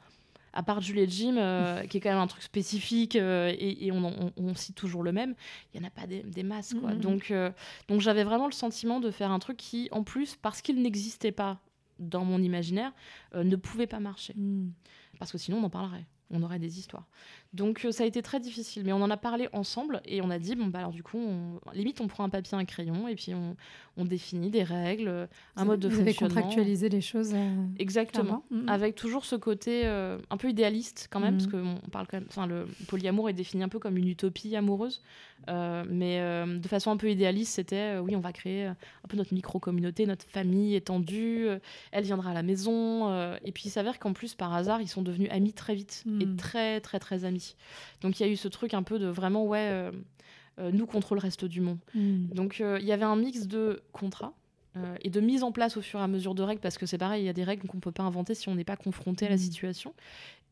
à 0.52 0.62
part 0.62 0.80
Juliette 0.80 1.10
Jim, 1.10 1.36
euh, 1.36 1.82
qui 1.86 1.96
est 1.96 2.00
quand 2.00 2.10
même 2.10 2.18
un 2.18 2.26
truc 2.26 2.42
spécifique, 2.42 3.16
euh, 3.16 3.52
et, 3.58 3.86
et 3.86 3.92
on, 3.92 4.04
on- 4.04 4.32
on 4.36 4.54
cite 4.54 4.74
toujours 4.76 5.02
le 5.02 5.12
même, 5.12 5.34
il 5.72 5.80
n'y 5.80 5.84
en 5.84 5.88
a 5.88 5.90
pas 5.90 6.06
des, 6.06 6.22
des 6.22 6.42
masses, 6.42 6.74
quoi. 6.74 6.92
Mhm. 6.92 7.00
Donc, 7.00 7.30
euh, 7.30 7.50
donc 7.88 8.00
j'avais 8.00 8.24
vraiment 8.24 8.46
le 8.46 8.52
sentiment 8.52 9.00
de 9.00 9.10
faire 9.10 9.30
un 9.30 9.38
truc 9.38 9.56
qui, 9.56 9.88
en 9.92 10.02
plus, 10.04 10.36
parce 10.36 10.60
qu'il 10.62 10.80
n'existait 10.82 11.32
pas 11.32 11.58
dans 11.98 12.24
mon 12.24 12.42
imaginaire, 12.42 12.92
ne 13.34 13.54
pouvait 13.56 13.86
pas 13.86 14.00
marcher 14.00 14.34
Mm. 14.36 14.70
parce 15.18 15.30
que 15.30 15.38
sinon 15.38 15.58
on 15.58 15.64
en 15.64 15.70
parlerait, 15.70 16.04
on 16.30 16.42
aurait 16.42 16.58
des 16.58 16.78
histoires. 16.78 17.06
Donc 17.52 17.84
euh, 17.84 17.92
ça 17.92 18.04
a 18.04 18.06
été 18.06 18.22
très 18.22 18.40
difficile, 18.40 18.82
mais 18.84 18.92
on 18.92 19.02
en 19.02 19.10
a 19.10 19.16
parlé 19.18 19.48
ensemble 19.52 20.00
et 20.06 20.22
on 20.22 20.30
a 20.30 20.38
dit 20.38 20.54
bon 20.56 20.66
bah 20.68 20.78
alors 20.78 20.92
du 20.92 21.02
coup, 21.02 21.18
on... 21.18 21.60
limite 21.74 22.00
on 22.00 22.06
prend 22.08 22.24
un 22.24 22.30
papier, 22.30 22.56
un 22.56 22.64
crayon 22.64 23.08
et 23.08 23.14
puis 23.14 23.34
on, 23.34 23.56
on 23.98 24.06
définit 24.06 24.48
des 24.48 24.62
règles, 24.62 25.08
euh, 25.08 25.26
un 25.56 25.64
Vous 25.64 25.70
mode 25.72 25.80
de 25.80 25.86
avez- 25.88 25.94
Vous 25.96 26.00
avez 26.00 26.12
fonctionnement. 26.12 26.34
contractualisé 26.36 26.88
les 26.88 27.02
choses. 27.02 27.32
euh, 27.34 27.50
Exactement. 27.78 28.42
Mm. 28.50 28.68
Avec 28.70 28.94
toujours 28.94 29.26
ce 29.26 29.36
côté 29.36 29.82
euh, 29.84 30.16
un 30.30 30.38
peu 30.38 30.48
idéaliste 30.48 31.08
quand 31.10 31.20
même, 31.20 31.36
parce 31.36 31.46
que 31.46 31.56
on 31.58 31.90
parle 31.90 32.06
quand 32.06 32.16
même, 32.16 32.26
enfin 32.28 32.46
le 32.46 32.66
polyamour 32.88 33.28
est 33.28 33.34
défini 33.34 33.62
un 33.62 33.68
peu 33.68 33.78
comme 33.78 33.98
une 33.98 34.08
utopie 34.08 34.56
amoureuse, 34.56 35.02
euh, 35.50 35.84
mais 35.90 36.20
de 36.58 36.68
façon 36.68 36.90
un 36.90 36.96
peu 36.96 37.10
idéaliste, 37.10 37.54
c'était 37.56 37.98
oui 37.98 38.16
on 38.16 38.20
va 38.20 38.32
créer 38.32 38.64
un 38.66 38.76
peu 39.08 39.16
notre 39.18 39.34
micro 39.34 39.58
communauté, 39.58 40.06
notre 40.06 40.24
famille 40.26 40.74
étendue, 40.74 41.48
elle 41.90 42.04
viendra 42.04 42.30
à 42.30 42.34
la 42.34 42.42
maison, 42.42 43.12
et 43.44 43.52
puis 43.52 43.64
il 43.66 43.70
s'avère 43.70 43.98
qu'en 43.98 44.14
plus 44.14 44.34
par 44.34 44.54
hasard 44.54 44.80
ils 44.80 44.88
sont 44.88 45.02
devenus 45.02 45.28
amis 45.30 45.52
très 45.52 45.74
vite 45.74 46.04
et 46.06 46.24
Mhm. 46.24 46.36
très 46.36 46.80
très 46.80 46.98
très 46.98 47.24
amis. 47.26 47.41
Donc 48.00 48.18
il 48.20 48.26
y 48.26 48.28
a 48.28 48.32
eu 48.32 48.36
ce 48.36 48.48
truc 48.48 48.74
un 48.74 48.82
peu 48.82 48.98
de 48.98 49.06
vraiment 49.06 49.44
ouais 49.46 49.68
euh, 49.70 49.90
euh, 50.58 50.70
nous 50.72 50.86
contre 50.86 51.14
le 51.14 51.20
reste 51.20 51.44
du 51.44 51.60
monde. 51.60 51.78
Mm. 51.94 52.26
Donc 52.34 52.60
euh, 52.60 52.78
il 52.80 52.86
y 52.86 52.92
avait 52.92 53.04
un 53.04 53.16
mix 53.16 53.46
de 53.46 53.82
contrats 53.92 54.34
euh, 54.76 54.94
et 55.02 55.10
de 55.10 55.20
mise 55.20 55.42
en 55.42 55.52
place 55.52 55.76
au 55.76 55.82
fur 55.82 56.00
et 56.00 56.02
à 56.02 56.08
mesure 56.08 56.34
de 56.34 56.42
règles, 56.42 56.60
parce 56.60 56.78
que 56.78 56.86
c'est 56.86 56.98
pareil, 56.98 57.22
il 57.22 57.26
y 57.26 57.28
a 57.28 57.34
des 57.34 57.44
règles 57.44 57.66
qu'on 57.68 57.80
peut 57.80 57.92
pas 57.92 58.02
inventer 58.04 58.34
si 58.34 58.48
on 58.48 58.54
n'est 58.54 58.64
pas 58.64 58.76
confronté 58.76 59.26
à 59.26 59.28
la 59.28 59.34
Mhm. 59.36 59.40
situation. 59.42 59.94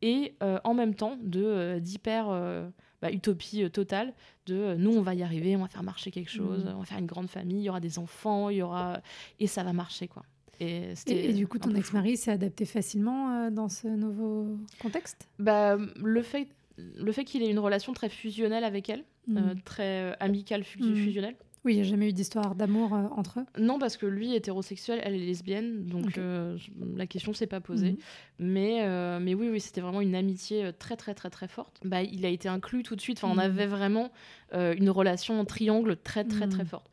Et 0.02 0.34
euh, 0.42 0.58
en 0.64 0.72
même 0.74 0.94
temps 0.94 1.16
de 1.22 1.78
d'hyper 1.78 2.26
euh, 2.30 2.68
bah, 3.02 3.10
utopie 3.10 3.70
totale, 3.70 4.12
de 4.46 4.74
nous 4.76 4.90
on 4.92 5.02
va 5.02 5.14
y 5.14 5.22
arriver, 5.22 5.56
on 5.56 5.60
va 5.62 5.68
faire 5.68 5.82
marcher 5.82 6.10
quelque 6.10 6.30
chose, 6.30 6.64
Mhm. 6.64 6.72
on 6.76 6.78
va 6.80 6.84
faire 6.86 6.98
une 6.98 7.06
grande 7.06 7.28
famille, 7.28 7.58
il 7.58 7.64
y 7.64 7.68
aura 7.70 7.80
des 7.80 7.98
enfants, 7.98 8.48
il 8.50 8.56
y 8.58 8.62
aura 8.62 9.00
et 9.38 9.46
ça 9.46 9.62
va 9.62 9.72
marcher 9.72 10.08
quoi. 10.08 10.22
Et, 10.62 10.92
et, 11.06 11.32
du 11.32 11.46
coup, 11.46 11.58
ton 11.58 11.74
ex-mari 11.74 12.18
s'est 12.18 12.32
adapté 12.32 12.66
facilement 12.66 13.50
dans 13.50 13.70
ce 13.70 13.88
nouveau 13.88 14.58
contexte? 14.78 15.26
Bah, 15.38 15.78
Le 15.96 16.22
fait, 16.22 16.48
le 16.76 17.12
fait 17.12 17.24
qu'il 17.24 17.42
ait 17.42 17.50
une 17.50 17.58
relation 17.58 17.92
très 17.92 18.08
fusionnelle 18.08 18.64
avec 18.64 18.88
elle, 18.88 19.04
mmh. 19.26 19.60
très 19.64 20.16
amicale, 20.20 20.60
mmh. 20.60 20.94
fusionnelle, 20.94 21.36
oui, 21.64 21.74
il 21.74 21.76
n'y 21.76 21.82
a 21.82 21.84
jamais 21.84 22.08
eu 22.08 22.12
d'histoire 22.14 22.54
d'amour 22.54 22.94
euh, 22.94 23.06
entre 23.10 23.40
eux 23.40 23.44
Non, 23.58 23.78
parce 23.78 23.98
que 23.98 24.06
lui 24.06 24.32
est 24.32 24.36
hétérosexuel, 24.36 25.00
elle 25.04 25.14
est 25.14 25.18
lesbienne, 25.26 25.84
donc 25.84 26.16
euh, 26.16 26.56
la 26.96 27.06
question 27.06 27.34
s'est 27.34 27.46
pas 27.46 27.60
posée. 27.60 27.92
Mhm. 27.92 27.98
mais, 28.38 28.78
euh, 28.82 29.18
mais 29.20 29.34
oui, 29.34 29.48
oui, 29.50 29.60
c'était 29.60 29.82
vraiment 29.82 30.00
une 30.00 30.14
amitié 30.14 30.70
très, 30.78 30.96
très, 30.96 31.14
très, 31.14 31.28
très 31.28 31.48
forte. 31.48 31.78
Bah, 31.84 32.02
il 32.02 32.24
a 32.24 32.30
été 32.30 32.48
inclus 32.48 32.82
tout 32.82 32.96
de 32.96 33.00
suite. 33.00 33.18
Enfin, 33.18 33.28
on 33.28 33.34
mhm. 33.34 33.40
avait 33.40 33.66
vraiment 33.66 34.10
une 34.52 34.90
relation 34.90 35.38
en 35.38 35.44
triangle 35.44 35.96
très, 35.96 36.24
très, 36.24 36.48
très 36.48 36.64
mhm. 36.64 36.68
forte. 36.68 36.90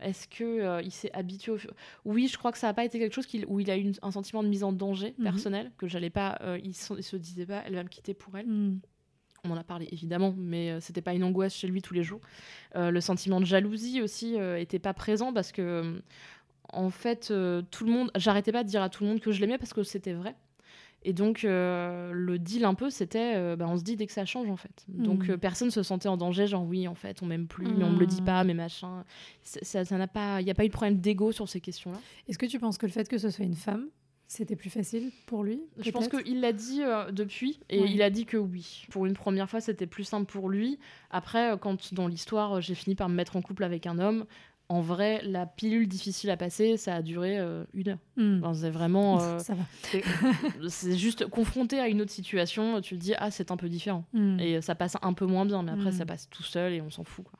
Est-ce 0.00 0.28
que 0.28 0.80
il 0.84 0.92
s'est 0.92 1.10
habitué 1.12 1.50
au... 1.50 1.58
Oui, 2.04 2.28
je 2.28 2.38
crois 2.38 2.52
que 2.52 2.58
ça 2.58 2.68
n'a 2.68 2.74
pas 2.74 2.84
été 2.84 3.00
quelque 3.00 3.14
chose 3.14 3.26
où 3.48 3.58
il 3.58 3.68
a 3.68 3.76
eu 3.76 3.92
un 4.02 4.10
sentiment 4.12 4.44
de 4.44 4.48
mise 4.48 4.62
en 4.62 4.72
danger 4.72 5.14
personnel, 5.20 5.72
que 5.78 5.88
j'allais 5.88 6.10
pas... 6.10 6.38
il, 6.62 6.74
se 6.74 7.16
disait 7.16 7.46
pas, 7.46 7.62
elle 7.66 7.74
va 7.74 7.82
me 7.82 7.88
quitter 7.88 8.14
pour 8.14 8.36
elle 8.36 8.46
on 9.44 9.50
en 9.50 9.56
a 9.56 9.64
parlé 9.64 9.88
évidemment, 9.92 10.34
mais 10.36 10.70
euh, 10.70 10.80
c'était 10.80 11.02
pas 11.02 11.14
une 11.14 11.24
angoisse 11.24 11.54
chez 11.54 11.68
lui 11.68 11.82
tous 11.82 11.94
les 11.94 12.02
jours. 12.02 12.20
Euh, 12.76 12.90
le 12.90 13.00
sentiment 13.00 13.40
de 13.40 13.46
jalousie 13.46 14.02
aussi 14.02 14.38
euh, 14.38 14.58
était 14.58 14.78
pas 14.78 14.94
présent 14.94 15.32
parce 15.32 15.52
que, 15.52 16.00
en 16.72 16.90
fait, 16.90 17.32
tout 17.70 17.84
le 17.84 17.90
monde, 17.90 18.10
j'arrêtais 18.14 18.52
pas 18.52 18.62
de 18.62 18.68
dire 18.68 18.82
à 18.82 18.88
tout 18.88 19.02
le 19.02 19.10
monde 19.10 19.20
que 19.20 19.32
je 19.32 19.40
l'aimais 19.40 19.58
parce 19.58 19.72
que 19.72 19.82
c'était 19.82 20.12
vrai. 20.12 20.36
Et 21.02 21.14
donc, 21.14 21.42
le 21.42 22.36
deal 22.36 22.64
un 22.64 22.74
peu, 22.74 22.90
c'était, 22.90 23.56
bah, 23.56 23.66
on 23.66 23.76
se 23.76 23.82
dit 23.82 23.96
dès 23.96 24.06
que 24.06 24.12
ça 24.12 24.24
change 24.24 24.48
en 24.50 24.56
fait. 24.56 24.84
Donc, 24.86 25.28
hmm. 25.28 25.38
personne 25.38 25.70
se 25.72 25.82
sentait 25.82 26.08
en 26.08 26.16
danger, 26.16 26.46
genre 26.46 26.64
oui, 26.64 26.86
en 26.86 26.94
fait, 26.94 27.22
on 27.22 27.26
m'aime 27.26 27.48
plus, 27.48 27.66
mais 27.66 27.82
on 27.84 27.90
me 27.90 27.98
le 27.98 28.06
dit 28.06 28.22
pas, 28.22 28.44
mais 28.44 28.54
machin. 28.54 29.04
Ça 29.42 29.82
n'a 29.90 30.06
pas, 30.06 30.40
il 30.40 30.44
n'y 30.44 30.50
a 30.50 30.54
pas 30.54 30.64
eu 30.64 30.68
de 30.68 30.72
problème 30.72 31.00
d'ego 31.00 31.32
sur 31.32 31.48
ces 31.48 31.60
questions-là. 31.60 31.98
Est-ce 32.28 32.38
que 32.38 32.46
tu 32.46 32.60
penses 32.60 32.78
que 32.78 32.86
le 32.86 32.92
fait 32.92 33.08
que 33.08 33.18
ce 33.18 33.30
soit 33.30 33.44
une 33.44 33.56
femme 33.56 33.88
c'était 34.30 34.54
plus 34.54 34.70
facile 34.70 35.10
pour 35.26 35.42
lui 35.42 35.60
Je 35.80 35.90
pense 35.90 36.06
qu'il 36.06 36.40
l'a 36.40 36.52
dit 36.52 36.84
euh, 36.84 37.10
depuis 37.10 37.58
et 37.68 37.80
il 37.80 38.00
a 38.00 38.10
dit 38.10 38.26
que 38.26 38.36
oui. 38.36 38.86
Pour 38.88 39.04
une 39.04 39.14
première 39.14 39.50
fois, 39.50 39.60
c'était 39.60 39.88
plus 39.88 40.04
simple 40.04 40.30
pour 40.30 40.48
lui. 40.48 40.78
Après, 41.10 41.50
euh, 41.50 41.56
quand 41.56 41.92
dans 41.94 42.06
l'histoire, 42.06 42.58
euh, 42.58 42.60
j'ai 42.60 42.76
fini 42.76 42.94
par 42.94 43.08
me 43.08 43.14
mettre 43.16 43.34
en 43.34 43.42
couple 43.42 43.64
avec 43.64 43.88
un 43.88 43.98
homme, 43.98 44.26
en 44.68 44.82
vrai, 44.82 45.20
la 45.24 45.46
pilule 45.46 45.88
difficile 45.88 46.30
à 46.30 46.36
passer, 46.36 46.76
ça 46.76 46.94
a 46.94 47.02
duré 47.02 47.40
une 47.74 47.88
heure. 47.88 47.98
Hmm. 48.16 48.54
c'est 48.54 48.70
vraiment. 48.70 49.18
ça 49.40 49.54
va. 49.54 49.64
C'est 50.68 50.96
juste 50.96 51.26
confronté 51.26 51.80
à 51.80 51.88
une 51.88 52.00
autre 52.00 52.12
situation, 52.12 52.80
tu 52.80 52.94
te 52.94 53.00
dis, 53.00 53.14
ah, 53.18 53.32
c'est 53.32 53.50
un 53.50 53.56
peu 53.56 53.68
différent. 53.68 54.04
Hmm. 54.12 54.38
Et 54.38 54.60
ça 54.60 54.76
passe 54.76 54.96
un 55.02 55.12
peu 55.12 55.26
moins 55.26 55.44
bien, 55.44 55.64
mais 55.64 55.72
après, 55.72 55.90
hmm. 55.90 55.98
ça 55.98 56.06
passe 56.06 56.30
tout 56.30 56.44
seul 56.44 56.72
et 56.72 56.80
on 56.80 56.90
s'en 56.90 57.02
fout. 57.02 57.24
Quoi. 57.24 57.36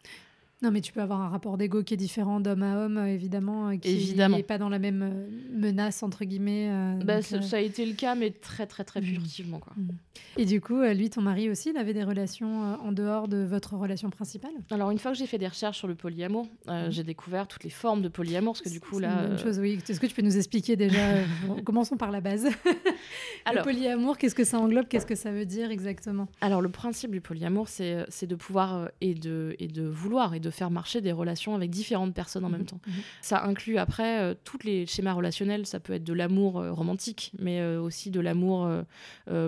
Non, 0.62 0.70
mais 0.70 0.82
tu 0.82 0.92
peux 0.92 1.00
avoir 1.00 1.22
un 1.22 1.30
rapport 1.30 1.56
d'ego 1.56 1.82
qui 1.82 1.94
est 1.94 1.96
différent 1.96 2.38
d'homme 2.38 2.62
à 2.62 2.84
homme, 2.84 2.98
évidemment, 3.06 3.76
qui 3.78 4.14
n'est 4.14 4.42
pas 4.42 4.58
dans 4.58 4.68
la 4.68 4.78
même 4.78 5.02
euh, 5.02 5.58
menace, 5.58 6.02
entre 6.02 6.26
guillemets. 6.26 6.68
Euh, 6.70 6.94
bah, 7.02 7.20
euh, 7.32 7.40
ça, 7.40 7.56
a 7.56 7.60
été 7.60 7.86
le 7.86 7.94
cas, 7.94 8.14
mais 8.14 8.30
très, 8.30 8.66
très, 8.66 8.84
très 8.84 9.00
mm. 9.00 9.04
furtivement. 9.04 9.58
Quoi. 9.58 9.72
Mm. 9.74 9.88
Et 10.36 10.44
du 10.44 10.60
coup, 10.60 10.82
lui, 10.82 11.08
ton 11.08 11.22
mari 11.22 11.48
aussi, 11.48 11.70
il 11.70 11.78
avait 11.78 11.94
des 11.94 12.04
relations 12.04 12.78
en 12.78 12.92
dehors 12.92 13.26
de 13.26 13.38
votre 13.38 13.74
relation 13.74 14.10
principale? 14.10 14.50
Alors, 14.70 14.90
une 14.90 14.98
fois 14.98 15.12
que 15.12 15.16
j'ai 15.16 15.26
fait 15.26 15.38
des 15.38 15.48
recherches 15.48 15.78
sur 15.78 15.88
le 15.88 15.94
polyamour, 15.94 16.46
mm. 16.66 16.90
j'ai 16.90 17.04
découvert 17.04 17.48
toutes 17.48 17.64
les 17.64 17.70
formes 17.70 18.02
de 18.02 18.08
polyamour, 18.08 18.52
parce 18.52 18.62
que 18.62 18.68
du 18.68 18.80
coup, 18.80 18.98
là... 18.98 19.22
Une 19.22 19.28
bonne 19.28 19.38
chose, 19.38 19.58
oui. 19.60 19.78
Est-ce 19.88 19.98
que 19.98 20.06
tu 20.06 20.14
peux 20.14 20.22
nous 20.22 20.36
expliquer 20.36 20.76
déjà 20.76 21.14
Commençons 21.64 21.96
par 21.96 22.10
la 22.10 22.20
base. 22.20 22.46
Alors, 23.46 23.64
le 23.64 23.72
polyamour, 23.72 24.18
qu'est-ce 24.18 24.34
que 24.34 24.44
ça 24.44 24.58
englobe? 24.58 24.86
Qu'est-ce 24.88 25.06
que 25.06 25.14
ça 25.14 25.32
veut 25.32 25.46
dire 25.46 25.70
exactement? 25.70 26.28
Alors, 26.42 26.60
le 26.60 26.68
principe 26.68 27.12
du 27.12 27.22
polyamour, 27.22 27.68
c'est 27.68 28.26
de 28.26 28.34
pouvoir 28.34 28.90
et 29.00 29.14
de, 29.14 29.56
et 29.58 29.66
de 29.66 29.86
vouloir 29.86 30.34
et 30.34 30.40
de 30.40 30.49
faire 30.50 30.70
marcher 30.70 31.00
des 31.00 31.12
relations 31.12 31.54
avec 31.54 31.70
différentes 31.70 32.14
personnes 32.14 32.44
en 32.44 32.48
même 32.48 32.60
mhm. 32.60 32.66
temps. 32.66 32.80
Mhm. 32.86 32.92
Ça 33.20 33.44
inclut 33.44 33.78
après 33.78 34.20
euh, 34.20 34.34
tous 34.44 34.58
les 34.64 34.86
schémas 34.86 35.12
relationnels, 35.12 35.66
ça 35.66 35.80
peut 35.80 35.92
être 35.92 36.04
de 36.04 36.12
l'amour 36.12 36.58
euh, 36.58 36.72
romantique, 36.72 37.32
mais 37.38 37.60
euh, 37.60 37.80
aussi 37.80 38.10
de 38.10 38.20
l'amour 38.20 38.68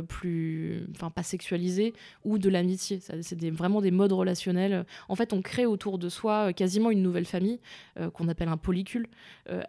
plus, 0.08 0.86
enfin 0.94 1.10
pas 1.10 1.22
sexualisé, 1.22 1.92
ou 2.24 2.38
de 2.38 2.48
l'amitié. 2.48 3.00
C'est 3.00 3.50
vraiment 3.50 3.80
des 3.80 3.90
modes 3.90 4.12
relationnels. 4.12 4.84
En 5.08 5.16
fait, 5.16 5.32
on 5.32 5.42
crée 5.42 5.66
autour 5.66 5.98
de 5.98 6.08
soi 6.08 6.52
quasiment 6.52 6.90
une 6.90 7.02
nouvelle 7.02 7.24
famille 7.24 7.60
qu'on 8.14 8.28
appelle 8.28 8.48
un 8.48 8.56
polycule, 8.56 9.08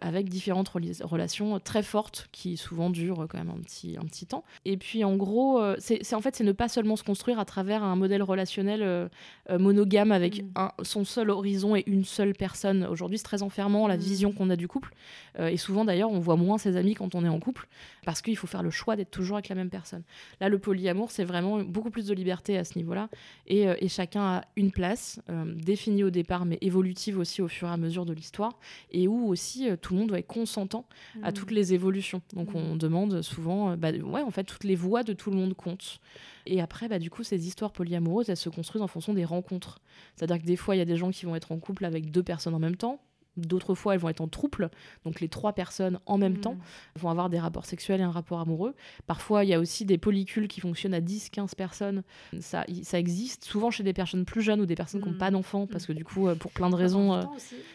avec 0.00 0.28
différentes 0.28 0.68
relations 0.68 1.58
très 1.60 1.82
fortes 1.82 2.28
qui 2.32 2.56
souvent 2.56 2.90
durent 2.90 3.26
quand 3.28 3.38
même 3.38 3.50
un 3.50 3.60
petit, 3.60 3.96
un 4.00 4.04
petit 4.04 4.26
temps. 4.26 4.44
Et 4.64 4.76
puis 4.76 5.04
en 5.04 5.16
gros, 5.16 5.60
c'est 5.78 6.14
en 6.14 6.20
fait 6.20 6.36
c'est 6.36 6.44
ne 6.44 6.52
pas 6.52 6.68
seulement 6.68 6.96
se 6.96 7.04
construire 7.04 7.38
à 7.38 7.44
travers 7.44 7.82
un 7.82 7.96
modèle 7.96 8.22
relationnel 8.22 9.10
monogame 9.50 10.12
avec 10.12 10.44
un, 10.56 10.72
son 10.82 11.04
seul 11.04 11.23
horizon 11.30 11.76
et 11.76 11.84
une 11.86 12.04
seule 12.04 12.34
personne. 12.34 12.84
Aujourd'hui, 12.84 13.18
c'est 13.18 13.24
très 13.24 13.42
enfermant 13.42 13.86
la 13.86 13.96
mm. 13.96 14.00
vision 14.00 14.32
qu'on 14.32 14.50
a 14.50 14.56
du 14.56 14.68
couple. 14.68 14.94
Euh, 15.38 15.48
et 15.48 15.56
souvent, 15.56 15.84
d'ailleurs, 15.84 16.10
on 16.10 16.18
voit 16.18 16.36
moins 16.36 16.58
ses 16.58 16.76
amis 16.76 16.94
quand 16.94 17.14
on 17.14 17.24
est 17.24 17.28
en 17.28 17.40
couple 17.40 17.68
parce 18.04 18.22
qu'il 18.22 18.36
faut 18.36 18.46
faire 18.46 18.62
le 18.62 18.70
choix 18.70 18.96
d'être 18.96 19.10
toujours 19.10 19.36
avec 19.36 19.48
la 19.48 19.54
même 19.54 19.70
personne. 19.70 20.02
Là, 20.40 20.48
le 20.48 20.58
polyamour, 20.58 21.10
c'est 21.10 21.24
vraiment 21.24 21.60
beaucoup 21.60 21.90
plus 21.90 22.06
de 22.06 22.14
liberté 22.14 22.58
à 22.58 22.64
ce 22.64 22.78
niveau-là. 22.78 23.08
Et, 23.46 23.68
euh, 23.68 23.74
chacun 23.88 24.22
a 24.22 24.44
une 24.56 24.72
place 24.72 25.20
euh, 25.30 25.44
définie 25.54 26.02
au 26.02 26.10
départ, 26.10 26.46
mais 26.46 26.58
évolutive 26.60 27.18
aussi 27.18 27.42
au 27.42 27.48
fur 27.48 27.68
et 27.68 27.72
à 27.72 27.76
mesure 27.76 28.04
de 28.04 28.12
l'histoire. 28.12 28.58
Et 28.90 29.06
où 29.06 29.28
aussi 29.28 29.68
tout 29.80 29.94
le 29.94 30.00
monde 30.00 30.08
doit 30.08 30.18
être 30.18 30.26
consentant 30.26 30.86
à 31.22 31.30
mm. 31.30 31.34
toutes 31.34 31.50
les 31.50 31.74
évolutions. 31.74 32.22
Donc, 32.34 32.52
mm. 32.52 32.56
on 32.56 32.76
demande 32.76 33.22
souvent, 33.22 33.76
bah, 33.76 33.92
ouais, 33.92 34.22
en 34.22 34.30
fait, 34.30 34.44
toutes 34.44 34.64
les 34.64 34.74
voix 34.74 35.02
de 35.02 35.12
tout 35.12 35.30
le 35.30 35.36
monde 35.36 35.54
comptent. 35.54 36.00
Et 36.46 36.60
après, 36.60 36.88
bah, 36.88 36.98
du 36.98 37.10
coup, 37.10 37.22
ces 37.22 37.46
histoires 37.46 37.72
polyamoureuses, 37.72 38.28
elles 38.28 38.36
se 38.36 38.48
construisent 38.48 38.82
en 38.82 38.88
fonction 38.88 39.14
des 39.14 39.24
rencontres. 39.24 39.80
C'est-à-dire 40.16 40.38
que 40.38 40.46
des 40.46 40.56
fois, 40.56 40.76
il 40.76 40.78
y 40.78 40.82
a 40.82 40.86
des 40.86 40.96
gens 40.96 41.10
qui 41.10 41.26
vont 41.26 41.34
être 41.36 41.52
en 41.52 41.58
couple 41.58 41.84
avec 41.84 42.10
deux 42.10 42.22
personnes 42.22 42.54
en 42.54 42.58
même 42.58 42.76
temps, 42.76 43.00
D'autres 43.36 43.74
fois, 43.74 43.94
elles 43.94 44.00
vont 44.00 44.08
être 44.08 44.20
en 44.20 44.28
trouble, 44.28 44.70
donc 45.04 45.20
les 45.20 45.28
trois 45.28 45.52
personnes 45.52 45.98
en 46.06 46.18
même 46.18 46.38
temps 46.38 46.54
mmh. 46.54 46.98
vont 47.00 47.10
avoir 47.10 47.30
des 47.30 47.40
rapports 47.40 47.66
sexuels 47.66 48.00
et 48.00 48.04
un 48.04 48.10
rapport 48.10 48.38
amoureux. 48.38 48.74
Parfois, 49.06 49.44
il 49.44 49.50
y 49.50 49.54
a 49.54 49.58
aussi 49.58 49.84
des 49.84 49.98
polycules 49.98 50.46
qui 50.46 50.60
fonctionnent 50.60 50.94
à 50.94 51.00
10, 51.00 51.30
15 51.30 51.54
personnes. 51.56 52.02
Ça, 52.38 52.64
ça 52.82 52.98
existe 52.98 53.44
souvent 53.44 53.72
chez 53.72 53.82
des 53.82 53.92
personnes 53.92 54.24
plus 54.24 54.42
jeunes 54.42 54.60
ou 54.60 54.66
des 54.66 54.76
personnes 54.76 55.02
qui 55.02 55.08
n'ont 55.08 55.18
pas 55.18 55.30
mmh. 55.30 55.34
d'enfants, 55.34 55.66
parce 55.66 55.86
que 55.86 55.92
du 55.92 56.04
coup, 56.04 56.28
euh, 56.28 56.36
pour 56.36 56.52
plein 56.52 56.70
de 56.70 56.76
raisons, 56.76 57.14
euh, 57.14 57.22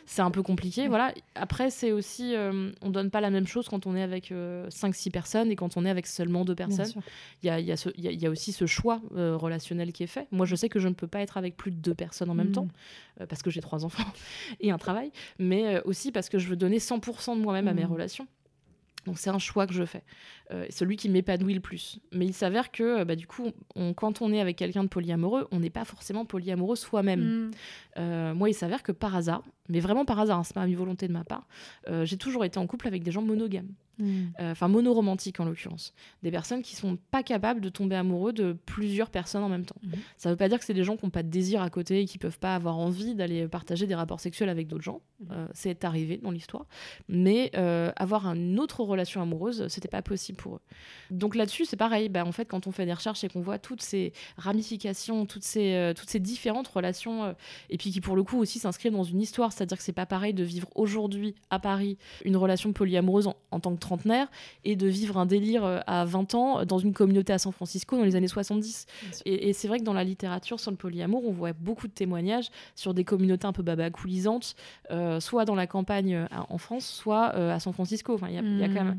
c'est 0.06 0.22
un 0.22 0.32
peu 0.32 0.43
compliqué. 0.43 0.88
Voilà. 0.88 1.13
Après, 1.36 1.69
c'est 1.72 1.91
aussi, 1.91 2.36
euh, 2.36 2.72
on 2.82 2.89
donne 2.89 3.10
pas 3.10 3.19
la 3.19 3.30
même 3.30 3.48
chose 3.48 3.67
quand 3.67 3.86
on 3.86 3.95
est 3.98 4.04
avec 4.04 4.32
5-6 4.32 5.12
personnes 5.12 5.52
et 5.52 5.58
quand 5.58 5.76
on 5.76 5.86
est 5.86 5.89
avec 5.89 6.08
seulement 6.08 6.45
deux 6.45 6.56
personnes. 6.56 6.91
Il 7.43 7.48
y 7.48 7.50
a, 7.50 7.60
y, 7.60 7.72
a 7.72 7.76
y 7.98 8.26
a, 8.26 8.30
aussi 8.30 8.54
ce 8.54 8.65
choix 8.65 9.02
relationnel 9.12 9.91
qui 9.91 10.04
est 10.04 10.08
fait. 10.08 10.28
Moi, 10.32 10.45
je 10.45 10.56
sais 10.56 10.69
que 10.69 10.80
je 10.80 10.88
ne 10.88 10.93
peux 10.93 11.08
pas 11.08 11.19
être 11.19 11.38
avec 11.38 11.58
plus 11.58 11.72
de 11.72 11.78
deux 11.78 11.93
personnes 11.93 12.30
en 12.30 12.36
même 12.36 12.54
temps, 12.54 12.67
parce 13.28 13.43
que 13.43 13.50
j'ai 13.50 13.62
trois 13.62 13.84
enfants 13.84 14.04
et 14.62 14.72
un 14.72 14.78
travail 14.78 15.12
mais 15.48 15.48
euh, 15.51 15.81
aussi 15.85 16.12
parce 16.12 16.29
que 16.29 16.39
je 16.39 16.47
veux 16.47 16.55
donner 16.55 16.77
100% 16.77 17.38
de 17.38 17.41
moi-même 17.41 17.67
à 17.67 17.73
mes 17.73 17.85
mmh. 17.85 17.91
relations. 17.91 18.27
Donc 19.05 19.17
c'est 19.17 19.29
un 19.29 19.39
choix 19.39 19.65
que 19.65 19.73
je 19.73 19.85
fais, 19.85 20.03
euh, 20.51 20.65
celui 20.69 20.97
qui 20.97 21.09
m'épanouit 21.09 21.53
le 21.53 21.62
plus. 21.62 21.99
Mais 22.12 22.25
il 22.25 22.33
s'avère 22.33 22.71
que 22.71 22.99
euh, 22.99 23.05
bah, 23.05 23.15
du 23.15 23.27
coup, 23.27 23.51
quand 23.95 24.21
on 24.21 24.33
est 24.33 24.41
avec 24.41 24.57
quelqu'un 24.57 24.83
de 24.83 24.89
polyamoureux, 24.89 25.47
on 25.51 25.59
n'est 25.59 25.69
pas 25.69 25.85
forcément 25.85 26.25
polyamoureux 26.25 26.75
soi-même. 26.75 27.51
Mmh. 27.97 28.33
moi, 28.33 28.49
il 28.49 28.53
s'avère 28.53 28.83
que 28.83 28.91
par 28.91 29.15
hasard, 29.15 29.43
mais 29.69 29.79
vraiment 29.79 30.05
par 30.05 30.19
hasard, 30.19 30.39
hein, 30.39 30.43
c'est 30.43 30.53
pas 30.53 30.65
une 30.65 30.75
volonté 30.75 31.08
de 31.08 31.13
ma 31.13 31.23
part, 31.23 31.47
j'ai 32.03 32.17
toujours 32.17 32.45
été 32.45 32.60
en 32.60 32.67
couple 32.67 32.88
avec 32.88 33.03
des 33.03 33.12
gens 33.12 33.21
monogames. 33.21 33.73
Mm. 33.99 34.27
Euh, 34.39 34.51
enfin 34.51 34.67
monoromantiques 34.67 35.39
en 35.39 35.45
l'occurrence, 35.45 35.93
des 36.23 36.32
personnes 36.32 36.62
qui 36.62 36.75
sont 36.75 36.97
pas 37.12 37.21
capables 37.21 37.62
de 37.62 37.69
tomber 37.69 37.95
amoureux 37.95 38.34
de 38.34 38.53
plusieurs 38.65 39.10
personnes 39.10 39.43
en 39.43 39.49
même 39.49 39.65
temps. 39.65 39.75
Mm. 39.84 39.91
Ça 40.17 40.29
veut 40.29 40.36
pas 40.38 40.47
dire 40.47 40.58
que 40.58 40.65
c'est 40.65 40.73
des 40.73 40.84
gens 40.84 40.95
qui 40.95 41.05
n'ont 41.05 41.12
pas 41.12 41.23
de 41.23 41.29
désir 41.29 41.62
à 41.62 41.69
côté 41.69 42.01
et 42.01 42.05
qui 42.05 42.17
peuvent 42.17 42.39
pas 42.39 42.55
avoir 42.55 42.77
envie 42.77 43.13
d'aller 43.13 43.47
partager 43.47 43.88
des 43.88 43.95
rapports 43.95 44.19
sexuels 44.19 44.49
avec 44.49 44.67
d'autres 44.67 44.84
gens. 44.84 45.01
Mm. 45.19 45.25
Euh, 45.32 45.47
c'est 45.53 45.84
arrivé 45.84 46.17
dans 46.17 46.32
l'histoire, 46.32 46.65
mais 47.08 47.51
euh, 47.55 47.91
avoir 47.97 48.25
une 48.27 48.60
autre 48.60 48.84
relation 48.84 49.21
amoureuse, 49.21 49.67
c'était 49.67 49.89
pas 49.89 50.01
possible 50.01 50.38
pour 50.38 50.55
eux. 50.55 50.62
Donc 51.12 51.36
là-dessus, 51.36 51.65
c'est 51.65 51.77
pareil. 51.77 52.10
Bah, 52.10 52.25
en 52.25 52.32
fait, 52.32 52.45
quand 52.45 52.67
on 52.67 52.71
fait 52.71 52.86
des 52.86 52.93
recherches 52.93 53.23
et 53.23 53.29
qu'on 53.29 53.41
voit 53.41 53.60
toutes 53.60 53.82
ces 53.82 54.13
ramifications, 54.38 55.25
toutes 55.25 55.43
ces, 55.43 55.93
toutes 55.95 56.10
ces 56.10 56.19
différentes 56.19 56.67
relations, 56.67 57.36
et 57.69 57.77
puis 57.77 57.91
qui 57.91 58.01
pour 58.01 58.15
le 58.15 58.23
coup 58.23 58.38
aussi 58.38 58.60
s'inscrivent 58.60 58.93
dans 58.93 59.03
une 59.03 59.21
histoire, 59.21 59.51
c'est-à-dire 59.60 59.78
que 59.78 59.84
c'est 59.84 59.91
pas 59.91 60.06
pareil 60.06 60.34
de 60.34 60.43
vivre 60.43 60.69
aujourd'hui 60.76 61.36
à 61.50 61.60
Paris 61.60 61.98
une 62.24 62.38
relation 62.38 62.72
polyamoureuse 62.72 63.28
en, 63.28 63.36
en 63.52 63.60
tant 63.60 63.74
que 63.74 63.80
trentenaire 63.80 64.28
et 64.63 64.76
de 64.76 64.88
vivre 64.88 65.17
un 65.17 65.26
délire 65.26 65.65
euh, 65.65 65.80
à 65.86 66.06
20 66.06 66.34
ans 66.36 66.65
dans 66.65 66.78
une 66.78 66.93
communauté 66.93 67.34
à 67.34 67.38
San 67.38 67.52
Francisco 67.52 67.98
dans 67.98 68.04
les 68.04 68.15
années 68.15 68.28
70. 68.28 68.86
Et, 69.26 69.54
c'est 69.54 69.67
vrai 69.67 69.80
que 69.80 69.84
dans 69.84 69.93
la 69.93 70.04
littérature 70.04 70.60
sur 70.60 70.72
le 70.72 70.78
polyamour, 70.78 71.28
on 71.28 71.32
voit 71.32 71.54
beaucoup 71.54 71.88
de 71.88 71.93
témoignages 71.93 72.50
sur 72.76 72.93
des 72.93 73.04
communautés 73.04 73.48
un 73.48 73.54
peu 73.54 73.63
babacoulisantes, 73.63 74.56
euh, 74.91 75.19
soit 75.19 75.45
dans 75.45 75.56
la 75.56 75.67
campagne 75.67 76.15
euh, 76.15 76.28
en 76.50 76.58
France, 76.58 76.86
soit 76.86 77.28
à 77.28 77.60
San 77.60 77.74
Francisco. 77.74 78.13
Enfin, 78.13 78.30
il 78.30 78.36
y, 78.36 78.38
a 78.38 78.67
quand 78.67 78.74
même 78.74 78.95
hmm. 78.95 78.98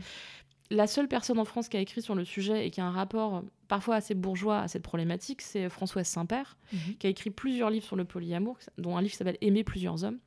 la 0.70 0.86
seule 0.86 1.08
personne 1.08 1.38
en 1.38 1.44
France 1.44 1.68
qui 1.68 1.76
a 1.76 1.80
écrit 1.80 2.02
sur 2.02 2.14
le 2.14 2.24
sujet 2.24 2.66
et 2.66 2.70
qui 2.70 2.80
a 2.80 2.84
un 2.84 2.90
rapport 2.90 3.42
parfois 3.68 3.94
assez 3.94 4.14
bourgeois 4.14 4.60
à 4.60 4.68
cette 4.68 4.82
problématique, 4.82 5.40
c'est 5.40 5.68
Françoise 5.68 6.06
Saint-Père, 6.06 6.58
mhm. 6.72 6.96
qui 6.98 7.06
a 7.06 7.10
écrit 7.10 7.30
plusieurs 7.30 7.70
livres 7.70 7.86
sur 7.86 7.96
le 7.96 8.04
polyamour, 8.04 8.58
dont 8.78 8.96
un 8.96 9.00
livre 9.00 9.12
qui 9.12 9.16
s'appelle 9.16 9.38
Aimer 9.40 9.64
plusieurs 9.64 10.04
hommes. 10.04 10.18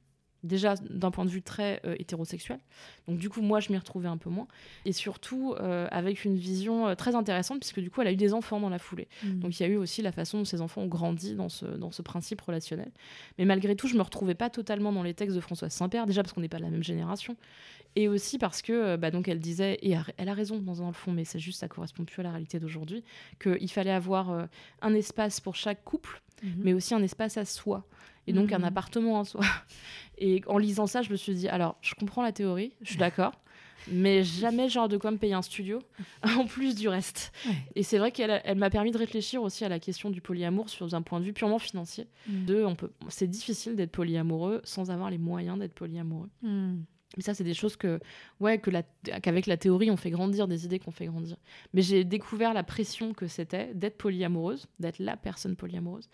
Déjà 0.44 0.76
d'un 0.76 1.12
point 1.12 1.26
de 1.26 1.30
vue 1.30 1.42
très 1.42 1.82
euh, 1.86 1.96
hétérosexuel. 1.98 2.60
Donc 3.08 3.18
du 3.18 3.30
coup, 3.30 3.42
moi, 3.42 3.60
je 3.60 3.72
m'y 3.72 3.78
retrouvais 3.78 4.08
un 4.08 4.18
peu 4.18 4.30
moins. 4.30 4.48
Et 4.86 4.92
surtout, 4.92 5.56
euh, 5.60 5.88
avec 5.92 6.26
une 6.26 6.36
vision 6.36 6.88
euh, 6.88 6.96
très 6.96 7.16
intéressante, 7.16 7.60
puisque 7.60 7.80
du 7.80 7.90
coup, 7.90 8.02
elle 8.02 8.08
a 8.08 8.12
eu 8.12 8.18
des 8.18 8.34
enfants 8.34 8.60
dans 8.60 8.70
la 8.70 8.80
foulée. 8.80 9.08
Mm. 9.24 9.40
Donc 9.40 9.60
il 9.60 9.64
y 9.64 9.66
a 9.66 9.70
eu 9.70 9.78
aussi 9.78 10.02
la 10.02 10.12
façon 10.12 10.40
dont 10.40 10.46
ces 10.46 10.62
enfants 10.62 10.82
ont 10.82 10.88
grandi 10.88 11.36
dans 11.36 11.50
ce, 11.50 11.66
dans 11.66 11.92
ce 11.92 12.02
principe 12.02 12.42
relationnel. 12.42 12.92
Mais 13.38 13.46
malgré 13.46 13.76
tout, 13.76 13.88
je 13.88 13.96
me 13.96 14.02
retrouvais 14.02 14.36
pas 14.36 14.50
totalement 14.50 14.92
dans 14.92 15.04
les 15.04 15.14
textes 15.14 15.36
de 15.36 15.42
Françoise 15.42 15.72
Saint-Père, 15.72 16.06
déjà 16.06 16.22
parce 16.22 16.34
qu'on 16.34 16.42
n'est 16.42 16.50
pas 16.50 16.58
de 16.58 16.64
la 16.64 16.70
même 16.70 16.84
génération. 16.84 17.38
Et 17.96 18.08
aussi 18.08 18.40
parce 18.40 18.64
que, 18.64 18.96
bah, 18.96 19.12
donc 19.12 19.28
elle 19.28 19.40
disait, 19.40 19.78
et 19.84 19.96
elle 20.18 20.30
a 20.30 20.34
raison 20.34 20.58
dans, 20.58 20.74
dans 20.74 20.88
le 20.88 20.94
fond, 20.94 21.12
mais 21.12 21.26
c'est 21.26 21.38
juste, 21.38 21.60
ça 21.60 21.68
correspond 21.68 22.06
plus 22.06 22.22
à 22.22 22.24
la 22.24 22.32
réalité 22.32 22.60
d'aujourd'hui, 22.60 23.04
qu'il 23.40 23.70
fallait 23.70 23.92
avoir 23.92 24.48
un 24.82 24.94
espace 24.96 25.40
pour 25.40 25.56
chaque 25.56 25.84
couple, 25.84 26.24
Mhm. 26.44 26.52
mais 26.58 26.74
aussi 26.74 26.94
un 26.94 27.02
espace 27.02 27.38
à 27.38 27.46
soi. 27.46 27.86
Et 28.28 28.34
donc 28.34 28.52
un 28.54 28.60
Mhm. 28.60 28.64
appartement 28.66 29.20
à 29.20 29.26
soi. 29.26 29.42
Et 30.18 30.42
en 30.48 30.58
lisant 30.58 30.88
ça, 30.88 31.02
je 31.02 31.10
me 31.12 31.16
suis 31.16 31.34
dit, 31.34 31.48
alors, 31.50 31.76
je 31.82 31.94
comprends 31.96 32.22
la 32.22 32.32
théorie, 32.32 32.74
je 32.82 32.90
suis 32.92 32.98
d'accord, 32.98 33.34
mais 33.92 34.24
jamais 34.24 34.70
genre 34.70 34.88
de 34.88 34.96
quoi 34.98 35.12
me 35.12 35.18
payer 35.18 35.34
un 35.34 35.42
studio, 35.42 35.80
en 36.24 36.46
plus 36.46 36.76
du 36.76 36.88
reste. 36.88 37.34
Ouais. 37.46 37.56
Et 37.76 37.84
c'est 37.84 37.98
vrai 37.98 38.12
qu'elle 38.12 38.42
elle 38.46 38.58
m'a 38.58 38.70
permis 38.70 38.92
de 38.92 38.98
réfléchir 38.98 39.42
aussi 39.44 39.66
à 39.66 39.70
la 39.70 39.80
question 39.80 40.10
du 40.10 40.22
polyamour 40.22 40.70
sur 40.70 40.94
un 40.94 41.02
point 41.02 41.20
de 41.20 41.26
vue 41.26 41.34
purement 41.34 41.60
financier. 41.60 42.08
Mm. 42.28 42.46
De, 42.46 42.64
on 42.64 42.76
peut, 42.76 42.92
c'est 43.10 43.28
difficile 43.28 43.76
d'être 43.76 43.92
polyamoureux 43.92 44.62
sans 44.64 44.90
avoir 44.92 45.10
les 45.10 45.18
moyens 45.18 45.60
d'être 45.60 45.74
polyamoureux. 45.74 46.30
Mm. 46.44 46.84
Mais 47.18 47.24
ça, 47.24 47.34
c'est 47.34 47.44
des 47.44 47.54
choses 47.54 47.76
que, 47.76 48.00
ouais, 48.40 48.58
que 48.58 48.70
la, 48.72 48.84
qu'avec 49.22 49.46
la 49.46 49.58
théorie, 49.58 49.92
on 49.92 49.98
fait 49.98 50.10
grandir, 50.10 50.48
des 50.48 50.66
idées 50.66 50.80
qu'on 50.80 50.92
fait 50.92 51.06
grandir. 51.06 51.38
Mais 51.74 51.82
j'ai 51.82 52.04
découvert 52.04 52.54
la 52.54 52.64
pression 52.64 53.14
que 53.14 53.28
c'était 53.28 53.74
d'être 53.76 53.98
polyamoureuse, 53.98 54.68
d'être 54.80 55.00
la 55.00 55.16
personne 55.18 55.56
polyamoureuse, 55.56 56.10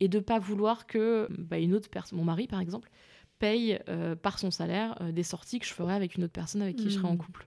et 0.00 0.08
de 0.08 0.18
pas 0.18 0.38
vouloir 0.38 0.86
que 0.86 1.26
bah, 1.38 1.58
une 1.58 1.74
autre 1.74 1.88
personne, 1.88 2.18
mon 2.18 2.24
mari 2.24 2.46
par 2.46 2.60
exemple, 2.60 2.90
paye 3.38 3.78
euh, 3.88 4.14
par 4.14 4.38
son 4.38 4.50
salaire 4.50 4.96
euh, 5.00 5.10
des 5.10 5.22
sorties 5.22 5.58
que 5.58 5.66
je 5.66 5.72
ferais 5.72 5.94
avec 5.94 6.14
une 6.16 6.24
autre 6.24 6.32
personne 6.32 6.62
avec 6.62 6.76
qui 6.76 6.84
je 6.90 6.96
serais 6.96 7.08
en 7.08 7.12
Mhm. 7.12 7.18
couple. 7.18 7.46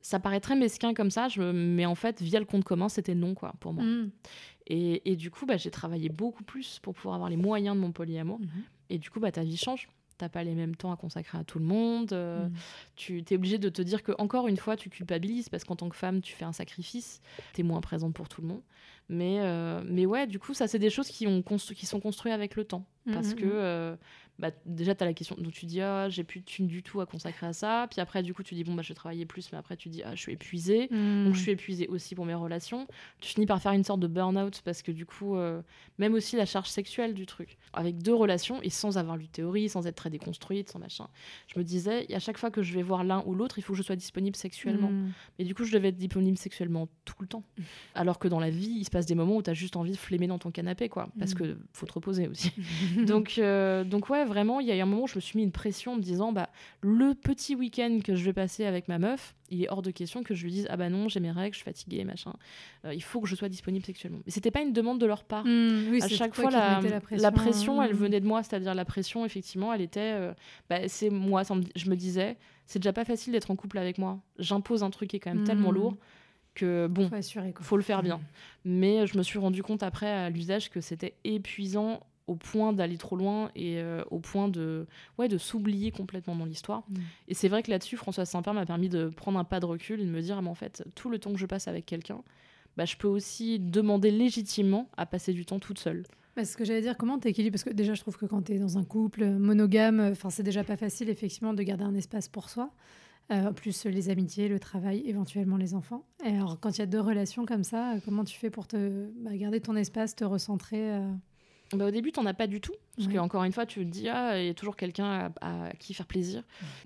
Ça 0.00 0.20
paraît 0.20 0.40
très 0.40 0.54
mesquin 0.56 0.92
comme 0.92 1.10
ça, 1.10 1.28
je, 1.28 1.40
mais 1.40 1.86
en 1.86 1.94
fait, 1.94 2.20
via 2.20 2.38
le 2.38 2.44
compte 2.44 2.64
commun, 2.64 2.90
c'était 2.90 3.14
non, 3.14 3.34
quoi, 3.34 3.54
pour 3.60 3.72
moi. 3.72 3.84
Mm. 3.84 4.10
Et, 4.66 5.10
et 5.12 5.16
du 5.16 5.30
coup, 5.30 5.46
bah, 5.46 5.56
j'ai 5.56 5.70
travaillé 5.70 6.10
beaucoup 6.10 6.42
plus 6.44 6.78
pour 6.80 6.94
pouvoir 6.94 7.14
avoir 7.14 7.30
les 7.30 7.38
moyens 7.38 7.74
de 7.74 7.80
mon 7.80 7.90
polyamour. 7.92 8.38
Mhm. 8.40 8.48
Et 8.90 8.98
du 8.98 9.08
coup, 9.08 9.18
bah, 9.20 9.32
ta 9.32 9.42
vie 9.42 9.56
change. 9.56 9.88
T'as 10.16 10.28
pas 10.28 10.44
les 10.44 10.54
mêmes 10.54 10.76
temps 10.76 10.92
à 10.92 10.96
consacrer 10.96 11.38
à 11.38 11.44
tout 11.44 11.58
le 11.58 11.64
monde. 11.64 12.12
euh, 12.12 12.48
Mm. 12.48 12.52
tu 12.96 13.24
es 13.28 13.34
obligé 13.34 13.58
de 13.58 13.68
te 13.68 13.82
dire 13.82 14.02
que 14.02 14.12
encore 14.18 14.46
une 14.48 14.56
fois 14.56 14.76
tu 14.76 14.88
culpabilises 14.90 15.48
parce 15.48 15.64
qu'en 15.64 15.76
tant 15.76 15.88
que 15.88 15.96
femme 15.96 16.20
tu 16.20 16.34
fais 16.34 16.44
un 16.44 16.52
sacrifice 16.52 17.20
tu 17.52 17.60
es 17.60 17.64
moins 17.64 17.80
présente 17.80 18.14
pour 18.14 18.28
tout 18.28 18.40
le 18.40 18.46
monde 18.48 18.62
mais 19.08 19.38
euh, 19.40 19.82
mais 19.86 20.06
ouais 20.06 20.26
du 20.26 20.38
coup 20.38 20.54
ça 20.54 20.66
c'est 20.68 20.78
des 20.78 20.88
choses 20.90 21.08
qui 21.08 21.26
ont 21.26 21.40
constru- 21.40 21.74
qui 21.74 21.84
sont 21.86 22.00
construites 22.00 22.32
avec 22.32 22.54
le 22.56 22.64
temps 22.64 22.84
parce 23.12 23.30
Mhm, 23.30 23.34
que 23.34 23.44
euh, 23.46 23.96
bah, 24.38 24.50
déjà 24.66 24.94
tu 24.94 25.02
as 25.04 25.06
la 25.06 25.14
question 25.14 25.36
donc 25.38 25.52
tu 25.52 25.66
dis 25.66 25.80
ah 25.80 26.08
j'ai 26.08 26.24
plus 26.24 26.40
de 26.40 26.44
thunes 26.44 26.66
du 26.66 26.82
tout 26.82 27.00
à 27.00 27.06
consacrer 27.06 27.46
à 27.46 27.52
ça 27.52 27.86
puis 27.90 28.00
après 28.00 28.22
du 28.22 28.34
coup 28.34 28.42
tu 28.42 28.54
dis 28.54 28.64
bon 28.64 28.74
bah 28.74 28.82
je 28.82 28.88
vais 28.88 28.94
travailler 28.94 29.26
plus 29.26 29.50
mais 29.52 29.58
après 29.58 29.76
tu 29.76 29.88
dis 29.88 30.02
ah 30.02 30.14
je 30.14 30.20
suis 30.20 30.32
épuisée 30.32 30.88
Mm. 30.90 31.24
donc 31.26 31.34
je 31.34 31.40
suis 31.40 31.52
épuisée 31.52 31.86
aussi 31.88 32.14
pour 32.14 32.24
mes 32.26 32.34
relations. 32.34 32.86
Tu 33.20 33.30
finis 33.30 33.46
par 33.46 33.60
faire 33.62 33.72
une 33.72 33.84
sorte 33.84 34.00
de 34.00 34.06
burn-out 34.06 34.60
parce 34.64 34.82
que 34.82 34.92
du 34.92 35.06
coup, 35.06 35.36
euh, 35.36 35.62
même 35.98 36.14
aussi 36.14 36.36
la 36.36 36.46
charge 36.46 36.68
sexuelle 36.68 37.14
du 37.14 37.26
truc. 37.26 37.56
Avec 37.72 37.98
deux 37.98 38.14
relations 38.14 38.60
et 38.62 38.70
sans 38.70 38.98
avoir 38.98 39.16
lu 39.16 39.24
de 39.24 39.30
théorie, 39.30 39.68
sans 39.68 39.86
être 39.86 39.96
très 39.96 40.10
déconstruite, 40.10 40.70
sans 40.70 40.78
machin. 40.78 41.08
Je 41.46 41.58
me 41.58 41.64
disais, 41.64 42.12
à 42.12 42.18
chaque 42.18 42.38
fois 42.38 42.50
que 42.50 42.62
je 42.62 42.74
vais 42.74 42.82
voir 42.82 43.02
l'un 43.04 43.22
ou 43.26 43.34
l'autre, 43.34 43.58
il 43.58 43.62
faut 43.62 43.72
que 43.72 43.78
je 43.78 43.82
sois 43.82 43.96
disponible 43.96 44.36
sexuellement. 44.36 44.90
Mm. 44.90 45.12
Et 45.38 45.44
du 45.44 45.54
coup, 45.54 45.64
je 45.64 45.72
devais 45.72 45.88
être 45.88 45.96
disponible 45.96 46.36
sexuellement 46.38 46.88
tout 47.04 47.16
le 47.20 47.26
temps. 47.26 47.44
Alors 47.94 48.18
que 48.18 48.28
dans 48.28 48.40
la 48.40 48.50
vie, 48.50 48.74
il 48.78 48.84
se 48.84 48.90
passe 48.90 49.06
des 49.06 49.14
moments 49.14 49.36
où 49.36 49.42
tu 49.42 49.50
as 49.50 49.54
juste 49.54 49.76
envie 49.76 49.92
de 49.92 49.96
flémer 49.96 50.26
dans 50.26 50.38
ton 50.38 50.50
canapé, 50.50 50.88
quoi. 50.88 51.08
Parce 51.18 51.32
Mm. 51.34 51.38
que 51.38 51.58
faut 51.72 51.86
te 51.86 51.92
reposer 51.92 52.28
aussi. 52.28 52.52
donc, 53.06 53.36
euh, 53.38 53.84
donc 53.84 54.08
ouais, 54.10 54.23
vraiment, 54.24 54.60
il 54.60 54.66
y 54.66 54.70
a 54.72 54.76
eu 54.76 54.80
un 54.80 54.86
moment 54.86 55.02
où 55.04 55.06
je 55.06 55.16
me 55.16 55.20
suis 55.20 55.36
mis 55.38 55.42
une 55.44 55.52
pression 55.52 55.92
en 55.92 55.96
me 55.96 56.02
disant, 56.02 56.32
bah, 56.32 56.48
le 56.80 57.14
petit 57.14 57.54
week-end 57.54 58.00
que 58.02 58.14
je 58.14 58.24
vais 58.24 58.32
passer 58.32 58.64
avec 58.64 58.88
ma 58.88 58.98
meuf, 58.98 59.34
il 59.50 59.62
est 59.62 59.70
hors 59.70 59.82
de 59.82 59.90
question 59.90 60.22
que 60.22 60.34
je 60.34 60.44
lui 60.44 60.50
dise, 60.52 60.66
ah 60.70 60.76
bah 60.76 60.88
non, 60.88 61.08
j'ai 61.08 61.20
mes 61.20 61.30
règles, 61.30 61.54
je 61.54 61.58
suis 61.58 61.64
fatiguée, 61.64 62.04
machin. 62.04 62.32
Euh, 62.84 62.94
il 62.94 63.02
faut 63.02 63.20
que 63.20 63.28
je 63.28 63.34
sois 63.36 63.48
disponible 63.48 63.84
sexuellement. 63.84 64.20
Mais 64.26 64.32
c'était 64.32 64.50
pas 64.50 64.62
une 64.62 64.72
demande 64.72 64.98
de 65.00 65.06
leur 65.06 65.24
part. 65.24 65.44
Mm. 65.44 65.88
Oui, 65.90 66.02
à 66.02 66.08
chaque 66.08 66.34
fois, 66.34 66.48
te 66.48 66.54
la, 66.54 66.80
mettais 66.80 66.90
la 66.94 67.00
pression, 67.00 67.32
pression, 67.32 67.82
elle 67.82 67.92
mm. 67.92 67.98
venait 67.98 68.20
de 68.20 68.26
moi, 68.26 68.42
c'est-à-dire 68.42 68.74
la 68.74 68.84
pression, 68.84 69.24
effectivement, 69.24 69.72
elle 69.72 69.82
était, 69.82 70.00
euh, 70.14 70.32
bah, 70.68 70.88
c'est 70.88 71.10
moi, 71.10 71.44
ça 71.44 71.54
me- 71.54 71.62
je 71.76 71.88
me 71.90 71.96
disais, 71.96 72.36
c'est 72.66 72.78
déjà 72.78 72.92
pas 72.92 73.04
facile 73.04 73.32
d'être 73.32 73.50
en 73.50 73.56
couple 73.56 73.78
avec 73.78 73.98
moi. 73.98 74.18
J'impose 74.38 74.82
un 74.82 74.90
truc 74.90 75.10
qui 75.10 75.16
est 75.16 75.20
quand 75.20 75.34
même 75.34 75.44
tellement 75.44 75.70
Mm. 75.70 75.74
lourd 75.74 75.96
que 76.54 76.86
bon, 76.86 77.08
Faut 77.08 77.16
assurer, 77.16 77.52
faut 77.60 77.76
le 77.76 77.82
faire 77.82 78.02
bien. 78.02 78.20
Mais 78.64 79.06
je 79.08 79.18
me 79.18 79.22
suis 79.24 79.38
rendu 79.40 79.62
compte 79.62 79.82
après 79.82 80.08
à 80.08 80.30
l'usage 80.30 80.70
que 80.70 80.80
c'était 80.80 81.14
épuisant 81.24 82.00
au 82.26 82.36
point 82.36 82.72
d'aller 82.72 82.96
trop 82.96 83.16
loin 83.16 83.50
et 83.54 83.78
euh, 83.78 84.02
au 84.10 84.18
point 84.18 84.48
de, 84.48 84.86
ouais, 85.18 85.28
de 85.28 85.38
s'oublier 85.38 85.90
complètement 85.90 86.34
dans 86.34 86.44
l'histoire. 86.44 86.84
Mm. 86.88 86.94
Et 87.28 87.34
c'est 87.34 87.48
vrai 87.48 87.62
que 87.62 87.70
là-dessus, 87.70 87.96
Françoise 87.96 88.28
Saint-Père 88.28 88.54
m'a 88.54 88.66
permis 88.66 88.88
de 88.88 89.08
prendre 89.08 89.38
un 89.38 89.44
pas 89.44 89.60
de 89.60 89.66
recul 89.66 90.00
et 90.00 90.04
de 90.04 90.10
me 90.10 90.20
dire, 90.20 90.38
ah, 90.38 90.42
mais 90.42 90.48
en 90.48 90.54
fait, 90.54 90.84
tout 90.94 91.10
le 91.10 91.18
temps 91.18 91.32
que 91.32 91.38
je 91.38 91.46
passe 91.46 91.68
avec 91.68 91.86
quelqu'un, 91.86 92.22
bah, 92.76 92.84
je 92.84 92.96
peux 92.96 93.08
aussi 93.08 93.58
demander 93.58 94.10
légitimement 94.10 94.88
à 94.96 95.06
passer 95.06 95.32
du 95.32 95.44
temps 95.44 95.58
toute 95.58 95.78
seule. 95.78 96.04
Bah, 96.36 96.44
ce 96.44 96.56
que 96.56 96.64
j'allais 96.64 96.82
dire, 96.82 96.96
comment 96.96 97.18
tu 97.18 97.28
équilibres 97.28 97.54
Parce 97.54 97.64
que 97.64 97.72
déjà, 97.72 97.94
je 97.94 98.00
trouve 98.00 98.16
que 98.16 98.26
quand 98.26 98.42
tu 98.42 98.54
es 98.54 98.58
dans 98.58 98.78
un 98.78 98.84
couple 98.84 99.24
monogame, 99.26 100.00
enfin, 100.00 100.30
c'est 100.30 100.42
déjà 100.42 100.64
pas 100.64 100.76
facile, 100.76 101.08
effectivement, 101.08 101.54
de 101.54 101.62
garder 101.62 101.84
un 101.84 101.94
espace 101.94 102.28
pour 102.28 102.50
soi. 102.50 102.70
Euh, 103.32 103.52
plus 103.52 103.86
les 103.86 104.10
amitiés, 104.10 104.48
le 104.48 104.58
travail, 104.58 105.02
éventuellement 105.06 105.56
les 105.56 105.72
enfants. 105.72 106.04
Et 106.26 106.36
alors, 106.36 106.60
quand 106.60 106.76
il 106.76 106.80
y 106.80 106.82
a 106.82 106.86
deux 106.86 107.00
relations 107.00 107.46
comme 107.46 107.64
ça, 107.64 107.94
comment 108.04 108.22
tu 108.22 108.38
fais 108.38 108.50
pour 108.50 108.66
te 108.66 109.08
bah, 109.22 109.34
garder 109.34 109.60
ton 109.60 109.76
espace, 109.76 110.14
te 110.14 110.24
recentrer 110.24 110.92
euh, 110.92 111.10
Bah, 111.76 111.86
au 111.86 111.90
début, 111.90 112.12
t'en 112.12 112.26
as 112.26 112.34
pas 112.34 112.46
du 112.46 112.60
tout. 112.60 112.74
Parce 112.96 113.08
Ouais. 113.08 113.14
que, 113.14 113.18
encore 113.18 113.42
une 113.44 113.52
fois, 113.52 113.66
tu 113.66 113.80
te 113.80 113.90
dis, 113.90 114.08
ah, 114.08 114.40
il 114.40 114.46
y 114.46 114.50
a 114.50 114.54
toujours 114.54 114.76
quelqu'un 114.76 115.32
à, 115.40 115.66
à 115.66 115.72
qui 115.72 115.94
faire 115.94 116.06
plaisir. 116.06 116.42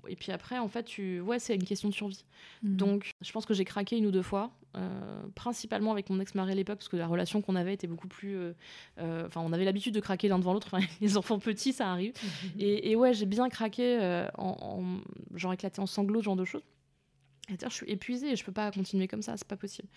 Et 0.07 0.15
puis 0.15 0.31
après, 0.31 0.57
en 0.57 0.67
fait, 0.67 0.83
tu... 0.83 1.19
ouais, 1.21 1.37
c'est 1.39 1.53
une 1.55 1.63
question 1.63 1.87
de 1.89 1.93
survie. 1.93 2.25
mm. 2.63 2.75
Donc, 2.77 3.11
je 3.21 3.31
pense 3.31 3.45
que 3.45 3.53
j'ai 3.53 3.65
craqué 3.65 3.97
une 3.97 4.05
ou 4.07 4.11
deux 4.11 4.23
fois, 4.23 4.49
euh, 4.75 5.21
principalement 5.35 5.91
avec 5.91 6.09
mon 6.09 6.19
ex-mari 6.19 6.51
à 6.51 6.55
l'époque, 6.55 6.77
parce 6.79 6.89
que 6.89 6.97
la 6.97 7.05
relation 7.07 7.41
qu'on 7.41 7.55
avait 7.55 7.73
était 7.73 7.87
beaucoup 7.87 8.07
plus. 8.07 8.35
euh, 8.35 8.53
euh, 8.99 9.27
Enfin, 9.27 9.41
on 9.41 9.53
avait 9.53 9.65
l'habitude 9.65 9.93
de 9.93 9.99
craquer 9.99 10.27
l'un 10.29 10.39
devant 10.39 10.53
l'autre. 10.53 10.75
Les 11.01 11.15
enfants 11.17 11.37
petits, 11.39 11.73
ça 11.73 11.91
arrive. 11.91 12.13
Et, 12.57 12.91
et 12.91 12.95
ouais, 12.95 13.13
j'ai 13.13 13.25
bien 13.27 13.47
craqué, 13.49 13.99
en, 14.37 14.57
en- 14.59 15.37
genre 15.37 15.53
éclaté 15.53 15.79
en 15.81 15.85
sanglots, 15.85 16.21
ce 16.21 16.25
genre 16.25 16.35
de 16.35 16.45
choses. 16.45 16.63
Dire, 17.57 17.69
je 17.69 17.75
suis 17.75 17.89
épuisée, 17.89 18.35
je 18.35 18.43
peux 18.43 18.51
pas 18.51 18.71
continuer 18.71 19.07
comme 19.07 19.21
ça, 19.21 19.35
c'est 19.37 19.47
pas 19.47 19.57
possible. 19.57 19.87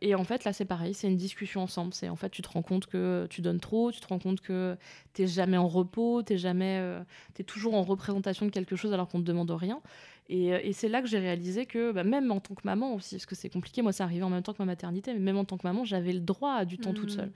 Et 0.00 0.14
en 0.14 0.24
fait, 0.24 0.44
là, 0.44 0.52
c'est 0.52 0.64
pareil, 0.64 0.94
c'est 0.94 1.08
une 1.08 1.16
discussion 1.16 1.62
ensemble. 1.62 1.92
C'est 1.94 2.08
en 2.08 2.16
fait, 2.16 2.30
tu 2.30 2.42
te 2.42 2.48
rends 2.48 2.62
compte 2.62 2.86
que 2.86 3.26
tu 3.30 3.40
donnes 3.42 3.60
trop, 3.60 3.90
tu 3.92 4.00
te 4.00 4.06
rends 4.08 4.18
compte 4.18 4.40
que 4.40 4.76
t'es 5.12 5.26
jamais 5.26 5.56
en 5.56 5.68
repos, 5.68 6.22
t'es 6.22 6.38
jamais, 6.38 6.78
euh, 6.80 7.00
t'es 7.34 7.42
toujours 7.44 7.74
en 7.74 7.82
représentation 7.82 8.46
de 8.46 8.50
quelque 8.50 8.76
chose 8.76 8.92
alors 8.92 9.08
qu'on 9.08 9.20
te 9.20 9.24
demande 9.26 9.50
rien. 9.50 9.80
Et, 10.28 10.52
euh, 10.54 10.60
et 10.62 10.72
c'est 10.72 10.88
là 10.88 11.02
que 11.02 11.08
j'ai 11.08 11.18
réalisé 11.18 11.66
que 11.66 11.90
bah, 11.92 12.04
même 12.04 12.30
en 12.30 12.38
tant 12.40 12.54
que 12.54 12.62
maman 12.64 12.94
aussi, 12.94 13.16
parce 13.16 13.26
que 13.26 13.34
c'est 13.34 13.50
compliqué, 13.50 13.82
moi, 13.82 13.92
c'est 13.92 14.02
arrivé 14.04 14.22
en 14.22 14.30
même 14.30 14.42
temps 14.42 14.52
que 14.52 14.62
ma 14.62 14.66
maternité, 14.66 15.12
mais 15.12 15.18
même 15.20 15.36
en 15.38 15.44
tant 15.44 15.56
que 15.58 15.66
maman, 15.66 15.84
j'avais 15.84 16.12
le 16.12 16.20
droit 16.20 16.52
à 16.54 16.64
du 16.64 16.78
temps 16.78 16.94
toute 16.94 17.10
Mhm. 17.10 17.16
seule. 17.16 17.32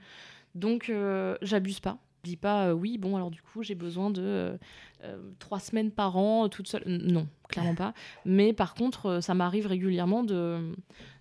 Donc, 0.55 0.89
euh, 0.89 1.37
j'abuse 1.41 1.79
pas. 1.81 1.97
Je 2.25 2.31
dis 2.31 2.37
pas, 2.37 2.69
euh, 2.69 2.73
oui, 2.73 2.97
bon, 2.97 3.15
alors 3.15 3.29
du 3.29 3.41
coup, 3.43 3.61
j'ai 3.61 3.75
besoin 3.75 4.09
de 4.09 4.21
euh, 4.23 4.57
euh, 5.03 5.17
trois 5.37 5.59
semaines 5.59 5.91
par 5.91 6.17
an, 6.17 6.49
toute 6.49 6.67
seule. 6.67 6.81
Non, 6.87 7.27
clairement 7.49 7.75
pas. 7.75 7.93
Mais 8.25 8.51
par 8.51 8.73
contre, 8.73 9.19
ça 9.21 9.35
m'arrive 9.35 9.67
régulièrement 9.67 10.23
de, 10.23 10.73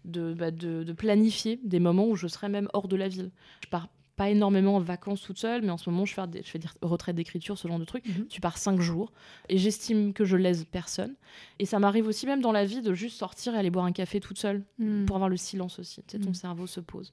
de, 0.06 0.32
bah, 0.32 0.50
de, 0.50 0.82
de 0.82 0.92
planifier 0.94 1.60
des 1.62 1.80
moments 1.80 2.06
où 2.08 2.16
je 2.16 2.26
serai 2.26 2.48
même 2.48 2.68
hors 2.72 2.88
de 2.88 2.96
la 2.96 3.08
ville. 3.08 3.30
Je 3.62 3.68
pars 3.68 3.88
pas 4.16 4.30
énormément 4.30 4.76
en 4.76 4.80
vacances 4.80 5.20
toute 5.22 5.38
seule, 5.38 5.60
mais 5.62 5.70
en 5.70 5.76
ce 5.76 5.90
moment, 5.90 6.06
je 6.06 6.14
fais 6.14 6.26
des, 6.26 6.42
je 6.42 6.48
fais 6.48 6.58
des 6.58 6.68
retraites 6.80 7.16
d'écriture, 7.16 7.58
ce 7.58 7.68
genre 7.68 7.80
de 7.80 7.84
trucs. 7.84 8.06
Mhm. 8.06 8.26
Tu 8.28 8.40
pars 8.40 8.56
cinq 8.56 8.80
jours 8.80 9.12
et 9.50 9.58
j'estime 9.58 10.14
que 10.14 10.24
je 10.24 10.36
lèse 10.38 10.64
personne. 10.64 11.14
Et 11.58 11.66
ça 11.66 11.78
m'arrive 11.80 12.06
aussi 12.06 12.24
même 12.24 12.40
dans 12.40 12.52
la 12.52 12.64
vie 12.64 12.80
de 12.80 12.94
juste 12.94 13.18
sortir 13.18 13.54
et 13.54 13.58
aller 13.58 13.70
boire 13.70 13.84
un 13.84 13.92
café 13.92 14.20
toute 14.20 14.38
seule 14.38 14.62
Mm. 14.78 15.04
pour 15.04 15.16
avoir 15.16 15.28
le 15.28 15.36
silence 15.36 15.78
aussi. 15.80 16.00
Tu 16.06 16.16
sais, 16.16 16.18
ton 16.22 16.30
Mm. 16.30 16.34
cerveau 16.34 16.66
se 16.66 16.80
pose. 16.80 17.12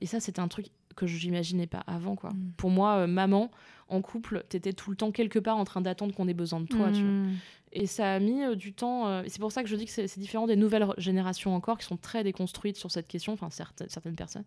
Et 0.00 0.06
ça, 0.06 0.20
c'était 0.20 0.40
un 0.40 0.48
truc 0.48 0.66
que 0.96 1.06
je 1.06 1.24
n'imaginais 1.24 1.66
pas 1.66 1.84
avant, 1.86 2.16
quoi. 2.16 2.30
Mm. 2.30 2.52
Pour 2.56 2.70
moi, 2.70 2.96
euh, 2.96 3.06
maman, 3.06 3.50
en 3.88 4.02
couple, 4.02 4.44
t'étais 4.48 4.72
tout 4.72 4.90
le 4.90 4.96
temps 4.96 5.12
quelque 5.12 5.38
part 5.38 5.58
en 5.58 5.64
train 5.64 5.80
d'attendre 5.80 6.14
qu'on 6.14 6.26
ait 6.26 6.34
besoin 6.34 6.60
de 6.60 6.66
toi, 6.66 6.90
tu 6.90 7.02
vois. 7.02 7.10
Mm. 7.10 7.36
Et 7.72 7.86
ça 7.86 8.14
a 8.14 8.18
mis 8.18 8.42
euh, 8.42 8.54
du 8.54 8.72
temps. 8.72 9.06
euh, 9.06 9.22
c'est 9.26 9.40
pour 9.40 9.52
ça 9.52 9.62
que 9.62 9.68
je 9.68 9.76
dis 9.76 9.84
que 9.84 9.90
c'est 9.90 10.18
différent 10.18 10.46
des 10.46 10.56
nouvelles 10.56 10.86
générations 10.96 11.54
encore 11.54 11.78
qui 11.78 11.84
sont 11.84 11.98
très 11.98 12.24
déconstruites 12.24 12.76
sur 12.76 12.90
cette 12.90 13.06
question, 13.06 13.34
enfin 13.34 13.50
certaines, 13.50 13.88
certaines 13.88 14.16
personnes. 14.16 14.44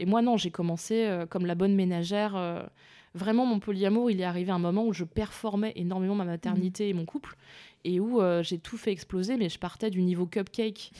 Et 0.00 0.06
moi, 0.06 0.20
non, 0.20 0.36
j'ai 0.36 0.50
commencé 0.50 1.24
comme 1.30 1.46
la 1.46 1.54
bonne 1.54 1.74
ménagère. 1.74 2.68
vraiment, 3.14 3.46
mon 3.46 3.60
polyamour, 3.60 4.10
il 4.10 4.20
est 4.20 4.24
arrivé 4.24 4.50
à 4.50 4.56
un 4.56 4.58
moment 4.58 4.84
où 4.84 4.92
je 4.92 5.04
performais 5.04 5.72
énormément 5.76 6.16
ma 6.16 6.24
maternité 6.24 6.88
et 6.88 6.94
mon 6.94 7.04
couple. 7.04 7.36
Et 7.86 8.00
où 8.00 8.20
j'ai 8.40 8.58
tout 8.58 8.78
fait 8.78 8.92
exploser, 8.92 9.36
mais 9.36 9.50
je 9.50 9.58
partais 9.58 9.90
du 9.90 10.02
niveau 10.02 10.26
cupcake, 10.26 10.90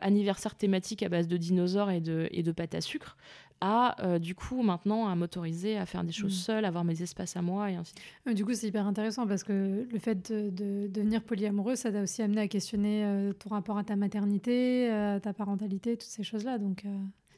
anniversaire 0.00 0.56
thématique 0.56 1.02
à 1.02 1.08
base 1.08 1.28
de 1.28 1.36
dinosaures 1.36 1.90
et 1.90 2.00
de, 2.00 2.28
et 2.32 2.42
de 2.42 2.52
pâte 2.52 2.74
à 2.74 2.80
sucre, 2.80 3.16
à 3.60 3.96
euh, 4.04 4.18
du 4.18 4.34
coup 4.34 4.62
maintenant 4.62 5.08
à 5.08 5.14
m'autoriser 5.16 5.76
à 5.76 5.84
faire 5.86 6.04
des 6.04 6.12
choses 6.12 6.32
Mm. 6.34 6.42
seule, 6.42 6.64
à 6.64 6.68
avoir 6.68 6.84
mes 6.84 7.02
espaces 7.02 7.36
à 7.36 7.42
moi 7.42 7.70
et 7.70 7.74
ainsi 7.74 7.92
de 7.94 7.98
suite. 7.98 8.12
Euh, 8.28 8.32
Du 8.34 8.44
coup, 8.44 8.54
c'est 8.54 8.68
hyper 8.68 8.86
intéressant 8.86 9.26
parce 9.26 9.42
que 9.44 9.86
le 9.90 9.98
fait 9.98 10.30
de, 10.32 10.50
de 10.50 10.86
devenir 10.88 11.22
polyamoureux, 11.22 11.74
ça 11.76 11.90
t'a 11.90 12.02
aussi 12.02 12.22
amené 12.22 12.40
à 12.42 12.48
questionner 12.48 13.04
euh, 13.04 13.32
ton 13.32 13.50
rapport 13.50 13.76
à 13.78 13.84
ta 13.84 13.96
maternité, 13.96 14.90
euh, 14.90 15.16
à 15.16 15.20
ta 15.20 15.32
parentalité, 15.32 15.96
toutes 15.96 16.08
ces 16.08 16.22
choses-là. 16.22 16.58
Donc, 16.58 16.84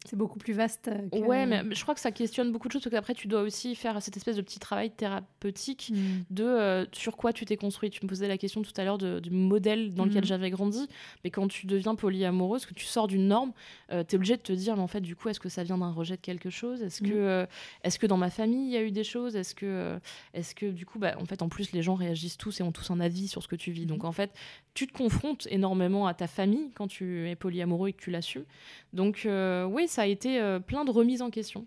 c'est 0.06 0.16
beaucoup 0.16 0.38
plus 0.38 0.54
vaste. 0.54 0.90
Que... 1.12 1.18
Ouais, 1.18 1.44
mais 1.44 1.62
je 1.74 1.82
crois 1.82 1.94
que 1.94 2.00
ça 2.00 2.10
questionne 2.10 2.52
beaucoup 2.52 2.68
de 2.68 2.72
choses 2.72 2.82
parce 2.82 2.94
qu'après 2.94 3.12
tu 3.12 3.28
dois 3.28 3.42
aussi 3.42 3.74
faire 3.74 4.00
cette 4.00 4.16
espèce 4.16 4.36
de 4.36 4.40
petit 4.40 4.58
travail 4.58 4.90
thérapeutique 4.90 5.92
mm. 5.92 5.96
de 6.30 6.44
euh, 6.44 6.86
sur 6.92 7.18
quoi 7.18 7.34
tu 7.34 7.44
t'es 7.44 7.58
construit. 7.58 7.90
Tu 7.90 8.00
me 8.02 8.08
posais 8.08 8.26
la 8.26 8.38
question 8.38 8.62
tout 8.62 8.72
à 8.78 8.84
l'heure 8.84 8.96
du 8.96 9.30
modèle 9.30 9.94
dans 9.94 10.06
lequel 10.06 10.22
mm. 10.22 10.26
j'avais 10.26 10.50
grandi, 10.50 10.88
mais 11.22 11.30
quand 11.30 11.48
tu 11.48 11.66
deviens 11.66 11.94
polyamoureuse, 11.94 12.64
que 12.64 12.72
tu 12.72 12.86
sors 12.86 13.08
d'une 13.08 13.28
norme, 13.28 13.52
euh, 13.92 14.02
tu 14.02 14.14
es 14.14 14.16
obligé 14.16 14.36
de 14.38 14.42
te 14.42 14.52
dire 14.52 14.76
mais 14.76 14.82
en 14.82 14.86
fait 14.86 15.02
du 15.02 15.14
coup 15.16 15.28
est-ce 15.28 15.40
que 15.40 15.50
ça 15.50 15.64
vient 15.64 15.76
d'un 15.76 15.92
rejet 15.92 16.16
de 16.16 16.22
quelque 16.22 16.48
chose? 16.48 16.82
Est-ce 16.82 17.02
que 17.02 17.42
mm. 17.42 17.46
est-ce 17.84 17.98
que 17.98 18.06
dans 18.06 18.16
ma 18.16 18.30
famille 18.30 18.68
il 18.68 18.72
y 18.72 18.78
a 18.78 18.82
eu 18.82 18.92
des 18.92 19.04
choses? 19.04 19.36
Est-ce 19.36 19.54
que 19.54 19.98
est-ce 20.32 20.54
que 20.54 20.66
du 20.66 20.86
coup 20.86 20.98
bah, 20.98 21.14
en 21.20 21.26
fait 21.26 21.42
en 21.42 21.50
plus 21.50 21.72
les 21.72 21.82
gens 21.82 21.94
réagissent 21.94 22.38
tous 22.38 22.60
et 22.60 22.62
ont 22.62 22.72
tous 22.72 22.90
un 22.90 23.00
avis 23.00 23.28
sur 23.28 23.42
ce 23.42 23.48
que 23.48 23.56
tu 23.56 23.70
vis? 23.70 23.84
Donc 23.84 24.04
en 24.04 24.12
fait 24.12 24.30
tu 24.72 24.86
te 24.86 24.96
confrontes 24.96 25.46
énormément 25.50 26.06
à 26.06 26.14
ta 26.14 26.26
famille 26.26 26.70
quand 26.74 26.86
tu 26.86 27.28
es 27.28 27.36
polyamoureux 27.36 27.90
et 27.90 27.92
que 27.92 28.02
tu 28.02 28.10
l'assumes. 28.10 28.46
Donc 28.94 29.28
oui 29.68 29.89
ça 29.90 30.02
a 30.02 30.06
été 30.06 30.40
euh, 30.40 30.60
plein 30.60 30.84
de 30.84 30.90
remises 30.90 31.20
en 31.20 31.30
question. 31.30 31.66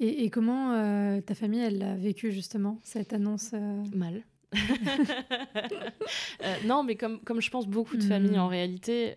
Et, 0.00 0.30
comment 0.30 0.72
euh, 0.72 1.20
ta 1.20 1.34
famille, 1.34 1.60
elle 1.60 1.82
a 1.82 1.94
vécu 1.94 2.32
justement 2.32 2.80
cette 2.82 3.12
annonce 3.12 3.50
euh? 3.54 3.84
Mal. 3.94 4.22
non, 6.66 6.82
mais 6.82 6.96
comme, 6.96 7.20
comme 7.20 7.40
je 7.40 7.50
pense 7.50 7.68
beaucoup 7.68 7.96
de 7.96 8.02
familles 8.02 8.38
en 8.38 8.48
hmm. 8.48 8.50
réalité, 8.50 9.14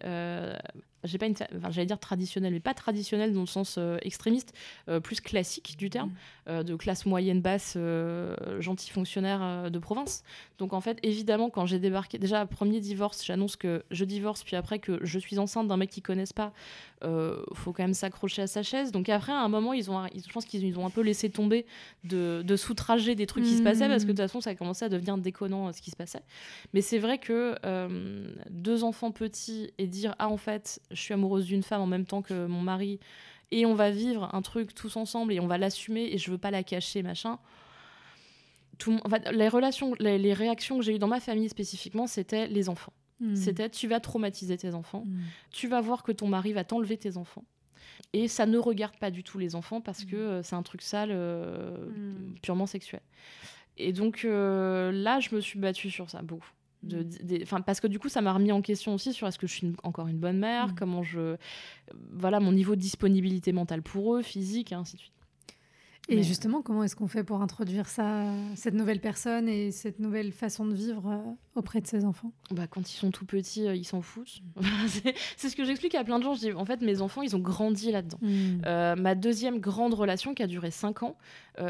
j'ai 1.05 1.17
pas 1.17 1.27
une, 1.27 1.35
enfin, 1.55 1.71
j'allais 1.71 1.85
dire 1.85 1.99
traditionnelle, 1.99 2.53
mais 2.53 2.59
pas 2.59 2.73
traditionnelle 2.73 3.33
dans 3.33 3.41
le 3.41 3.45
sens 3.45 3.75
euh, 3.77 3.97
extrémiste, 4.01 4.53
euh, 4.89 4.99
plus 4.99 5.21
classique 5.21 5.75
du 5.77 5.89
terme, 5.89 6.09
mm. 6.09 6.13
euh, 6.13 6.17
de 6.47 6.75
classe 6.75 7.05
moyenne 7.05 7.41
basse, 7.41 7.77
gentil 8.59 8.91
fonctionnaire 8.91 9.71
de 9.71 9.79
province. 9.79 10.23
Donc 10.57 10.73
en 10.73 10.81
fait, 10.81 10.99
évidemment, 11.03 11.49
quand 11.49 11.65
j'ai 11.65 11.79
débarqué, 11.79 12.17
déjà 12.17 12.45
premier 12.45 12.79
divorce, 12.79 13.23
j'annonce 13.25 13.55
que 13.55 13.83
je 13.91 14.05
divorce, 14.05 14.43
puis 14.43 14.55
après 14.55 14.79
que 14.79 14.99
je 15.03 15.19
suis 15.19 15.39
enceinte 15.39 15.67
d'un 15.67 15.77
mec 15.77 15.89
qu'ils 15.89 16.03
connaissent 16.03 16.33
pas, 16.33 16.53
faut 17.01 17.73
quand 17.73 17.83
même 17.83 17.93
s'accrocher 17.93 18.43
à 18.43 18.47
sa 18.47 18.63
chaise. 18.63 18.91
Donc 18.91 19.09
après, 19.09 19.31
à 19.31 19.39
un 19.39 19.49
moment, 19.49 19.73
ils 19.73 19.89
ont, 19.89 20.05
je 20.07 20.31
pense 20.31 20.45
qu'ils 20.45 20.77
ont 20.77 20.85
un 20.85 20.89
peu 20.89 21.01
laissé 21.01 21.29
tomber 21.29 21.65
de, 22.03 22.43
de 22.43 22.55
des 23.13 23.25
trucs 23.25 23.43
qui 23.43 23.57
se 23.57 23.63
passaient 23.63 23.87
parce 23.87 24.03
que 24.03 24.11
de 24.11 24.13
toute 24.13 24.21
façon, 24.21 24.41
ça 24.41 24.51
a 24.51 24.55
commencé 24.55 24.85
à 24.85 24.89
devenir 24.89 25.17
déconnant 25.17 25.71
ce 25.71 25.81
qui 25.81 25.91
se 25.91 25.95
passait. 25.95 26.23
Mais 26.73 26.81
c'est 26.81 26.99
vrai 26.99 27.17
que 27.17 27.55
deux 28.49 28.83
enfants 28.83 29.11
petits 29.11 29.71
et 29.77 29.87
dire 29.87 30.15
ah 30.19 30.29
en 30.29 30.37
fait 30.37 30.79
je 30.91 30.99
suis 30.99 31.13
amoureuse 31.13 31.45
d'une 31.45 31.63
femme 31.63 31.81
en 31.81 31.87
même 31.87 32.05
temps 32.05 32.21
que 32.21 32.45
mon 32.45 32.61
mari 32.61 32.99
et 33.51 33.65
on 33.65 33.75
va 33.75 33.91
vivre 33.91 34.29
un 34.33 34.41
truc 34.41 34.73
tous 34.73 34.97
ensemble 34.97 35.33
et 35.33 35.39
on 35.39 35.47
va 35.47 35.57
l'assumer 35.57 36.09
et 36.11 36.17
je 36.17 36.31
veux 36.31 36.37
pas 36.37 36.51
la 36.51 36.63
cacher, 36.63 37.03
machin. 37.03 37.39
Tout, 38.77 38.99
les 39.31 39.47
relations, 39.47 39.93
les, 39.99 40.33
réactions 40.33 40.77
que 40.77 40.83
j'ai 40.83 40.95
eues 40.95 40.99
dans 40.99 41.07
ma 41.07 41.21
famille 41.21 41.47
spécifiquement, 41.47 42.07
c'était 42.07 42.47
les 42.47 42.67
enfants. 42.67 42.93
Hmm. 43.21 43.35
C'était 43.35 43.69
tu 43.69 43.87
vas 43.87 44.01
traumatiser 44.01 44.57
tes 44.57 44.73
enfants, 44.73 45.05
hmm. 45.05 45.21
tu 45.51 45.69
vas 45.69 45.79
voir 45.79 46.03
que 46.03 46.11
ton 46.11 46.27
mari 46.27 46.51
va 46.51 46.65
t'enlever 46.65 46.97
tes 46.97 47.15
enfants. 47.15 47.45
Et 48.11 48.27
ça 48.27 48.45
ne 48.45 48.57
regarde 48.57 48.97
pas 48.97 49.11
du 49.11 49.23
tout 49.23 49.37
les 49.37 49.55
enfants 49.55 49.79
parce 49.79 50.03
que 50.03 50.15
hmm. 50.15 50.19
euh, 50.19 50.43
c'est 50.43 50.55
un 50.55 50.63
truc 50.63 50.81
sale, 50.81 51.09
euh, 51.11 51.77
purement 52.41 52.65
sexuel. 52.65 53.01
Et 53.77 53.93
donc 53.93 54.25
euh, 54.25 54.91
là, 54.91 55.19
je 55.19 55.33
me 55.35 55.41
suis 55.41 55.59
battue 55.59 55.89
sur 55.89 56.09
ça 56.09 56.21
beaucoup. 56.21 56.51
De, 56.83 57.03
parce 57.65 57.79
que 57.79 57.87
du 57.87 57.97
coup, 57.97 58.09
ça 58.09 58.21
m'a 58.21 58.33
remis 58.33 58.51
en 58.51 58.61
question 58.61 58.93
aussi 58.93 59.11
sur 59.11 59.27
est-ce 59.27 59.39
que 59.39 59.47
je 59.47 59.53
suis 59.53 59.73
encore 59.83 60.07
une 60.07 60.19
bonne 60.19 60.37
mère, 60.37 60.67
mm. 60.67 60.75
comment 60.75 61.03
je. 61.03 61.37
Voilà, 62.11 62.39
mon 62.39 62.51
niveau 62.51 62.75
de 62.75 62.81
disponibilité 62.81 63.51
mentale 63.53 63.81
pour 63.81 64.15
eux, 64.15 64.21
physique, 64.21 64.71
et 64.71 64.75
ainsi 64.75 64.95
de 64.95 65.01
suite. 65.01 65.14
Et 66.09 66.23
justement, 66.23 66.61
comment 66.61 66.83
est-ce 66.83 66.95
qu'on 66.95 67.07
fait 67.07 67.23
pour 67.23 67.41
introduire 67.41 67.87
ça, 67.87 68.25
cette 68.55 68.73
nouvelle 68.73 68.99
personne 68.99 69.49
et 69.49 69.71
cette 69.71 69.99
nouvelle 69.99 70.31
façon 70.31 70.65
de 70.65 70.73
vivre 70.73 71.07
euh, 71.07 71.31
auprès 71.55 71.81
de 71.81 71.87
ses 71.87 72.05
enfants? 72.05 72.31
Bah, 72.51 72.67
Quand 72.67 72.91
ils 72.91 72.95
sont 72.95 73.11
tout 73.11 73.25
petits, 73.25 73.67
euh, 73.67 73.75
ils 73.75 73.85
s'en 73.85 74.01
foutent. 74.01 74.41
c'est 75.37 75.49
ce 75.49 75.55
que 75.55 75.65
j'explique 75.65 75.95
à 75.95 76.03
plein 76.03 76.19
de 76.19 76.23
gens. 76.23 76.35
Je 76.35 76.39
dis, 76.41 76.51
en 76.53 76.65
fait, 76.65 76.81
mes 76.81 77.01
enfants, 77.01 77.21
ils 77.21 77.35
ont 77.35 77.39
grandi 77.39 77.91
là-dedans. 77.91 78.19
Hmm. 78.21 78.61
Euh, 78.65 78.95
ma 78.95 79.15
deuxième 79.15 79.59
grande 79.59 79.93
relation, 79.93 80.33
qui 80.33 80.43
a 80.43 80.47
duré 80.47 80.71
5 80.71 81.03
ans, 81.03 81.15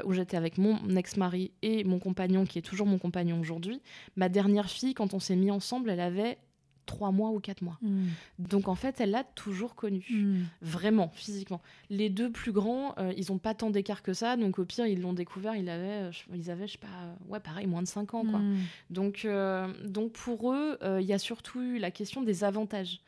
où 0.06 0.14
j'étais 0.14 0.36
avec 0.36 0.58
mon 0.58 0.96
ex-mari 0.96 1.52
et 1.62 1.84
mon 1.84 2.00
compagnon, 2.00 2.46
qui 2.46 2.58
est 2.58 2.64
toujours 2.64 2.88
mon 2.88 2.98
compagnon 2.98 3.40
aujourd'hui, 3.40 3.82
ma 4.16 4.30
dernière 4.30 4.70
fille, 4.70 4.96
quand 4.96 5.14
on 5.14 5.20
s'est 5.20 5.36
mis 5.36 5.52
ensemble, 5.52 5.92
elle 5.92 6.00
avait 6.00 6.40
trois 6.86 7.12
mois 7.12 7.30
ou 7.32 7.40
quatre 7.40 7.62
mois. 7.62 7.78
Hmm. 7.82 8.08
Donc 8.40 8.68
en 8.68 8.76
fait, 8.76 9.00
elle 9.00 9.12
l'a 9.12 9.24
toujours 9.24 9.76
connu, 9.76 10.06
hmm. 10.10 10.44
vraiment, 10.62 11.12
physiquement. 11.14 11.62
Les 11.90 12.10
deux 12.10 12.32
plus 12.32 12.52
grands, 12.52 12.96
euh, 12.98 13.14
ils 13.18 13.32
ont 13.32 13.38
pas 13.38 13.54
tant 13.54 13.70
d'écart 13.70 14.02
que 14.02 14.14
ça, 14.14 14.38
donc 14.38 14.60
au 14.60 14.66
pire, 14.66 14.86
ils 14.86 15.02
l'ont 15.02 15.14
découvert, 15.14 15.56
ils 15.56 15.70
avaient, 15.70 16.10
ils 16.34 16.52
avaient, 16.52 16.68
je 16.68 16.74
sais 16.74 16.78
pas, 16.78 16.88
ouais, 17.30 17.40
pareil, 17.40 17.68
moins 17.68 17.82
de 17.82 17.88
cinq 17.88 18.14
ans, 18.14 18.26
quoi. 18.26 18.40
Hmm. 18.40 18.58
Donc, 18.90 19.24
euh, 19.26 19.68
donc 19.86 20.12
pour 20.14 20.54
eux, 20.54 20.78
euh, 20.84 21.00
il 21.02 21.08
y 21.08 21.14
a 21.14 21.20
surtout 21.20 21.62
eu 21.62 21.78
la 21.78 21.92
question 21.92 22.22
des 22.22 22.44
avantages. 22.44 23.00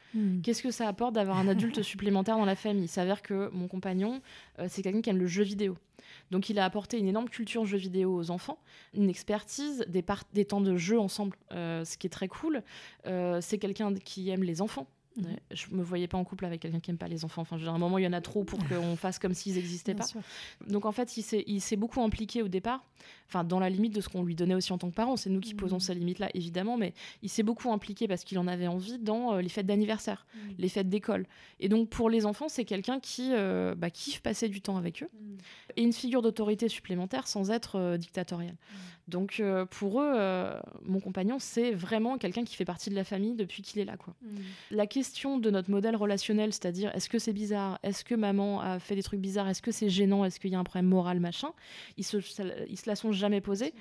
Qu'est-ce 0.42 0.64
que 0.64 0.72
ça 0.72 0.88
apporte 0.88 1.14
d'avoir 1.14 1.38
un 1.38 1.48
adulte 1.48 1.84
supplémentaire 1.84 2.38
dans 2.38 2.46
la 2.46 2.56
famille? 2.56 2.86
Il 2.86 2.90
s'avère 2.90 3.22
que 3.22 3.52
mon 3.54 3.68
compagnon, 3.68 4.20
c'est 4.68 4.82
quelqu'un 4.82 5.02
qui 5.02 5.12
aime 5.12 5.20
le 5.20 5.28
jeu 5.28 5.44
vidéo. 5.44 5.78
Donc 6.32 6.50
il 6.50 6.60
a 6.60 6.66
apporté 6.66 6.98
une 6.98 7.08
énorme 7.08 7.30
culture 7.30 7.66
jeu 7.66 7.78
vidéo 7.78 8.16
aux 8.16 8.32
enfants, 8.32 8.60
une 8.94 9.10
expertise, 9.10 9.86
des, 9.88 10.04
des 10.34 10.46
temps 10.46 10.62
de 10.62 10.76
jeu 10.76 11.00
ensemble, 11.00 11.38
euh, 11.52 11.86
ce 11.86 11.98
qui 11.98 12.08
est 12.08 12.12
très 12.12 12.28
cool. 12.28 12.64
Euh, 13.06 13.40
c'est 13.42 13.58
quelqu'un 13.58 13.94
qui 13.94 14.30
aime 14.30 14.44
les 14.44 14.62
enfants. 14.62 14.88
Mhm. 15.18 15.36
Je 15.52 15.66
me 15.72 15.84
voyais 15.84 16.08
pas 16.08 16.18
en 16.18 16.24
couple 16.24 16.46
avec 16.46 16.62
quelqu'un 16.62 16.80
qui 16.80 16.92
aime 16.92 16.98
pas 16.98 17.08
les 17.08 17.26
enfants. 17.26 17.42
Enfin, 17.42 17.58
à 17.58 17.70
un 17.70 17.78
moment, 17.78 17.98
il 17.98 18.04
y 18.04 18.08
en 18.08 18.14
a 18.14 18.22
trop 18.22 18.44
pour 18.44 18.60
qu'on 18.68 18.96
fasse 18.96 19.20
comme 19.20 19.34
s'ils 19.34 19.56
n'existaient 19.56 19.96
pas. 19.96 20.06
Donc, 20.68 20.86
en 20.86 20.92
fait, 20.92 21.18
il 21.18 21.62
s'est 21.62 21.76
beaucoup 21.76 22.02
impliqué 22.02 22.42
au 22.44 22.48
départ, 22.48 22.84
enfin, 23.28 23.44
dans 23.44 23.60
la 23.60 23.70
limite 23.70 23.96
de 23.96 24.02
ce 24.02 24.10
qu'on 24.10 24.24
lui 24.24 24.36
donnait 24.36 24.54
aussi 24.54 24.72
en 24.72 24.78
tant 24.78 24.90
que 24.90 24.96
parents. 24.96 25.18
C'est 25.18 25.30
nous 25.30 25.40
qui 25.40 25.54
posons 25.54 25.78
mhm. 25.78 25.82
ces 25.82 25.96
limites-là, 25.96 26.30
évidemment, 26.34 26.78
mais 26.78 26.94
il 27.24 27.30
s'est 27.30 27.44
beaucoup 27.44 27.72
impliqué 27.72 28.08
parce 28.08 28.24
qu'il 28.24 28.38
en 28.40 28.48
avait 28.48 28.68
envie 28.68 29.00
dans 29.00 29.34
euh, 29.34 29.42
les 29.42 29.50
fêtes 29.50 29.66
d'anniversaire, 29.66 30.28
mhm. 30.36 30.56
les 30.60 30.70
fêtes 30.70 30.90
d'école. 30.90 31.26
Et 31.60 31.70
donc, 31.70 31.90
pour 31.90 32.10
les 32.10 32.26
enfants, 32.26 32.50
c'est 32.50 32.66
quelqu'un 32.66 33.00
qui 33.00 33.32
euh, 33.34 33.76
bah, 33.76 33.90
kiffe 33.90 34.22
passer 34.22 34.50
du 34.50 34.62
temps 34.62 34.78
avec 34.78 35.04
eux 35.04 35.10
et 35.76 35.84
une 35.84 35.94
figure 35.94 36.22
d'autorité 36.22 36.70
supplémentaire 36.70 37.28
sans 37.28 37.52
être 37.52 37.76
euh, 37.78 37.98
dictatorial. 37.98 38.56
Donc, 39.08 39.42
pour 39.70 40.02
eux, 40.02 40.52
mon 40.84 41.00
compagnon, 41.00 41.38
c'est 41.40 41.72
vraiment 41.72 42.18
quelqu'un 42.18 42.44
qui 42.44 42.58
fait 42.58 42.66
partie 42.66 42.90
de 42.90 42.96
la 42.96 43.06
famille 43.06 43.36
depuis 43.36 43.62
qu'il 43.62 43.80
est 43.80 43.86
là. 43.86 43.96
Quoi. 43.96 44.14
La 44.70 44.86
question 44.86 45.07
de 45.42 45.50
notre 45.50 45.72
modèle 45.72 45.96
relationnel, 45.96 46.54
c'est-à-dire 46.54 46.92
est-ce 46.96 47.10
que 47.10 47.20
c'est 47.20 47.34
bizarre, 47.34 47.80
est-ce 47.84 48.04
que 48.04 48.16
maman 48.16 48.62
a 48.62 48.80
fait 48.80 48.96
des 48.96 49.04
trucs 49.04 49.20
bizarres, 49.20 49.48
est-ce 49.48 49.62
que 49.62 49.72
c'est 49.72 49.90
gênant, 49.90 50.26
est-ce 50.26 50.40
qu'il 50.40 50.52
y 50.52 50.56
a 50.56 50.60
un 50.60 50.64
problème 50.64 50.88
moral, 50.88 51.20
machin, 51.20 51.52
ils 51.98 52.04
se, 52.04 52.18
la 52.86 52.96
sont 52.96 53.12
jamais 53.12 53.42
posés. 53.42 53.74